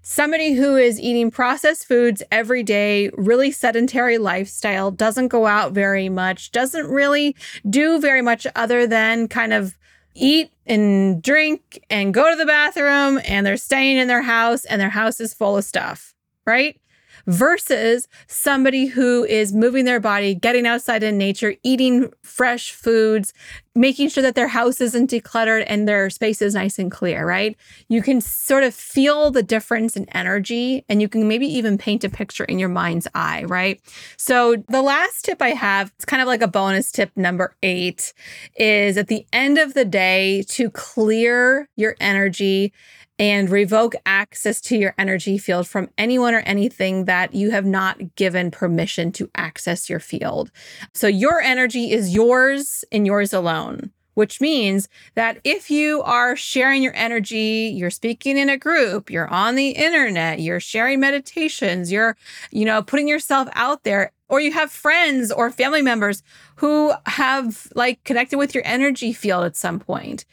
somebody 0.04 0.52
who 0.52 0.76
is 0.76 1.00
eating 1.00 1.30
processed 1.30 1.88
foods 1.88 2.22
every 2.30 2.62
day, 2.62 3.10
really 3.14 3.50
sedentary 3.50 4.18
lifestyle, 4.18 4.90
doesn't 4.90 5.28
go 5.28 5.46
out 5.46 5.72
very 5.72 6.08
much, 6.08 6.52
doesn't 6.52 6.86
really 6.86 7.34
do 7.68 7.98
very 7.98 8.22
much 8.22 8.46
other 8.54 8.86
than 8.86 9.26
kind 9.26 9.52
of 9.52 9.76
eat 10.14 10.52
and 10.66 11.22
drink 11.22 11.82
and 11.90 12.14
go 12.14 12.30
to 12.30 12.36
the 12.36 12.46
bathroom 12.46 13.18
and 13.24 13.44
they're 13.46 13.56
staying 13.56 13.96
in 13.96 14.06
their 14.06 14.22
house 14.22 14.64
and 14.66 14.80
their 14.80 14.90
house 14.90 15.20
is 15.20 15.34
full 15.34 15.56
of 15.56 15.64
stuff, 15.64 16.14
right? 16.46 16.78
Versus 17.26 18.08
somebody 18.26 18.86
who 18.86 19.24
is 19.24 19.52
moving 19.52 19.84
their 19.84 20.00
body, 20.00 20.34
getting 20.34 20.66
outside 20.66 21.02
in 21.02 21.18
nature, 21.18 21.54
eating 21.62 22.12
fresh 22.22 22.72
foods, 22.72 23.32
making 23.74 24.08
sure 24.08 24.22
that 24.22 24.36
their 24.36 24.48
house 24.48 24.80
isn't 24.80 25.10
decluttered 25.10 25.64
and 25.66 25.88
their 25.88 26.08
space 26.08 26.40
is 26.40 26.54
nice 26.54 26.78
and 26.78 26.92
clear, 26.92 27.26
right? 27.26 27.56
You 27.88 28.02
can 28.02 28.20
sort 28.20 28.62
of 28.62 28.74
feel 28.74 29.30
the 29.30 29.42
difference 29.42 29.96
in 29.96 30.08
energy 30.10 30.84
and 30.88 31.02
you 31.02 31.08
can 31.08 31.26
maybe 31.26 31.46
even 31.46 31.76
paint 31.76 32.04
a 32.04 32.08
picture 32.08 32.44
in 32.44 32.58
your 32.58 32.68
mind's 32.68 33.08
eye, 33.14 33.44
right? 33.44 33.80
So 34.16 34.56
the 34.68 34.82
last 34.82 35.24
tip 35.24 35.42
I 35.42 35.50
have, 35.50 35.92
it's 35.96 36.04
kind 36.04 36.22
of 36.22 36.28
like 36.28 36.42
a 36.42 36.48
bonus 36.48 36.92
tip 36.92 37.10
number 37.16 37.56
eight, 37.62 38.12
is 38.56 38.96
at 38.96 39.08
the 39.08 39.26
end 39.32 39.58
of 39.58 39.74
the 39.74 39.84
day 39.84 40.42
to 40.50 40.70
clear 40.70 41.68
your 41.74 41.96
energy 42.00 42.72
and 43.18 43.48
revoke 43.48 43.94
access 44.06 44.60
to 44.60 44.76
your 44.76 44.94
energy 44.98 45.38
field 45.38 45.68
from 45.68 45.88
anyone 45.96 46.34
or 46.34 46.40
anything 46.40 47.04
that 47.04 47.34
you 47.34 47.50
have 47.50 47.64
not 47.64 48.16
given 48.16 48.50
permission 48.50 49.12
to 49.12 49.30
access 49.36 49.88
your 49.88 50.00
field. 50.00 50.50
So 50.94 51.06
your 51.06 51.40
energy 51.40 51.92
is 51.92 52.14
yours 52.14 52.84
and 52.90 53.06
yours 53.06 53.32
alone. 53.32 53.90
Which 54.14 54.40
means 54.40 54.88
that 55.16 55.40
if 55.42 55.72
you 55.72 56.00
are 56.02 56.36
sharing 56.36 56.84
your 56.84 56.94
energy, 56.94 57.72
you're 57.74 57.90
speaking 57.90 58.38
in 58.38 58.48
a 58.48 58.56
group, 58.56 59.10
you're 59.10 59.26
on 59.26 59.56
the 59.56 59.70
internet, 59.70 60.38
you're 60.38 60.60
sharing 60.60 61.00
meditations, 61.00 61.90
you're, 61.90 62.16
you 62.52 62.64
know, 62.64 62.80
putting 62.80 63.08
yourself 63.08 63.48
out 63.54 63.82
there, 63.82 64.12
or 64.28 64.38
you 64.38 64.52
have 64.52 64.70
friends 64.70 65.32
or 65.32 65.50
family 65.50 65.82
members 65.82 66.22
who 66.54 66.92
have 67.06 67.66
like 67.74 68.04
connected 68.04 68.38
with 68.38 68.54
your 68.54 68.64
energy 68.64 69.12
field 69.12 69.44
at 69.44 69.56
some 69.56 69.80
point 69.80 70.24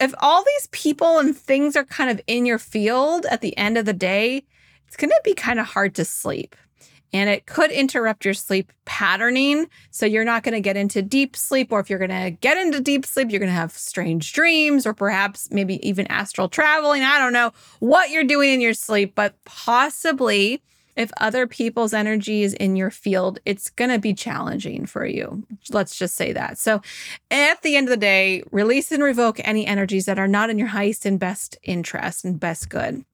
if 0.00 0.14
all 0.18 0.44
these 0.44 0.68
people 0.72 1.18
and 1.18 1.36
things 1.36 1.76
are 1.76 1.84
kind 1.84 2.10
of 2.10 2.20
in 2.26 2.46
your 2.46 2.58
field 2.58 3.26
at 3.30 3.40
the 3.40 3.56
end 3.56 3.78
of 3.78 3.84
the 3.84 3.92
day, 3.92 4.44
it's 4.86 4.96
going 4.96 5.10
to 5.10 5.20
be 5.24 5.34
kind 5.34 5.58
of 5.60 5.66
hard 5.66 5.94
to 5.96 6.04
sleep. 6.04 6.56
And 7.12 7.30
it 7.30 7.46
could 7.46 7.70
interrupt 7.70 8.24
your 8.24 8.34
sleep 8.34 8.72
patterning. 8.86 9.68
So 9.92 10.04
you're 10.04 10.24
not 10.24 10.42
going 10.42 10.54
to 10.54 10.60
get 10.60 10.76
into 10.76 11.00
deep 11.00 11.36
sleep. 11.36 11.70
Or 11.70 11.78
if 11.78 11.88
you're 11.88 12.00
going 12.00 12.10
to 12.10 12.32
get 12.32 12.58
into 12.58 12.80
deep 12.80 13.06
sleep, 13.06 13.30
you're 13.30 13.38
going 13.38 13.52
to 13.52 13.54
have 13.54 13.70
strange 13.70 14.32
dreams 14.32 14.84
or 14.84 14.94
perhaps 14.94 15.48
maybe 15.52 15.86
even 15.88 16.08
astral 16.08 16.48
traveling. 16.48 17.02
I 17.02 17.20
don't 17.20 17.32
know 17.32 17.52
what 17.78 18.10
you're 18.10 18.24
doing 18.24 18.54
in 18.54 18.60
your 18.60 18.74
sleep, 18.74 19.14
but 19.14 19.36
possibly 19.44 20.60
if 20.96 21.10
other 21.18 21.46
people's 21.46 21.92
energy 21.92 22.42
is 22.42 22.54
in 22.54 22.76
your 22.76 22.90
field, 22.90 23.38
it's 23.44 23.70
going 23.70 23.90
to 23.90 23.98
be 23.98 24.14
challenging 24.14 24.86
for 24.86 25.04
you. 25.04 25.46
Let's 25.70 25.96
just 25.96 26.14
say 26.14 26.32
that. 26.32 26.58
So, 26.58 26.82
at 27.30 27.62
the 27.62 27.76
end 27.76 27.88
of 27.88 27.90
the 27.90 27.96
day, 27.96 28.42
release 28.50 28.92
and 28.92 29.02
revoke 29.02 29.40
any 29.44 29.66
energies 29.66 30.06
that 30.06 30.18
are 30.18 30.28
not 30.28 30.50
in 30.50 30.58
your 30.58 30.68
highest 30.68 31.06
and 31.06 31.18
best 31.18 31.56
interest 31.62 32.24
and 32.24 32.38
best 32.38 32.68
good. 32.68 33.04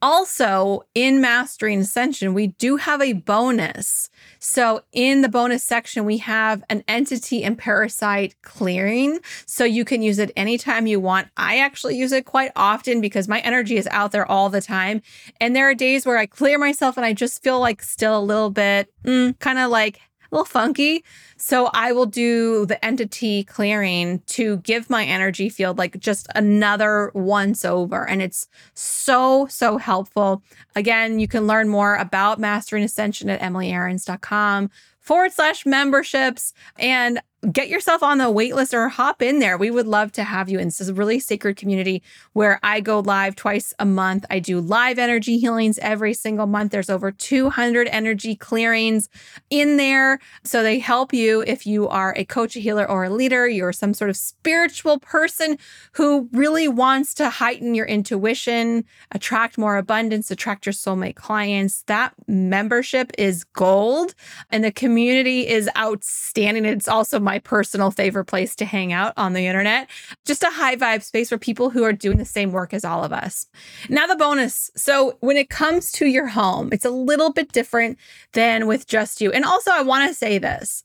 Also, 0.00 0.82
in 0.94 1.20
Mastering 1.20 1.80
Ascension, 1.80 2.32
we 2.32 2.48
do 2.48 2.76
have 2.76 3.02
a 3.02 3.14
bonus. 3.14 4.08
So, 4.38 4.82
in 4.92 5.22
the 5.22 5.28
bonus 5.28 5.64
section, 5.64 6.04
we 6.04 6.18
have 6.18 6.62
an 6.70 6.84
entity 6.86 7.42
and 7.42 7.58
parasite 7.58 8.36
clearing. 8.42 9.18
So, 9.44 9.64
you 9.64 9.84
can 9.84 10.00
use 10.02 10.20
it 10.20 10.30
anytime 10.36 10.86
you 10.86 11.00
want. 11.00 11.28
I 11.36 11.58
actually 11.58 11.96
use 11.96 12.12
it 12.12 12.26
quite 12.26 12.52
often 12.54 13.00
because 13.00 13.26
my 13.26 13.40
energy 13.40 13.76
is 13.76 13.88
out 13.90 14.12
there 14.12 14.30
all 14.30 14.48
the 14.50 14.60
time. 14.60 15.02
And 15.40 15.56
there 15.56 15.68
are 15.68 15.74
days 15.74 16.06
where 16.06 16.18
I 16.18 16.26
clear 16.26 16.58
myself 16.58 16.96
and 16.96 17.04
I 17.04 17.12
just 17.12 17.42
feel 17.42 17.58
like 17.58 17.82
still 17.82 18.16
a 18.16 18.20
little 18.20 18.50
bit 18.50 18.92
mm, 19.04 19.36
kind 19.40 19.58
of 19.58 19.70
like 19.70 20.00
a 20.30 20.34
little 20.34 20.44
funky. 20.44 21.04
So 21.36 21.70
I 21.72 21.92
will 21.92 22.06
do 22.06 22.66
the 22.66 22.82
entity 22.84 23.44
clearing 23.44 24.20
to 24.26 24.58
give 24.58 24.90
my 24.90 25.04
energy 25.04 25.48
field 25.48 25.78
like 25.78 25.98
just 25.98 26.26
another 26.34 27.10
once 27.14 27.64
over. 27.64 28.08
And 28.08 28.20
it's 28.20 28.48
so, 28.74 29.46
so 29.46 29.78
helpful. 29.78 30.42
Again, 30.76 31.18
you 31.18 31.28
can 31.28 31.46
learn 31.46 31.68
more 31.68 31.96
about 31.96 32.38
Mastering 32.38 32.84
Ascension 32.84 33.30
at 33.30 33.40
emilyaarons.com 33.40 34.70
forward 35.00 35.32
slash 35.32 35.64
memberships. 35.64 36.52
And 36.78 37.20
get 37.52 37.68
yourself 37.68 38.02
on 38.02 38.18
the 38.18 38.24
waitlist 38.24 38.74
or 38.74 38.88
hop 38.88 39.22
in 39.22 39.38
there. 39.38 39.56
We 39.56 39.70
would 39.70 39.86
love 39.86 40.10
to 40.12 40.24
have 40.24 40.48
you. 40.48 40.58
And 40.58 40.66
this 40.66 40.80
is 40.80 40.88
a 40.88 40.94
really 40.94 41.20
sacred 41.20 41.56
community 41.56 42.02
where 42.32 42.58
I 42.64 42.80
go 42.80 42.98
live 42.98 43.36
twice 43.36 43.72
a 43.78 43.84
month. 43.84 44.26
I 44.28 44.40
do 44.40 44.60
live 44.60 44.98
energy 44.98 45.38
healings 45.38 45.78
every 45.78 46.14
single 46.14 46.46
month. 46.46 46.72
There's 46.72 46.90
over 46.90 47.12
200 47.12 47.88
energy 47.88 48.34
clearings 48.34 49.08
in 49.50 49.76
there. 49.76 50.18
So 50.42 50.64
they 50.64 50.80
help 50.80 51.12
you 51.12 51.44
if 51.46 51.64
you 51.64 51.86
are 51.88 52.12
a 52.16 52.24
coach, 52.24 52.56
a 52.56 52.60
healer, 52.60 52.88
or 52.88 53.04
a 53.04 53.10
leader. 53.10 53.48
You're 53.48 53.72
some 53.72 53.94
sort 53.94 54.10
of 54.10 54.16
spiritual 54.16 54.98
person 54.98 55.58
who 55.92 56.28
really 56.32 56.66
wants 56.66 57.14
to 57.14 57.30
heighten 57.30 57.74
your 57.74 57.86
intuition, 57.86 58.84
attract 59.12 59.58
more 59.58 59.76
abundance, 59.76 60.32
attract 60.32 60.66
your 60.66 60.72
soulmate 60.72 61.14
clients. 61.14 61.84
That 61.86 62.14
membership 62.26 63.12
is 63.16 63.44
gold 63.44 64.16
and 64.50 64.64
the 64.64 64.72
community 64.72 65.46
is 65.46 65.70
outstanding. 65.76 66.64
It's 66.64 66.88
also 66.88 67.20
my 67.28 67.38
personal 67.38 67.90
favorite 67.90 68.24
place 68.24 68.56
to 68.56 68.64
hang 68.64 68.90
out 68.90 69.12
on 69.18 69.34
the 69.34 69.46
internet. 69.46 69.90
Just 70.24 70.42
a 70.42 70.46
high 70.50 70.76
vibe 70.76 71.02
space 71.02 71.28
for 71.28 71.36
people 71.36 71.68
who 71.68 71.84
are 71.84 71.92
doing 71.92 72.16
the 72.16 72.24
same 72.24 72.52
work 72.52 72.72
as 72.72 72.86
all 72.86 73.04
of 73.04 73.12
us. 73.12 73.44
Now, 73.90 74.06
the 74.06 74.16
bonus. 74.16 74.70
So, 74.76 75.18
when 75.20 75.36
it 75.36 75.50
comes 75.50 75.92
to 75.92 76.06
your 76.06 76.26
home, 76.26 76.70
it's 76.72 76.86
a 76.86 76.90
little 76.90 77.30
bit 77.30 77.52
different 77.52 77.98
than 78.32 78.66
with 78.66 78.86
just 78.86 79.20
you. 79.20 79.30
And 79.30 79.44
also, 79.44 79.70
I 79.70 79.82
want 79.82 80.08
to 80.08 80.14
say 80.14 80.38
this 80.38 80.84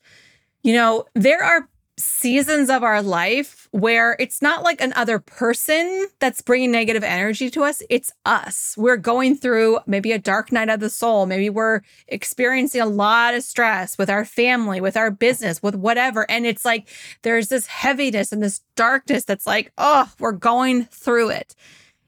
you 0.63 0.73
know, 0.73 1.06
there 1.13 1.43
are 1.43 1.69
seasons 1.97 2.69
of 2.69 2.84
our 2.84 3.01
life 3.01 3.67
where 3.71 4.15
it's 4.19 4.41
not 4.41 4.63
like 4.63 4.82
another 4.82 5.19
person 5.19 6.08
that's 6.19 6.41
bringing 6.41 6.71
negative 6.71 7.03
energy 7.03 7.49
to 7.51 7.63
us. 7.63 7.84
It's 7.89 8.12
us. 8.25 8.73
We're 8.77 8.97
going 8.97 9.36
through 9.36 9.79
maybe 9.86 10.12
a 10.12 10.17
dark 10.17 10.51
night 10.51 10.69
of 10.69 10.79
the 10.79 10.89
soul. 10.89 11.25
Maybe 11.25 11.49
we're 11.49 11.82
experiencing 12.08 12.82
a 12.82 12.88
lot 12.88 13.36
of 13.36 13.43
stress 13.43 13.97
with 13.97 14.10
our 14.10 14.25
family, 14.25 14.82
with 14.82 14.97
our 14.97 15.12
business, 15.12 15.62
with 15.62 15.75
whatever. 15.75 16.29
And 16.29 16.45
it's 16.45 16.65
like 16.65 16.88
there's 17.21 17.49
this 17.49 17.67
heaviness 17.67 18.32
and 18.32 18.41
this 18.41 18.62
darkness 18.75 19.23
that's 19.23 19.45
like, 19.45 19.71
oh, 19.77 20.12
we're 20.19 20.32
going 20.32 20.86
through 20.86 21.29
it. 21.29 21.56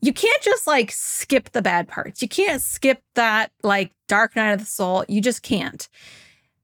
You 0.01 0.13
can't 0.13 0.41
just 0.41 0.67
like 0.67 0.91
skip 0.91 1.51
the 1.51 1.61
bad 1.61 1.87
parts. 1.87 2.21
You 2.21 2.27
can't 2.27 2.61
skip 2.61 3.01
that 3.13 3.51
like 3.63 3.91
dark 4.07 4.35
night 4.35 4.53
of 4.53 4.59
the 4.59 4.65
soul. 4.65 5.05
You 5.07 5.21
just 5.21 5.43
can't. 5.43 5.87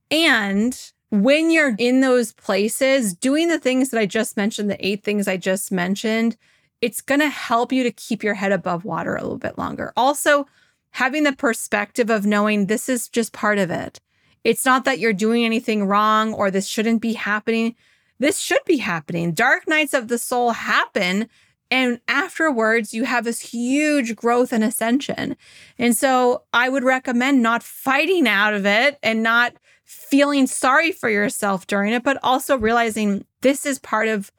And 0.09 0.91
when 1.11 1.51
you're 1.51 1.75
in 1.77 1.99
those 1.99 2.33
places, 2.33 3.13
doing 3.13 3.49
the 3.49 3.59
things 3.59 3.89
that 3.89 3.99
I 3.99 4.05
just 4.05 4.37
mentioned, 4.37 4.69
the 4.69 4.85
eight 4.85 5.03
things 5.03 5.27
I 5.27 5.37
just 5.37 5.71
mentioned, 5.71 6.37
it's 6.81 7.01
going 7.01 7.19
to 7.19 7.29
help 7.29 7.71
you 7.71 7.83
to 7.83 7.91
keep 7.91 8.23
your 8.23 8.33
head 8.33 8.51
above 8.51 8.85
water 8.85 9.15
a 9.15 9.21
little 9.21 9.37
bit 9.37 9.57
longer. 9.57 9.93
Also, 9.95 10.47
having 10.91 11.23
the 11.23 11.33
perspective 11.33 12.09
of 12.09 12.25
knowing 12.25 12.65
this 12.65 12.89
is 12.89 13.07
just 13.07 13.33
part 13.33 13.57
of 13.59 13.69
it. 13.69 13.99
It's 14.43 14.65
not 14.65 14.85
that 14.85 14.99
you're 14.99 15.13
doing 15.13 15.45
anything 15.45 15.85
wrong 15.85 16.33
or 16.33 16.49
this 16.49 16.67
shouldn't 16.67 17.01
be 17.01 17.13
happening. 17.13 17.75
This 18.19 18.39
should 18.39 18.63
be 18.65 18.77
happening. 18.77 19.33
Dark 19.33 19.67
nights 19.67 19.93
of 19.93 20.07
the 20.07 20.17
soul 20.17 20.51
happen 20.51 21.29
And 21.71 22.01
afterwards, 22.09 22.93
you 22.93 23.05
have 23.05 23.23
this 23.23 23.39
huge 23.39 24.15
growth 24.15 24.51
and 24.51 24.63
ascension. 24.63 25.37
And 25.79 25.95
so 25.95 26.43
I 26.51 26.67
would 26.67 26.83
recommend 26.83 27.41
not 27.41 27.63
fighting 27.63 28.27
out 28.27 28.53
of 28.53 28.65
it 28.65 28.99
and 29.01 29.23
not 29.23 29.53
feeling 29.91 30.47
sorry 30.47 30.91
for 30.93 31.09
yourself 31.09 31.67
during 31.67 31.91
it, 31.91 32.01
but 32.01 32.17
also 32.23 32.57
realizing 32.57 33.25
this 33.41 33.65
is 33.65 33.77
part 33.77 34.07
of 34.07 34.31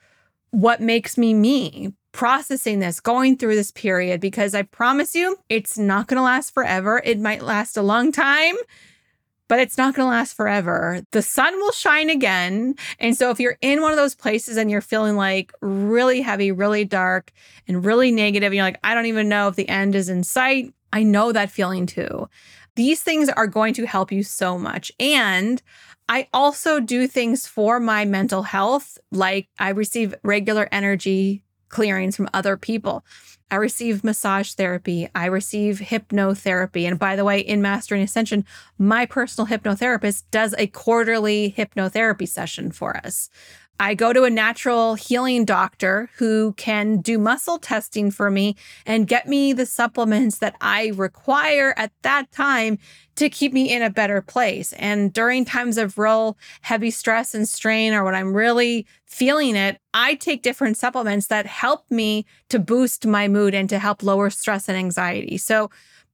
what 0.51 0.81
makes 0.81 1.19
me 1.19 1.35
me, 1.35 1.93
processing 2.13 2.79
this, 2.79 3.01
going 3.01 3.37
through 3.37 3.55
this 3.55 3.71
period, 3.71 4.21
because 4.21 4.55
I 4.55 4.63
promise 4.63 5.15
you, 5.15 5.37
it's 5.51 5.77
not 5.77 6.07
going 6.07 6.17
to 6.17 6.23
last 6.23 6.55
forever. 6.55 7.03
It 7.05 7.21
might 7.21 7.43
last 7.43 7.77
a 7.77 7.83
long 7.83 8.13
time, 8.13 8.55
but 9.49 9.61
it's 9.61 9.77
not 9.77 9.95
going 9.95 10.07
to 10.07 10.11
last 10.11 10.35
forever. 10.35 11.03
The 11.11 11.21
sun 11.21 11.55
will 11.57 11.73
shine 11.73 12.09
again. 12.09 12.75
And 12.99 13.15
so 13.15 13.31
if 13.31 13.39
you're 13.39 13.59
in 13.61 13.83
one 13.83 13.93
of 13.93 13.99
those 13.99 14.15
places 14.15 14.57
and 14.57 14.71
you're 14.71 14.81
feeling 14.81 15.17
like 15.17 15.53
really 15.61 16.23
heavy, 16.23 16.51
really 16.51 16.87
dark, 16.87 17.31
and 17.69 17.85
really 17.85 18.11
negative, 18.11 18.47
and 18.47 18.55
you're 18.55 18.65
like, 18.65 18.81
I 18.83 18.95
don't 18.95 19.07
even 19.07 19.29
know 19.29 19.49
if 19.49 19.57
the 19.57 19.69
end 19.69 19.95
is 19.95 20.09
in 20.09 20.25
sight, 20.25 20.73
I 20.95 21.03
know 21.03 21.33
that 21.33 21.51
feeling 21.51 21.87
too. 21.87 22.29
These 22.75 23.03
things 23.03 23.29
are 23.29 23.47
going 23.47 23.75
to 23.75 23.87
help 23.87 24.11
you 24.11 24.23
so 24.23 24.59
much. 24.59 24.93
And 24.99 25.61
I 26.09 26.29
also 26.33 26.81
do 26.81 27.07
things 27.07 27.47
for 27.47 27.81
my 27.81 28.05
mental 28.05 28.43
health, 28.43 28.99
like 29.11 29.49
I 29.59 29.71
receive 29.71 30.15
regular 30.23 30.69
energy 30.73 31.45
clearings 31.69 32.17
from 32.17 32.29
other 32.35 32.57
people. 32.57 33.05
I 33.51 33.57
receive 33.57 34.03
massage 34.03 34.53
therapy. 34.53 35.09
I 35.15 35.27
receive 35.27 35.79
hypnotherapy. 35.79 36.89
And 36.89 36.99
by 36.99 37.17
the 37.17 37.25
way, 37.25 37.41
in 37.41 37.61
Mastering 37.61 38.03
Ascension, 38.03 38.47
my 38.79 39.05
personal 39.05 39.47
hypnotherapist 39.47 40.25
does 40.31 40.55
a 40.57 40.69
quarterly 40.69 41.55
hypnotherapy 41.57 42.27
session 42.27 42.73
for 42.73 42.97
us. 42.99 43.29
I 43.81 43.95
go 43.95 44.13
to 44.13 44.23
a 44.23 44.31
natural 44.31 44.95
healing 44.95 45.45
doctor 45.45 46.09
who 46.17 46.53
can 46.53 47.01
do 47.01 47.19
muscle 47.19 47.59
testing 47.59 48.11
for 48.11 48.31
me 48.31 48.55
and 48.87 49.09
get 49.09 49.27
me 49.27 49.53
the 49.53 49.67
supplements 49.67 50.39
that 50.39 50.55
I 50.61 50.93
require 50.95 51.75
at 51.77 51.91
that 52.03 52.31
time 52.31 52.79
to 53.17 53.29
keep 53.29 53.53
me 53.53 53.73
in 53.73 53.83
a 53.83 53.91
better 53.91 54.23
place. 54.23 54.73
And 54.75 55.13
during 55.13 55.45
times 55.45 55.79
of 55.79 55.99
real 55.99 56.39
heavy 56.61 56.91
stress 56.91 57.35
and 57.35 57.49
strain, 57.49 57.93
or 57.93 58.05
when 58.05 58.15
I'm 58.15 58.35
really 58.35 58.87
feeling 59.05 59.57
it, 59.57 59.79
I 59.93 60.15
take 60.15 60.43
different 60.43 60.77
supplements 60.77 61.27
that 61.27 61.47
help 61.47 61.91
me 61.91 62.25
to 62.51 62.59
boost 62.59 63.07
my 63.07 63.29
mood 63.29 63.55
and 63.55 63.69
to 63.69 63.79
help 63.79 64.03
lower 64.03 64.31
stress 64.31 64.69
and 64.69 64.79
anxiety. 64.79 65.37
So 65.39 65.71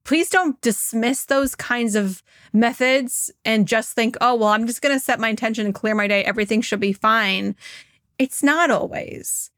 please 0.09 0.27
don't 0.31 0.59
dismiss 0.61 1.25
those 1.25 1.53
kinds 1.53 1.93
of 1.93 2.23
methods 2.51 3.29
and 3.45 3.67
just 3.67 3.93
think, 3.93 4.17
oh, 4.21 4.33
well, 4.33 4.49
I'm 4.49 4.65
just 4.65 4.81
going 4.81 4.95
to 4.95 4.99
set 4.99 5.19
my 5.19 5.29
intention 5.29 5.67
and 5.67 5.75
clear 5.75 5.93
my 5.93 6.07
day. 6.07 6.23
Everything 6.23 6.61
should 6.61 6.79
be 6.79 6.93
fine. 6.93 7.55
It's 8.17 8.41
not 8.41 8.71
always. 8.71 9.51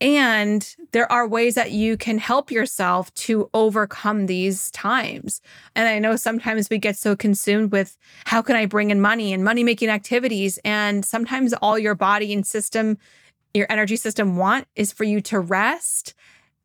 And 0.00 0.76
there 0.92 1.10
are 1.10 1.26
ways 1.26 1.56
that 1.56 1.72
you 1.72 1.96
can 1.96 2.18
help 2.18 2.52
yourself 2.52 3.12
to 3.14 3.50
overcome 3.52 4.26
these 4.26 4.70
times. 4.70 5.40
And 5.74 5.88
I 5.88 5.98
know 5.98 6.14
sometimes 6.14 6.70
we 6.70 6.78
get 6.78 6.96
so 6.96 7.16
consumed 7.16 7.72
with 7.72 7.96
how 8.26 8.42
can 8.42 8.54
I 8.54 8.66
bring 8.66 8.92
in 8.92 9.00
money 9.00 9.32
and 9.32 9.42
money 9.42 9.64
making 9.64 9.88
activities. 9.88 10.60
And 10.64 11.04
sometimes 11.04 11.52
all 11.54 11.80
your 11.80 11.96
body 11.96 12.32
and 12.32 12.46
system, 12.46 12.98
your 13.54 13.66
energy 13.68 13.96
system 13.96 14.36
want 14.36 14.68
is 14.76 14.92
for 14.92 15.02
you 15.02 15.20
to 15.22 15.40
rest 15.40 16.14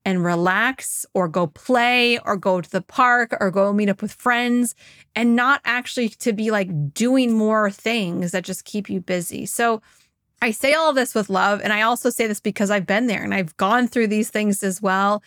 and 0.06 0.24
relax 0.24 1.06
or 1.14 1.28
go 1.28 1.48
play 1.48 2.18
or 2.20 2.36
go 2.36 2.62
to 2.62 2.70
the 2.70 2.82
park 2.82 3.36
or 3.40 3.52
go 3.52 3.72
meet 3.72 3.90
up 3.90 4.02
with 4.02 4.14
friends 4.14 4.76
and 5.16 5.36
not 5.36 5.62
actually 5.64 6.10
to 6.10 6.34
be 6.34 6.50
like 6.52 6.94
doing 6.94 7.34
more 7.34 7.70
things 7.70 8.32
that 8.32 8.44
just 8.44 8.66
keep 8.66 8.90
you 8.90 9.00
busy. 9.00 9.46
So 9.46 9.82
I 10.42 10.52
say 10.52 10.74
all 10.74 10.90
of 10.90 10.96
this 10.96 11.14
with 11.14 11.30
love. 11.30 11.62
And 11.64 11.72
I 11.72 11.84
also 11.84 12.10
say 12.10 12.26
this 12.26 12.40
because 12.40 12.72
I've 12.72 12.88
been 12.88 13.08
there 13.08 13.24
and 13.24 13.34
I've 13.34 13.56
gone 13.58 13.88
through 13.88 14.08
these 14.08 14.30
things 14.30 14.64
as 14.64 14.82
well. 14.82 15.22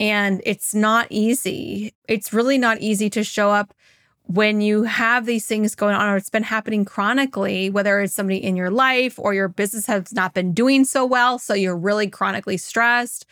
And 0.00 0.40
it's 0.44 0.74
not 0.74 1.06
easy. 1.10 1.94
It's 2.08 2.32
really 2.32 2.58
not 2.58 2.80
easy 2.80 3.10
to 3.10 3.22
show 3.22 3.50
up 3.50 3.74
when 4.26 4.60
you 4.60 4.84
have 4.84 5.26
these 5.26 5.46
things 5.46 5.74
going 5.74 5.94
on 5.94 6.08
or 6.08 6.16
it's 6.16 6.30
been 6.30 6.42
happening 6.42 6.84
chronically, 6.84 7.68
whether 7.68 8.00
it's 8.00 8.14
somebody 8.14 8.42
in 8.42 8.56
your 8.56 8.70
life 8.70 9.18
or 9.18 9.34
your 9.34 9.48
business 9.48 9.86
has 9.86 10.12
not 10.12 10.32
been 10.32 10.52
doing 10.52 10.84
so 10.84 11.04
well. 11.04 11.38
So 11.38 11.52
you're 11.54 11.76
really 11.76 12.08
chronically 12.08 12.56
stressed. 12.56 13.26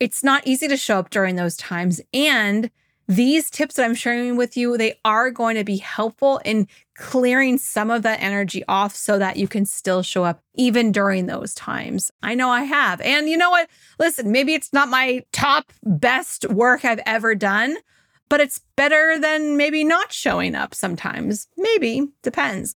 It's 0.00 0.22
not 0.22 0.46
easy 0.46 0.68
to 0.68 0.76
show 0.76 0.98
up 0.98 1.10
during 1.10 1.36
those 1.36 1.56
times. 1.56 2.00
And 2.12 2.70
these 3.08 3.50
tips 3.50 3.76
that 3.76 3.84
I'm 3.84 3.94
sharing 3.94 4.36
with 4.36 4.56
you, 4.56 4.76
they 4.76 4.98
are 5.04 5.30
going 5.30 5.56
to 5.56 5.64
be 5.64 5.76
helpful 5.76 6.40
in 6.44 6.68
clearing 6.96 7.58
some 7.58 7.90
of 7.90 8.02
that 8.02 8.22
energy 8.22 8.64
off 8.68 8.94
so 8.94 9.18
that 9.18 9.36
you 9.36 9.48
can 9.48 9.66
still 9.66 10.02
show 10.02 10.24
up 10.24 10.40
even 10.54 10.92
during 10.92 11.26
those 11.26 11.54
times. 11.54 12.10
I 12.22 12.34
know 12.34 12.50
I 12.50 12.62
have. 12.62 13.00
And 13.00 13.28
you 13.28 13.36
know 13.36 13.50
what? 13.50 13.68
Listen, 13.98 14.30
maybe 14.30 14.54
it's 14.54 14.72
not 14.72 14.88
my 14.88 15.24
top 15.32 15.72
best 15.82 16.48
work 16.50 16.84
I've 16.84 17.02
ever 17.04 17.34
done, 17.34 17.76
but 18.34 18.40
it's 18.40 18.62
better 18.74 19.16
than 19.16 19.56
maybe 19.56 19.84
not 19.84 20.12
showing 20.12 20.56
up 20.56 20.74
sometimes. 20.74 21.46
Maybe, 21.56 22.08
depends. 22.24 22.74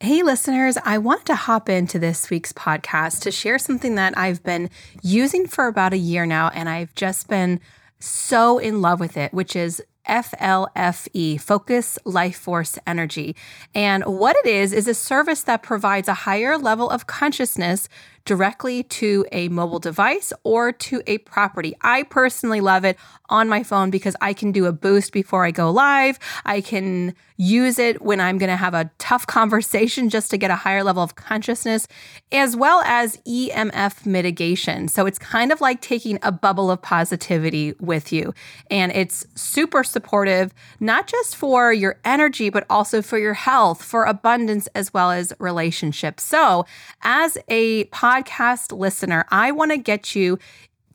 Hey, 0.00 0.22
listeners, 0.22 0.78
I 0.82 0.96
wanted 0.96 1.26
to 1.26 1.34
hop 1.34 1.68
into 1.68 1.98
this 1.98 2.30
week's 2.30 2.54
podcast 2.54 3.20
to 3.20 3.30
share 3.30 3.58
something 3.58 3.96
that 3.96 4.16
I've 4.16 4.42
been 4.42 4.70
using 5.02 5.46
for 5.46 5.66
about 5.66 5.92
a 5.92 5.98
year 5.98 6.24
now, 6.24 6.48
and 6.54 6.70
I've 6.70 6.94
just 6.94 7.28
been 7.28 7.60
so 7.98 8.56
in 8.56 8.80
love 8.80 8.98
with 8.98 9.18
it, 9.18 9.34
which 9.34 9.54
is 9.54 9.82
FLFE, 10.08 11.38
Focus 11.38 11.98
Life 12.06 12.38
Force 12.38 12.78
Energy. 12.86 13.36
And 13.74 14.04
what 14.04 14.36
it 14.36 14.46
is, 14.46 14.72
is 14.72 14.88
a 14.88 14.94
service 14.94 15.42
that 15.42 15.62
provides 15.62 16.08
a 16.08 16.14
higher 16.14 16.56
level 16.56 16.88
of 16.88 17.06
consciousness 17.06 17.90
directly 18.24 18.82
to 18.84 19.24
a 19.32 19.48
mobile 19.48 19.78
device 19.78 20.32
or 20.44 20.72
to 20.72 21.02
a 21.06 21.18
property. 21.18 21.74
I 21.80 22.04
personally 22.04 22.60
love 22.60 22.84
it 22.84 22.96
on 23.28 23.48
my 23.48 23.62
phone 23.62 23.90
because 23.90 24.16
I 24.20 24.32
can 24.32 24.52
do 24.52 24.66
a 24.66 24.72
boost 24.72 25.12
before 25.12 25.44
I 25.44 25.50
go 25.50 25.70
live. 25.70 26.18
I 26.44 26.60
can 26.60 27.14
use 27.36 27.78
it 27.78 28.02
when 28.02 28.20
I'm 28.20 28.36
going 28.36 28.50
to 28.50 28.56
have 28.56 28.74
a 28.74 28.90
tough 28.98 29.26
conversation 29.26 30.10
just 30.10 30.30
to 30.30 30.36
get 30.36 30.50
a 30.50 30.56
higher 30.56 30.84
level 30.84 31.02
of 31.02 31.14
consciousness, 31.14 31.88
as 32.30 32.54
well 32.54 32.82
as 32.84 33.16
EMF 33.18 34.04
mitigation. 34.04 34.88
So 34.88 35.06
it's 35.06 35.18
kind 35.18 35.50
of 35.50 35.60
like 35.60 35.80
taking 35.80 36.18
a 36.22 36.30
bubble 36.30 36.70
of 36.70 36.82
positivity 36.82 37.74
with 37.80 38.12
you. 38.12 38.34
And 38.70 38.92
it's 38.92 39.26
super 39.34 39.82
supportive, 39.84 40.52
not 40.80 41.06
just 41.06 41.34
for 41.34 41.72
your 41.72 41.98
energy, 42.04 42.50
but 42.50 42.66
also 42.68 43.00
for 43.00 43.18
your 43.18 43.34
health, 43.34 43.82
for 43.82 44.04
abundance, 44.04 44.66
as 44.74 44.92
well 44.92 45.10
as 45.10 45.32
relationships. 45.38 46.22
So, 46.22 46.66
as 47.02 47.38
a 47.48 47.84
podcast 48.10 48.76
listener, 48.76 49.24
I 49.30 49.52
want 49.52 49.70
to 49.70 49.76
get 49.76 50.16
you 50.16 50.38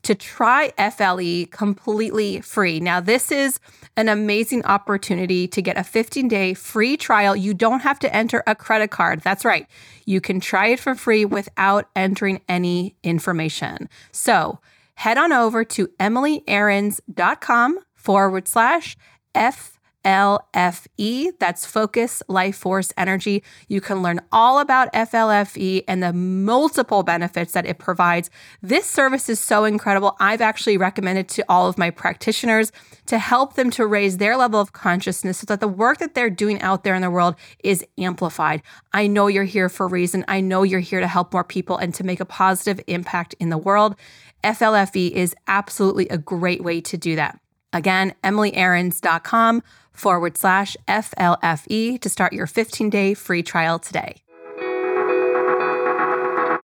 to 0.02 0.14
try 0.14 0.70
FLE 0.78 1.46
completely 1.50 2.40
free. 2.40 2.78
Now, 2.78 3.00
this 3.00 3.32
is 3.32 3.58
an 3.96 4.08
amazing 4.08 4.64
opportunity 4.66 5.48
to 5.48 5.62
get 5.62 5.78
a 5.78 5.82
15 5.82 6.28
day 6.28 6.52
free 6.54 6.96
trial. 6.96 7.34
You 7.34 7.54
don't 7.54 7.80
have 7.80 7.98
to 8.00 8.14
enter 8.14 8.42
a 8.46 8.54
credit 8.54 8.90
card. 8.90 9.22
That's 9.22 9.44
right. 9.44 9.66
You 10.04 10.20
can 10.20 10.40
try 10.40 10.68
it 10.68 10.80
for 10.80 10.94
free 10.94 11.24
without 11.24 11.88
entering 11.96 12.42
any 12.48 12.94
information. 13.02 13.88
So 14.12 14.60
head 14.96 15.16
on 15.16 15.32
over 15.32 15.64
to 15.64 15.88
emilyaarons.com 15.98 17.78
forward 17.94 18.46
slash 18.46 18.96
F 19.34 19.75
FLFE. 20.06 21.32
That's 21.40 21.66
Focus 21.66 22.22
Life 22.28 22.56
Force 22.56 22.92
Energy. 22.96 23.42
You 23.66 23.80
can 23.80 24.02
learn 24.02 24.20
all 24.30 24.60
about 24.60 24.92
FLFE 24.92 25.82
and 25.88 26.00
the 26.00 26.12
multiple 26.12 27.02
benefits 27.02 27.52
that 27.54 27.66
it 27.66 27.78
provides. 27.78 28.30
This 28.62 28.86
service 28.86 29.28
is 29.28 29.40
so 29.40 29.64
incredible. 29.64 30.16
I've 30.20 30.40
actually 30.40 30.76
recommended 30.78 31.28
to 31.30 31.44
all 31.48 31.68
of 31.68 31.76
my 31.76 31.90
practitioners 31.90 32.70
to 33.06 33.18
help 33.18 33.54
them 33.54 33.70
to 33.72 33.86
raise 33.86 34.18
their 34.18 34.36
level 34.36 34.60
of 34.60 34.72
consciousness 34.72 35.38
so 35.38 35.46
that 35.46 35.58
the 35.58 35.66
work 35.66 35.98
that 35.98 36.14
they're 36.14 36.30
doing 36.30 36.62
out 36.62 36.84
there 36.84 36.94
in 36.94 37.02
the 37.02 37.10
world 37.10 37.34
is 37.64 37.84
amplified. 37.98 38.62
I 38.92 39.08
know 39.08 39.26
you're 39.26 39.44
here 39.44 39.68
for 39.68 39.86
a 39.86 39.90
reason. 39.90 40.24
I 40.28 40.40
know 40.40 40.62
you're 40.62 40.78
here 40.78 41.00
to 41.00 41.08
help 41.08 41.32
more 41.32 41.44
people 41.44 41.78
and 41.78 41.92
to 41.94 42.04
make 42.04 42.20
a 42.20 42.24
positive 42.24 42.80
impact 42.86 43.34
in 43.40 43.50
the 43.50 43.58
world. 43.58 43.96
FLFE 44.44 45.10
is 45.10 45.34
absolutely 45.48 46.08
a 46.08 46.18
great 46.18 46.62
way 46.62 46.80
to 46.82 46.96
do 46.96 47.16
that. 47.16 47.40
Again, 47.72 48.14
emilyaarons.com 48.24 49.62
forward 49.96 50.36
slash 50.36 50.76
FLFE 50.86 52.00
to 52.00 52.08
start 52.08 52.32
your 52.32 52.46
15 52.46 52.90
day 52.90 53.14
free 53.14 53.42
trial 53.42 53.78
today. 53.78 54.22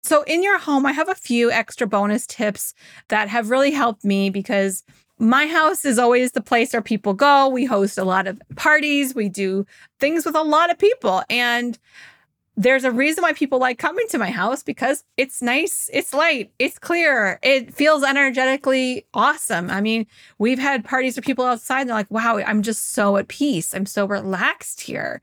So, 0.03 0.23
in 0.23 0.43
your 0.43 0.57
home, 0.57 0.85
I 0.85 0.91
have 0.91 1.09
a 1.09 1.15
few 1.15 1.51
extra 1.51 1.87
bonus 1.87 2.27
tips 2.27 2.73
that 3.07 3.29
have 3.29 3.49
really 3.49 3.71
helped 3.71 4.03
me 4.03 4.29
because 4.29 4.83
my 5.19 5.45
house 5.45 5.85
is 5.85 5.99
always 5.99 6.31
the 6.31 6.41
place 6.41 6.73
where 6.73 6.81
people 6.81 7.13
go. 7.13 7.47
We 7.47 7.65
host 7.65 7.97
a 7.97 8.03
lot 8.03 8.25
of 8.25 8.41
parties, 8.55 9.13
we 9.13 9.29
do 9.29 9.65
things 9.99 10.25
with 10.25 10.35
a 10.35 10.41
lot 10.41 10.71
of 10.71 10.79
people. 10.79 11.23
And 11.29 11.77
there's 12.61 12.83
a 12.83 12.91
reason 12.91 13.23
why 13.23 13.33
people 13.33 13.57
like 13.57 13.79
coming 13.79 14.05
to 14.09 14.19
my 14.19 14.29
house 14.29 14.61
because 14.61 15.03
it's 15.17 15.41
nice, 15.41 15.89
it's 15.91 16.13
light, 16.13 16.51
it's 16.59 16.77
clear, 16.77 17.39
it 17.41 17.73
feels 17.73 18.03
energetically 18.03 19.07
awesome. 19.15 19.71
I 19.71 19.81
mean, 19.81 20.05
we've 20.37 20.59
had 20.59 20.85
parties 20.85 21.15
where 21.15 21.23
people 21.23 21.45
outside, 21.45 21.87
they're 21.87 21.95
like, 21.95 22.11
wow, 22.11 22.37
I'm 22.37 22.61
just 22.61 22.91
so 22.91 23.17
at 23.17 23.27
peace. 23.29 23.73
I'm 23.73 23.87
so 23.87 24.05
relaxed 24.05 24.81
here. 24.81 25.21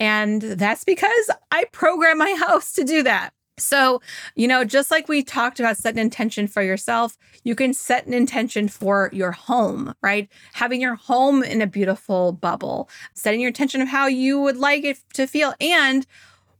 And 0.00 0.42
that's 0.42 0.82
because 0.82 1.30
I 1.52 1.64
program 1.70 2.18
my 2.18 2.34
house 2.46 2.72
to 2.72 2.82
do 2.82 3.04
that. 3.04 3.30
So, 3.56 4.00
you 4.34 4.48
know, 4.48 4.64
just 4.64 4.90
like 4.90 5.06
we 5.06 5.22
talked 5.22 5.60
about 5.60 5.76
setting 5.76 6.00
intention 6.00 6.48
for 6.48 6.62
yourself, 6.62 7.16
you 7.44 7.54
can 7.54 7.72
set 7.72 8.06
an 8.06 8.14
intention 8.14 8.66
for 8.66 9.10
your 9.12 9.32
home, 9.32 9.94
right? 10.02 10.28
Having 10.54 10.80
your 10.80 10.96
home 10.96 11.44
in 11.44 11.62
a 11.62 11.66
beautiful 11.66 12.32
bubble, 12.32 12.88
setting 13.14 13.40
your 13.40 13.48
intention 13.48 13.80
of 13.80 13.88
how 13.88 14.06
you 14.06 14.40
would 14.40 14.56
like 14.56 14.82
it 14.82 14.98
to 15.12 15.26
feel 15.26 15.54
and 15.60 16.06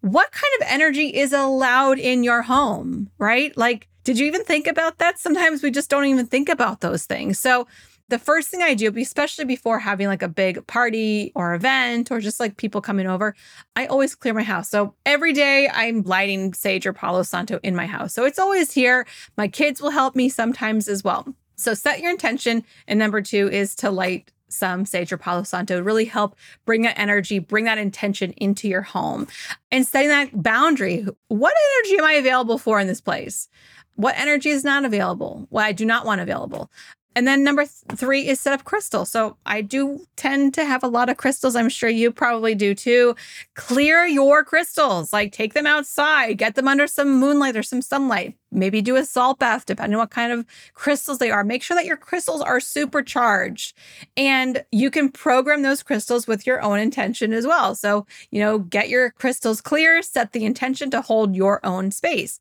what 0.01 0.33
kind 0.33 0.53
of 0.61 0.67
energy 0.69 1.09
is 1.09 1.33
allowed 1.33 1.99
in 1.99 2.23
your 2.25 2.43
home, 2.43 3.11
right? 3.19 3.57
Like, 3.57 3.89
did 4.05 4.19
you 4.19 4.27
even 4.27 4.45
think 4.45 4.67
about 4.67 4.99
that? 4.99 5.19
Sometimes 5.19 5.63
we 5.63 5.71
just 5.71 5.91
don't 5.91 6.07
even 6.07 6.27
think 6.27 6.49
about 6.49 6.81
those 6.81 7.05
things. 7.05 7.39
So, 7.39 7.67
the 8.11 8.19
first 8.19 8.49
thing 8.49 8.61
I 8.61 8.75
do, 8.75 8.93
especially 8.97 9.45
before 9.45 9.79
having 9.79 10.09
like 10.09 10.23
a 10.23 10.29
big 10.29 10.67
party 10.67 11.31
or 11.37 11.55
event 11.55 12.11
or 12.11 12.19
just 12.19 12.41
like 12.41 12.57
people 12.57 12.81
coming 12.81 13.07
over, 13.07 13.37
I 13.77 13.87
always 13.87 14.17
clear 14.17 14.35
my 14.35 14.43
house. 14.43 14.69
So 14.69 14.95
every 15.07 15.33
day 15.33 15.71
I'm 15.73 16.03
lighting 16.03 16.53
sage 16.53 16.87
or 16.87 16.93
Palo 16.93 17.23
Santo 17.23 17.61
in 17.63 17.77
my 17.77 17.87
house. 17.87 18.13
So 18.13 18.25
it's 18.25 18.39
always 18.39 18.73
here. 18.73 19.07
My 19.37 19.47
kids 19.47 19.81
will 19.81 19.91
help 19.91 20.17
me 20.17 20.29
sometimes 20.29 20.89
as 20.89 21.05
well. 21.05 21.33
So 21.55 21.73
set 21.73 22.01
your 22.01 22.11
intention. 22.11 22.65
And 22.89 22.99
number 22.99 23.23
two 23.23 23.49
is 23.49 23.77
to 23.77 23.91
light 23.93 24.33
some 24.51 24.85
sage 24.85 25.13
or 25.13 25.17
Palo 25.17 25.43
Santo 25.43 25.81
really 25.81 26.05
help 26.05 26.37
bring 26.65 26.83
that 26.83 26.99
energy, 26.99 27.39
bring 27.39 27.65
that 27.65 27.79
intention 27.79 28.33
into 28.33 28.69
your 28.69 28.83
home 28.83 29.27
and 29.71 29.87
setting 29.87 30.09
that 30.09 30.43
boundary. 30.43 31.07
What 31.29 31.55
energy 31.79 31.99
am 31.99 32.05
I 32.05 32.13
available 32.13 32.59
for 32.59 32.81
in 32.81 32.87
this 32.87 33.01
place? 33.01 33.49
What 33.97 34.17
energy 34.17 34.51
is 34.51 34.65
not 34.65 34.85
available? 34.85 35.47
What 35.51 35.65
I 35.65 35.73
do 35.73 35.85
not 35.85 36.07
want 36.07 36.21
available. 36.21 36.71
And 37.17 37.27
then 37.27 37.43
number 37.43 37.63
th- 37.63 37.99
three 37.99 38.29
is 38.29 38.41
set 38.41 38.53
up 38.53 38.65
crystals. 38.65 39.11
So 39.11 39.37
I 39.45 39.63
do 39.63 40.07
tend 40.17 40.55
to 40.55 40.65
have 40.65 40.85
a 40.85 40.89
lot 40.89 41.09
of 41.09 41.17
crystals. 41.17 41.57
I'm 41.57 41.69
sure 41.69 41.89
you 41.89 42.13
probably 42.13 42.55
do 42.55 42.75
too. 42.75 43.17
Clear 43.55 44.07
your 44.07 44.45
crystals, 44.45 45.13
like 45.13 45.33
take 45.33 45.55
them 45.55 45.67
outside, 45.67 46.39
get 46.39 46.55
them 46.55 46.69
under 46.69 46.87
some 46.87 47.19
moonlight 47.19 47.57
or 47.57 47.63
some 47.63 47.83
sunlight. 47.83 48.37
Maybe 48.53 48.83
do 48.83 48.97
a 48.97 49.05
salt 49.05 49.39
bath, 49.39 49.67
depending 49.67 49.95
on 49.95 50.01
what 50.01 50.11
kind 50.11 50.33
of 50.33 50.45
crystals 50.75 51.19
they 51.19 51.31
are. 51.31 51.45
Make 51.45 51.63
sure 51.63 51.77
that 51.77 51.87
your 51.87 51.97
crystals 51.97 52.43
are 52.43 52.61
supercharged. 52.61 53.77
And 54.17 54.65
you 54.73 54.91
can 54.91 55.11
program 55.11 55.63
those 55.63 55.83
crystals 55.83 56.27
with 56.27 56.47
your 56.47 56.61
own 56.63 56.79
intention 56.79 57.33
as 57.33 57.47
well. 57.47 57.75
So, 57.75 58.07
you 58.31 58.41
know, 58.41 58.59
get 58.59 58.89
your 58.89 59.11
crystals 59.11 59.61
clear, 59.61 60.03
set 60.03 60.33
the 60.33 60.45
intention 60.45 60.91
to 60.91 61.01
hold 61.01 61.35
your 61.35 61.65
own 61.65 61.91
space. 61.91 62.41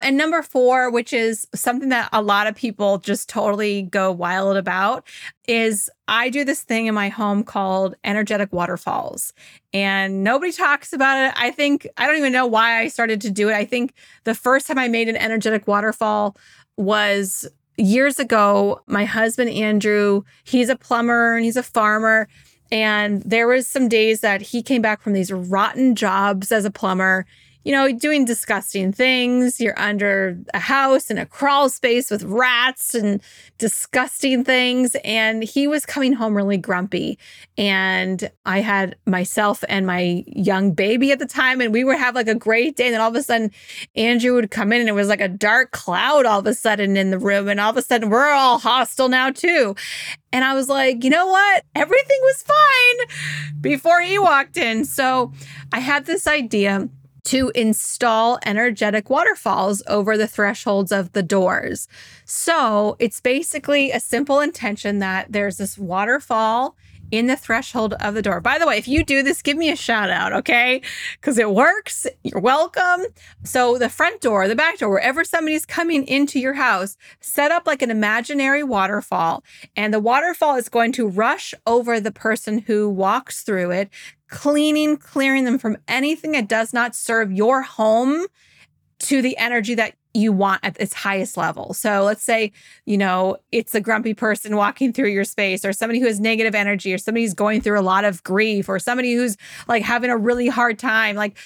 And 0.00 0.16
number 0.16 0.42
four, 0.42 0.90
which 0.90 1.12
is 1.12 1.46
something 1.54 1.88
that 1.90 2.08
a 2.12 2.22
lot 2.22 2.46
of 2.46 2.54
people 2.54 2.98
just 2.98 3.28
totally 3.28 3.82
go 3.82 4.10
wild 4.10 4.56
about, 4.56 5.06
is 5.46 5.88
I 6.08 6.28
do 6.28 6.44
this 6.44 6.62
thing 6.62 6.86
in 6.86 6.94
my 6.94 7.08
home 7.08 7.44
called 7.44 7.94
energetic 8.04 8.52
waterfalls. 8.52 9.32
And 9.72 10.22
nobody 10.24 10.52
talks 10.52 10.92
about 10.92 11.18
it. 11.18 11.34
I 11.36 11.50
think, 11.50 11.86
I 11.96 12.06
don't 12.06 12.18
even 12.18 12.32
know 12.32 12.46
why 12.46 12.80
I 12.80 12.88
started 12.88 13.20
to 13.22 13.30
do 13.30 13.48
it. 13.48 13.54
I 13.54 13.64
think 13.64 13.94
the 14.24 14.34
first 14.34 14.66
time 14.66 14.78
I 14.78 14.88
made 14.88 15.08
an 15.08 15.16
energetic 15.16 15.66
waterfall 15.66 16.36
was 16.76 17.48
years 17.76 18.18
ago. 18.18 18.80
My 18.86 19.04
husband, 19.04 19.50
Andrew, 19.50 20.22
he's 20.44 20.68
a 20.68 20.76
plumber 20.76 21.34
and 21.36 21.44
he's 21.44 21.56
a 21.56 21.62
farmer. 21.62 22.28
And 22.70 23.22
there 23.22 23.46
was 23.46 23.68
some 23.68 23.88
days 23.88 24.20
that 24.20 24.40
he 24.40 24.62
came 24.62 24.80
back 24.80 25.02
from 25.02 25.12
these 25.12 25.30
rotten 25.30 25.94
jobs 25.94 26.50
as 26.50 26.64
a 26.64 26.70
plumber 26.70 27.26
you 27.64 27.72
know, 27.72 27.92
doing 27.92 28.24
disgusting 28.24 28.92
things. 28.92 29.60
You're 29.60 29.78
under 29.78 30.38
a 30.52 30.58
house 30.58 31.10
in 31.10 31.18
a 31.18 31.26
crawl 31.26 31.68
space 31.68 32.10
with 32.10 32.24
rats 32.24 32.94
and 32.94 33.22
disgusting 33.58 34.44
things. 34.44 34.96
And 35.04 35.42
he 35.42 35.66
was 35.66 35.86
coming 35.86 36.12
home 36.12 36.36
really 36.36 36.56
grumpy. 36.56 37.18
And 37.56 38.30
I 38.44 38.60
had 38.60 38.96
myself 39.06 39.62
and 39.68 39.86
my 39.86 40.24
young 40.26 40.72
baby 40.72 41.12
at 41.12 41.18
the 41.18 41.26
time, 41.26 41.60
and 41.60 41.72
we 41.72 41.84
would 41.84 41.98
have 41.98 42.14
like 42.14 42.28
a 42.28 42.34
great 42.34 42.76
day. 42.76 42.86
And 42.86 42.94
then 42.94 43.00
all 43.00 43.10
of 43.10 43.16
a 43.16 43.22
sudden, 43.22 43.50
Andrew 43.94 44.34
would 44.34 44.50
come 44.50 44.72
in 44.72 44.80
and 44.80 44.88
it 44.88 44.92
was 44.92 45.08
like 45.08 45.20
a 45.20 45.28
dark 45.28 45.70
cloud 45.70 46.26
all 46.26 46.40
of 46.40 46.46
a 46.46 46.54
sudden 46.54 46.96
in 46.96 47.10
the 47.10 47.18
room. 47.18 47.48
And 47.48 47.60
all 47.60 47.70
of 47.70 47.76
a 47.76 47.82
sudden, 47.82 48.10
we're 48.10 48.30
all 48.30 48.58
hostile 48.58 49.08
now, 49.08 49.30
too. 49.30 49.76
And 50.32 50.44
I 50.44 50.54
was 50.54 50.68
like, 50.68 51.04
you 51.04 51.10
know 51.10 51.26
what? 51.26 51.64
Everything 51.74 52.18
was 52.22 52.42
fine 52.42 53.60
before 53.60 54.00
he 54.00 54.18
walked 54.18 54.56
in. 54.56 54.84
So 54.84 55.32
I 55.72 55.80
had 55.80 56.06
this 56.06 56.26
idea 56.26 56.88
to 57.24 57.50
install 57.54 58.38
energetic 58.44 59.08
waterfalls 59.08 59.82
over 59.86 60.16
the 60.16 60.26
thresholds 60.26 60.92
of 60.92 61.12
the 61.12 61.22
doors. 61.22 61.88
So 62.24 62.96
it's 62.98 63.20
basically 63.20 63.90
a 63.90 64.00
simple 64.00 64.40
intention 64.40 64.98
that 64.98 65.30
there's 65.30 65.56
this 65.56 65.78
waterfall 65.78 66.76
in 67.12 67.26
the 67.26 67.36
threshold 67.36 67.94
of 68.00 68.14
the 68.14 68.22
door. 68.22 68.40
By 68.40 68.58
the 68.58 68.66
way, 68.66 68.78
if 68.78 68.88
you 68.88 69.04
do 69.04 69.22
this, 69.22 69.42
give 69.42 69.56
me 69.56 69.70
a 69.70 69.76
shout 69.76 70.10
out, 70.10 70.32
okay? 70.32 70.80
Because 71.20 71.38
it 71.38 71.50
works. 71.50 72.06
You're 72.24 72.40
welcome. 72.40 73.02
So, 73.44 73.76
the 73.76 73.90
front 73.90 74.22
door, 74.22 74.48
the 74.48 74.56
back 74.56 74.78
door, 74.78 74.88
wherever 74.88 75.22
somebody's 75.22 75.66
coming 75.66 76.06
into 76.06 76.40
your 76.40 76.54
house, 76.54 76.96
set 77.20 77.52
up 77.52 77.66
like 77.66 77.82
an 77.82 77.90
imaginary 77.90 78.64
waterfall. 78.64 79.44
And 79.76 79.92
the 79.92 80.00
waterfall 80.00 80.56
is 80.56 80.70
going 80.70 80.92
to 80.92 81.06
rush 81.06 81.54
over 81.66 82.00
the 82.00 82.12
person 82.12 82.58
who 82.58 82.88
walks 82.88 83.42
through 83.42 83.72
it, 83.72 83.90
cleaning, 84.32 84.96
clearing 84.96 85.44
them 85.44 85.58
from 85.58 85.76
anything 85.86 86.32
that 86.32 86.48
does 86.48 86.72
not 86.72 86.96
serve 86.96 87.30
your 87.30 87.62
home 87.62 88.26
to 88.98 89.20
the 89.20 89.36
energy 89.36 89.74
that 89.74 89.94
you 90.14 90.32
want 90.32 90.60
at 90.64 90.78
its 90.80 90.94
highest 90.94 91.36
level. 91.36 91.74
So 91.74 92.02
let's 92.02 92.22
say, 92.22 92.52
you 92.86 92.96
know, 92.96 93.36
it's 93.50 93.74
a 93.74 93.80
grumpy 93.80 94.14
person 94.14 94.56
walking 94.56 94.92
through 94.92 95.08
your 95.08 95.24
space 95.24 95.64
or 95.64 95.72
somebody 95.72 96.00
who 96.00 96.06
has 96.06 96.18
negative 96.18 96.54
energy 96.54 96.92
or 96.92 96.98
somebody 96.98 97.24
who's 97.24 97.34
going 97.34 97.60
through 97.60 97.78
a 97.78 97.82
lot 97.82 98.04
of 98.04 98.22
grief 98.22 98.68
or 98.68 98.78
somebody 98.78 99.14
who's 99.14 99.36
like 99.68 99.82
having 99.82 100.10
a 100.10 100.16
really 100.16 100.48
hard 100.48 100.78
time. 100.78 101.14
Like 101.14 101.36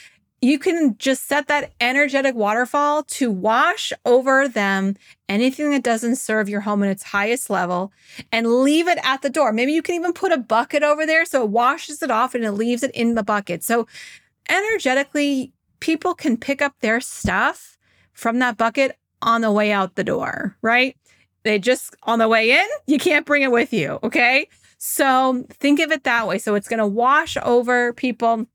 you 0.43 0.59
can 0.59 0.97
just 0.99 1.27
set 1.27 1.49
that 1.49 1.73
energetic 1.81 2.35
waterfall 2.35 3.03
to 3.05 3.31
wash 3.31 3.93
over 4.05 4.47
them 4.49 4.95
anything 5.29 5.71
that 5.71 5.83
doesn't 5.83 6.17
serve 6.17 6.49
your 6.49 6.61
home 6.61 6.83
in 6.83 6.91
its 6.91 7.03
highest 7.03 7.49
level 7.49 7.91
and 8.31 8.63
leave 8.63 8.87
it 8.87 8.99
at 9.03 9.23
the 9.23 9.31
door. 9.31 9.53
Maybe 9.53 9.73
you 9.73 9.83
can 9.83 9.95
even 9.95 10.13
put 10.13 10.33
a 10.33 10.39
bucket 10.39 10.83
over 10.83 11.07
there 11.07 11.25
so 11.25 11.43
it 11.43 11.51
washes 11.51 12.03
it 12.03 12.11
off 12.11 12.35
and 12.35 12.45
it 12.45 12.53
leaves 12.53 12.83
it 12.83 12.91
in 12.93 13.15
the 13.15 13.23
bucket. 13.23 13.65
So, 13.65 13.87
energetically, 14.49 15.53
people 15.81 16.15
can 16.15 16.37
pick 16.37 16.61
up 16.61 16.75
their 16.81 17.01
stuff 17.01 17.79
from 18.13 18.39
that 18.41 18.57
bucket 18.57 18.99
on 19.23 19.41
the 19.41 19.51
way 19.51 19.73
out 19.73 19.95
the 19.95 20.05
door, 20.05 20.57
right? 20.61 20.97
They 21.45 21.59
just 21.59 21.97
on 22.03 22.19
the 22.19 22.29
way 22.29 22.53
in, 22.53 22.67
you 22.87 22.99
can't 22.99 23.27
bring 23.27 23.43
it 23.43 23.51
with 23.51 23.73
you. 23.73 23.99
Okay. 24.03 24.49
So, 24.77 25.47
think 25.49 25.81
of 25.81 25.91
it 25.91 26.05
that 26.05 26.29
way. 26.29 26.37
So, 26.37 26.55
it's 26.55 26.69
going 26.69 26.79
to 26.79 26.87
wash 26.87 27.39
over 27.43 27.95
people 27.95 28.47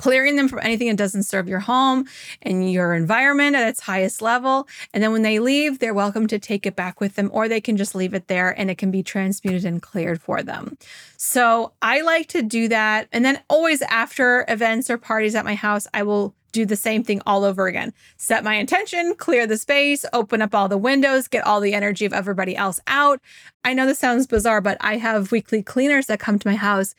clearing 0.00 0.36
them 0.36 0.48
from 0.48 0.60
anything 0.62 0.88
that 0.88 0.96
doesn't 0.96 1.24
serve 1.24 1.46
your 1.46 1.58
home 1.58 2.06
and 2.40 2.72
your 2.72 2.94
environment 2.94 3.54
at 3.54 3.68
its 3.68 3.80
highest 3.80 4.22
level. 4.22 4.66
And 4.94 5.02
then 5.02 5.12
when 5.12 5.20
they 5.20 5.38
leave, 5.38 5.78
they're 5.78 5.92
welcome 5.92 6.26
to 6.28 6.38
take 6.38 6.64
it 6.64 6.74
back 6.74 7.00
with 7.00 7.16
them, 7.16 7.28
or 7.34 7.48
they 7.48 7.60
can 7.60 7.76
just 7.76 7.94
leave 7.94 8.14
it 8.14 8.26
there 8.26 8.58
and 8.58 8.70
it 8.70 8.78
can 8.78 8.90
be 8.90 9.02
transmuted 9.02 9.66
and 9.66 9.82
cleared 9.82 10.22
for 10.22 10.42
them. 10.42 10.78
So 11.18 11.72
I 11.82 12.00
like 12.00 12.28
to 12.28 12.40
do 12.40 12.66
that. 12.68 13.08
And 13.12 13.26
then 13.26 13.42
always 13.50 13.82
after 13.82 14.46
events 14.48 14.88
or 14.88 14.96
parties 14.96 15.34
at 15.34 15.44
my 15.44 15.54
house, 15.54 15.86
I 15.92 16.02
will 16.02 16.34
do 16.52 16.66
the 16.66 16.76
same 16.76 17.02
thing 17.02 17.20
all 17.26 17.44
over 17.44 17.66
again. 17.66 17.92
Set 18.16 18.44
my 18.44 18.54
intention, 18.54 19.14
clear 19.16 19.46
the 19.46 19.56
space, 19.56 20.04
open 20.12 20.42
up 20.42 20.54
all 20.54 20.68
the 20.68 20.78
windows, 20.78 21.28
get 21.28 21.46
all 21.46 21.60
the 21.60 21.74
energy 21.74 22.04
of 22.04 22.12
everybody 22.12 22.56
else 22.56 22.80
out. 22.86 23.20
I 23.64 23.74
know 23.74 23.86
this 23.86 23.98
sounds 23.98 24.26
bizarre, 24.26 24.60
but 24.60 24.76
I 24.80 24.96
have 24.96 25.32
weekly 25.32 25.62
cleaners 25.62 26.06
that 26.06 26.20
come 26.20 26.38
to 26.38 26.48
my 26.48 26.56
house 26.56 26.94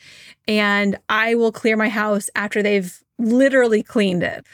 and 0.48 0.98
I 1.10 1.36
will 1.36 1.52
clear 1.52 1.76
my 1.76 1.90
house 1.90 2.30
after 2.36 2.62
they've 2.62 3.02
literally 3.18 3.84
cleaned 3.84 4.24
it. 4.24 4.46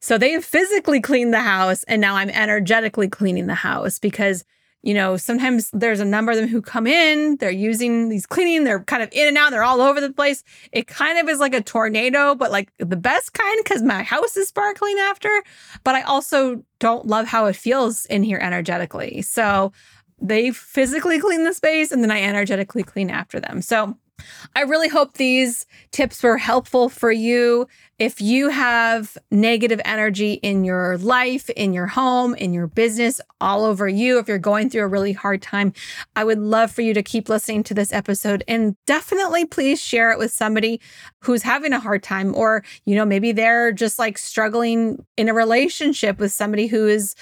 So 0.00 0.18
they 0.18 0.32
have 0.32 0.44
physically 0.44 1.00
cleaned 1.00 1.34
the 1.34 1.40
house 1.40 1.82
and 1.84 2.00
now 2.00 2.16
I'm 2.16 2.30
energetically 2.30 3.08
cleaning 3.08 3.46
the 3.46 3.54
house 3.54 3.98
because 3.98 4.44
you 4.86 4.94
know, 4.94 5.16
sometimes 5.16 5.68
there's 5.72 5.98
a 5.98 6.04
number 6.04 6.30
of 6.30 6.38
them 6.38 6.46
who 6.46 6.62
come 6.62 6.86
in, 6.86 7.38
they're 7.38 7.50
using 7.50 8.08
these 8.08 8.24
cleaning, 8.24 8.62
they're 8.62 8.84
kind 8.84 9.02
of 9.02 9.08
in 9.10 9.26
and 9.26 9.36
out, 9.36 9.50
they're 9.50 9.64
all 9.64 9.80
over 9.80 10.00
the 10.00 10.12
place. 10.12 10.44
It 10.70 10.86
kind 10.86 11.18
of 11.18 11.28
is 11.28 11.40
like 11.40 11.54
a 11.54 11.60
tornado, 11.60 12.36
but 12.36 12.52
like 12.52 12.70
the 12.78 12.96
best 12.96 13.32
kind 13.32 13.60
because 13.64 13.82
my 13.82 14.04
house 14.04 14.36
is 14.36 14.46
sparkling 14.46 14.96
after. 15.00 15.42
But 15.82 15.96
I 15.96 16.02
also 16.02 16.62
don't 16.78 17.04
love 17.04 17.26
how 17.26 17.46
it 17.46 17.56
feels 17.56 18.06
in 18.06 18.22
here 18.22 18.38
energetically. 18.38 19.22
So 19.22 19.72
they 20.22 20.52
physically 20.52 21.18
clean 21.18 21.42
the 21.42 21.52
space 21.52 21.90
and 21.90 22.00
then 22.00 22.12
I 22.12 22.22
energetically 22.22 22.84
clean 22.84 23.10
after 23.10 23.40
them. 23.40 23.62
So 23.62 23.98
I 24.54 24.62
really 24.62 24.88
hope 24.88 25.14
these 25.14 25.66
tips 25.92 26.22
were 26.22 26.38
helpful 26.38 26.88
for 26.88 27.12
you. 27.12 27.66
If 27.98 28.20
you 28.20 28.50
have 28.50 29.16
negative 29.30 29.80
energy 29.84 30.34
in 30.34 30.64
your 30.64 30.98
life, 30.98 31.48
in 31.50 31.72
your 31.72 31.86
home, 31.86 32.34
in 32.34 32.52
your 32.52 32.66
business, 32.66 33.20
all 33.40 33.64
over 33.64 33.88
you, 33.88 34.18
if 34.18 34.28
you're 34.28 34.38
going 34.38 34.68
through 34.68 34.82
a 34.82 34.88
really 34.88 35.12
hard 35.12 35.40
time, 35.40 35.72
I 36.14 36.24
would 36.24 36.38
love 36.38 36.70
for 36.70 36.82
you 36.82 36.92
to 36.94 37.02
keep 37.02 37.28
listening 37.28 37.62
to 37.64 37.74
this 37.74 37.92
episode 37.92 38.44
and 38.46 38.76
definitely 38.86 39.46
please 39.46 39.80
share 39.80 40.10
it 40.10 40.18
with 40.18 40.32
somebody 40.32 40.80
who's 41.20 41.42
having 41.42 41.72
a 41.72 41.80
hard 41.80 42.02
time 42.02 42.34
or, 42.34 42.64
you 42.84 42.94
know, 42.94 43.04
maybe 43.04 43.32
they're 43.32 43.72
just 43.72 43.98
like 43.98 44.18
struggling 44.18 45.04
in 45.16 45.28
a 45.28 45.34
relationship 45.34 46.18
with 46.18 46.32
somebody 46.32 46.66
who 46.66 46.86
is 46.86 47.14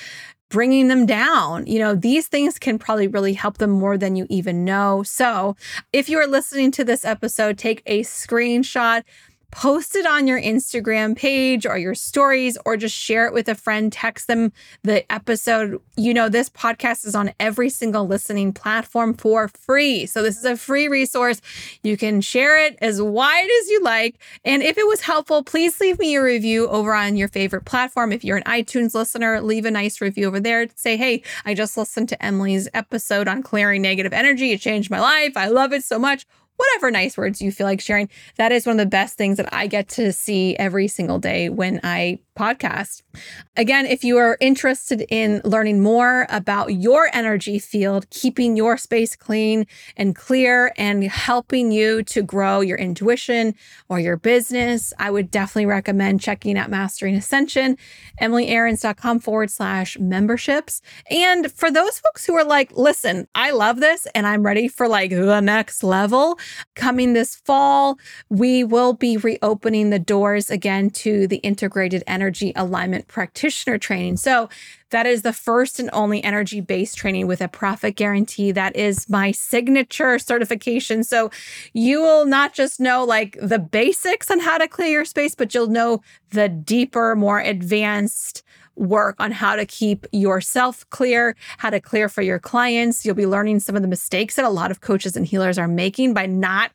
bringing 0.55 0.87
them 0.87 1.05
down. 1.05 1.67
You 1.67 1.81
know, 1.81 1.97
these 1.97 2.29
things 2.29 2.61
can 2.61 2.79
probably 2.79 3.09
really 3.09 3.33
help 3.33 3.59
them 3.59 3.71
more 3.71 3.99
than 3.99 4.15
you 4.15 4.25
even 4.31 4.65
know. 4.65 5.03
So, 5.03 5.57
if 5.93 6.09
you 6.09 6.17
are 6.19 6.29
listening 6.29 6.71
to 6.73 6.85
this 6.85 7.05
episode, 7.05 7.59
take 7.59 7.83
a 7.87 8.03
screenshot 8.03 9.03
post 9.55 9.95
it 9.95 10.05
on 10.05 10.27
your 10.27 10.41
Instagram 10.41 11.17
page 11.17 11.65
or 11.65 11.79
your 11.79 11.95
stories, 11.95 12.59
or 12.67 12.77
just 12.77 12.95
share 12.95 13.27
it 13.27 13.33
with 13.33 13.49
a 13.49 13.55
friend. 13.55 13.93
Text 13.93 14.27
them 14.27 14.53
the 14.83 15.11
episode. 15.13 15.81
You 15.97 16.13
know, 16.13 16.29
this 16.29 16.51
podcast 16.51 17.07
is 17.07 17.15
on 17.15 17.33
every 17.39 17.71
single 17.71 18.07
listening 18.07 18.53
platform 18.53 19.15
for 19.15 19.47
free. 19.49 20.07
So, 20.07 20.23
this 20.23 20.37
is 20.37 20.45
a 20.45 20.57
free 20.57 20.89
resource. 20.89 21.41
You 21.85 21.97
can 21.97 22.21
share 22.21 22.59
it 22.59 22.77
as 22.81 23.01
wide 23.01 23.49
as 23.61 23.71
you 23.71 23.81
like. 23.81 24.17
And 24.45 24.61
if 24.63 24.77
it 24.77 24.89
was 24.89 25.03
helpful, 25.03 25.45
please 25.45 25.81
leave 25.81 26.01
me 26.01 26.17
a 26.17 26.23
review 26.23 26.69
over 26.69 26.93
on 26.93 27.17
your 27.17 27.29
favorite 27.29 27.65
platform. 27.65 28.13
If 28.13 28.25
you're 28.25 28.37
an 28.37 28.45
iTunes 28.45 28.93
listener, 28.93 29.41
leave 29.41 29.65
a 29.65 29.71
nice 29.71 30.01
review 30.01 30.27
over 30.27 30.41
there. 30.41 30.67
Say, 30.75 30.97
hey, 30.97 31.23
I 31.45 31.55
just 31.55 31.77
listened 31.77 32.09
to 32.09 32.25
Emily's 32.25 32.69
episode 32.75 33.29
on 33.29 33.45
clearing 33.45 33.83
negative 33.83 34.13
energy. 34.13 34.51
It 34.51 34.61
changed 34.61 34.91
my 34.91 35.01
life. 35.01 35.37
I 35.37 35.47
love 35.47 35.73
it 35.73 35.85
so 35.85 35.99
much 35.99 36.27
whatever 36.57 36.91
nice 36.91 37.17
words 37.17 37.43
you 37.43 37.51
feel 37.53 37.67
like 37.67 37.81
sharing. 37.81 38.09
That 38.37 38.53
is 38.53 38.67
one 38.67 38.79
of 38.79 38.85
the 38.85 38.91
best 38.91 39.17
things 39.17 39.37
that 39.37 39.53
I 39.53 39.67
get 39.67 39.89
to 39.91 40.13
see 40.13 40.57
every 40.57 40.89
single 40.89 41.19
day 41.19 41.49
when 41.49 41.81
I 41.83 42.19
podcast. 42.35 43.03
Again, 43.57 43.87
if 43.87 44.03
you 44.03 44.19
are 44.19 44.37
interested 44.41 45.07
in 45.09 45.41
learning 45.45 45.81
more 45.83 46.27
about 46.29 46.75
your 46.75 47.09
energy 47.13 47.59
field, 47.59 48.11
keeping 48.11 48.57
your 48.57 48.77
space 48.77 49.15
clean 49.15 49.67
and 49.97 50.17
clear, 50.17 50.73
and 50.77 51.05
helping 51.05 51.71
you 51.71 52.03
to 52.03 52.23
grow 52.23 52.61
your 52.61 52.77
intuition 52.77 53.55
or 53.89 54.01
your 54.01 54.17
business, 54.17 54.93
I 54.99 55.11
would 55.11 55.31
definitely 55.31 55.67
recommend 55.67 56.21
checking 56.21 56.59
out 56.59 56.71
Mastering 56.71 57.15
Ascension, 57.15 57.79
emilyaarons.com 58.21 59.21
forward 59.21 59.51
slash 59.51 59.97
memberships. 59.99 60.83
And 61.09 61.53
for 61.53 61.71
those 61.71 62.01
folks 62.01 62.27
who 62.27 62.35
are 62.35 62.45
like, 62.45 62.73
listen, 62.73 63.29
I 63.35 63.53
love 63.53 63.79
this 63.79 64.07
and 64.15 64.27
I'm 64.27 64.43
ready 64.43 64.67
for 64.67 64.89
like 64.89 65.11
the 65.11 65.41
next 65.41 65.85
level, 65.85 66.39
coming 66.75 67.13
this 67.13 67.37
fall, 67.37 67.99
we 68.29 68.65
will 68.65 68.93
be 68.93 69.17
reopening 69.17 69.91
the 69.91 69.99
doors 70.01 70.51
again 70.51 70.91
to 70.91 71.29
the 71.29 71.37
integrated 71.37 72.03
energy 72.09 72.24
energy 72.25 72.53
alignment 72.57 73.07
practitioner 73.07 73.77
training. 73.77 74.17
So, 74.17 74.49
that 74.91 75.07
is 75.07 75.23
the 75.23 75.33
first 75.33 75.81
and 75.81 75.91
only 75.93 76.23
energy 76.23 76.61
based 76.61 76.97
training 76.97 77.27
with 77.27 77.41
a 77.41 77.49
profit 77.49 77.97
guarantee. 77.97 78.53
That 78.53 78.77
is 78.77 79.09
my 79.09 79.33
signature 79.33 80.19
certification. 80.19 81.05
So, 81.05 81.31
you 81.75 82.01
will 82.01 82.25
not 82.25 82.55
just 82.55 82.81
know 82.81 83.05
like 83.05 83.37
the 83.43 83.59
basics 83.59 84.31
on 84.31 84.41
how 84.41 84.57
to 84.57 84.67
clear 84.69 84.89
your 84.89 85.05
space, 85.05 85.35
but 85.35 85.53
you'll 85.53 85.67
know 85.67 86.01
the 86.31 86.49
deeper, 86.49 87.15
more 87.15 87.41
advanced 87.41 88.43
work 88.77 89.17
on 89.19 89.31
how 89.31 89.55
to 89.55 89.67
keep 89.67 90.07
yourself 90.13 90.89
clear, 90.91 91.37
how 91.59 91.71
to 91.71 91.81
clear 91.81 92.09
for 92.09 92.23
your 92.23 92.39
clients. 92.39 93.05
You'll 93.05 93.15
be 93.15 93.27
learning 93.27 93.61
some 93.61 93.77
of 93.77 93.83
the 93.83 93.89
mistakes 93.89 94.37
that 94.37 94.45
a 94.45 94.51
lot 94.51 94.71
of 94.71 94.81
coaches 94.81 95.17
and 95.17 95.27
healers 95.27 95.59
are 95.59 95.69
making 95.69 96.15
by 96.15 96.27
not 96.27 96.73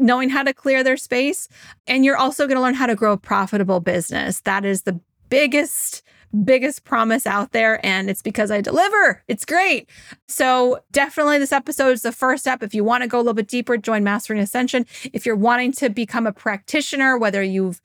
knowing 0.00 0.30
how 0.30 0.42
to 0.42 0.52
clear 0.52 0.82
their 0.82 0.96
space. 0.96 1.48
And 1.86 2.04
you're 2.04 2.16
also 2.16 2.46
going 2.46 2.56
to 2.56 2.62
learn 2.62 2.74
how 2.74 2.86
to 2.86 2.96
grow 2.96 3.12
a 3.12 3.18
profitable 3.18 3.80
business. 3.80 4.40
That 4.40 4.64
is 4.64 4.82
the 4.82 5.00
biggest 5.28 6.02
biggest 6.44 6.84
promise 6.84 7.26
out 7.26 7.50
there 7.50 7.84
and 7.84 8.08
it's 8.08 8.22
because 8.22 8.52
I 8.52 8.60
deliver. 8.60 9.22
It's 9.26 9.44
great. 9.44 9.90
So, 10.28 10.78
definitely 10.92 11.38
this 11.38 11.50
episode 11.50 11.90
is 11.90 12.02
the 12.02 12.12
first 12.12 12.44
step. 12.44 12.62
If 12.62 12.72
you 12.72 12.84
want 12.84 13.02
to 13.02 13.08
go 13.08 13.18
a 13.18 13.22
little 13.22 13.34
bit 13.34 13.48
deeper, 13.48 13.76
join 13.76 14.04
Mastering 14.04 14.40
Ascension. 14.40 14.86
If 15.12 15.26
you're 15.26 15.34
wanting 15.34 15.72
to 15.72 15.90
become 15.90 16.28
a 16.28 16.32
practitioner, 16.32 17.18
whether 17.18 17.42
you've 17.42 17.80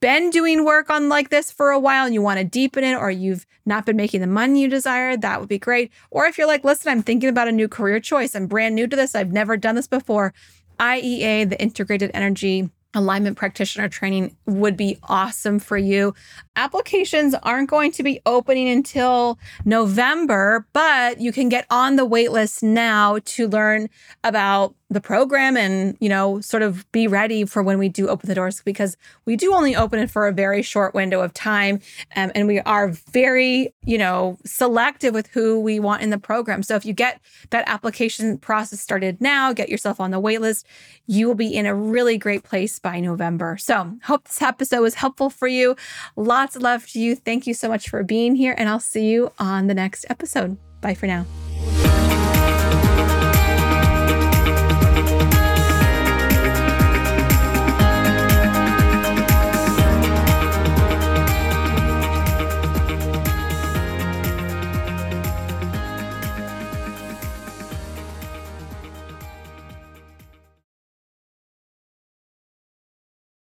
been 0.00 0.30
doing 0.30 0.64
work 0.64 0.88
on 0.88 1.10
like 1.10 1.28
this 1.28 1.50
for 1.52 1.70
a 1.70 1.78
while 1.78 2.06
and 2.06 2.14
you 2.14 2.22
want 2.22 2.38
to 2.38 2.44
deepen 2.44 2.84
it 2.84 2.94
or 2.94 3.10
you've 3.10 3.46
not 3.66 3.84
been 3.84 3.96
making 3.96 4.22
the 4.22 4.26
money 4.26 4.62
you 4.62 4.68
desire, 4.68 5.14
that 5.16 5.38
would 5.38 5.48
be 5.48 5.58
great. 5.58 5.92
Or 6.10 6.24
if 6.24 6.38
you're 6.38 6.46
like, 6.46 6.64
listen, 6.64 6.90
I'm 6.90 7.02
thinking 7.02 7.28
about 7.28 7.48
a 7.48 7.52
new 7.52 7.68
career 7.68 8.00
choice. 8.00 8.34
I'm 8.34 8.46
brand 8.46 8.74
new 8.74 8.86
to 8.86 8.96
this. 8.96 9.14
I've 9.14 9.32
never 9.32 9.58
done 9.58 9.74
this 9.74 9.86
before. 9.86 10.32
IEA, 10.80 11.48
the 11.48 11.60
Integrated 11.60 12.10
Energy 12.14 12.70
alignment 12.94 13.36
practitioner 13.36 13.88
training 13.88 14.36
would 14.46 14.76
be 14.76 14.98
awesome 15.04 15.58
for 15.58 15.78
you. 15.78 16.14
Applications 16.56 17.34
aren't 17.42 17.70
going 17.70 17.92
to 17.92 18.02
be 18.02 18.20
opening 18.26 18.68
until 18.68 19.38
November, 19.64 20.66
but 20.72 21.20
you 21.20 21.32
can 21.32 21.48
get 21.48 21.66
on 21.70 21.96
the 21.96 22.08
waitlist 22.08 22.62
now 22.62 23.18
to 23.24 23.46
learn 23.46 23.88
about 24.24 24.74
the 24.90 25.00
program 25.00 25.56
and, 25.56 25.96
you 26.00 26.08
know, 26.08 26.40
sort 26.40 26.62
of 26.62 26.90
be 26.90 27.06
ready 27.06 27.44
for 27.44 27.62
when 27.62 27.78
we 27.78 27.88
do 27.88 28.08
open 28.08 28.28
the 28.28 28.34
doors 28.34 28.60
because 28.64 28.96
we 29.24 29.36
do 29.36 29.54
only 29.54 29.76
open 29.76 30.00
it 30.00 30.10
for 30.10 30.26
a 30.26 30.32
very 30.32 30.62
short 30.62 30.94
window 30.94 31.20
of 31.20 31.32
time. 31.32 31.80
Um, 32.16 32.32
and 32.34 32.48
we 32.48 32.58
are 32.60 32.88
very, 32.88 33.72
you 33.84 33.96
know, 33.96 34.36
selective 34.44 35.14
with 35.14 35.28
who 35.28 35.60
we 35.60 35.78
want 35.78 36.02
in 36.02 36.10
the 36.10 36.18
program. 36.18 36.64
So 36.64 36.74
if 36.74 36.84
you 36.84 36.92
get 36.92 37.20
that 37.50 37.68
application 37.68 38.36
process 38.38 38.80
started 38.80 39.20
now, 39.20 39.52
get 39.52 39.68
yourself 39.68 40.00
on 40.00 40.10
the 40.10 40.20
waitlist, 40.20 40.64
you 41.06 41.28
will 41.28 41.36
be 41.36 41.54
in 41.54 41.66
a 41.66 41.74
really 41.74 42.18
great 42.18 42.42
place 42.42 42.80
by 42.80 42.98
November. 42.98 43.56
So 43.58 43.96
hope 44.02 44.24
this 44.24 44.42
episode 44.42 44.82
was 44.82 44.94
helpful 44.94 45.30
for 45.30 45.46
you. 45.46 45.76
Lots 46.16 46.56
of 46.56 46.62
love 46.62 46.86
to 46.88 47.00
you. 47.00 47.14
Thank 47.14 47.46
you 47.46 47.54
so 47.54 47.68
much 47.68 47.88
for 47.88 48.02
being 48.02 48.34
here. 48.34 48.56
And 48.58 48.68
I'll 48.68 48.80
see 48.80 49.08
you 49.08 49.32
on 49.38 49.68
the 49.68 49.74
next 49.74 50.04
episode. 50.10 50.56
Bye 50.80 50.94
for 50.94 51.06
now. 51.06 51.26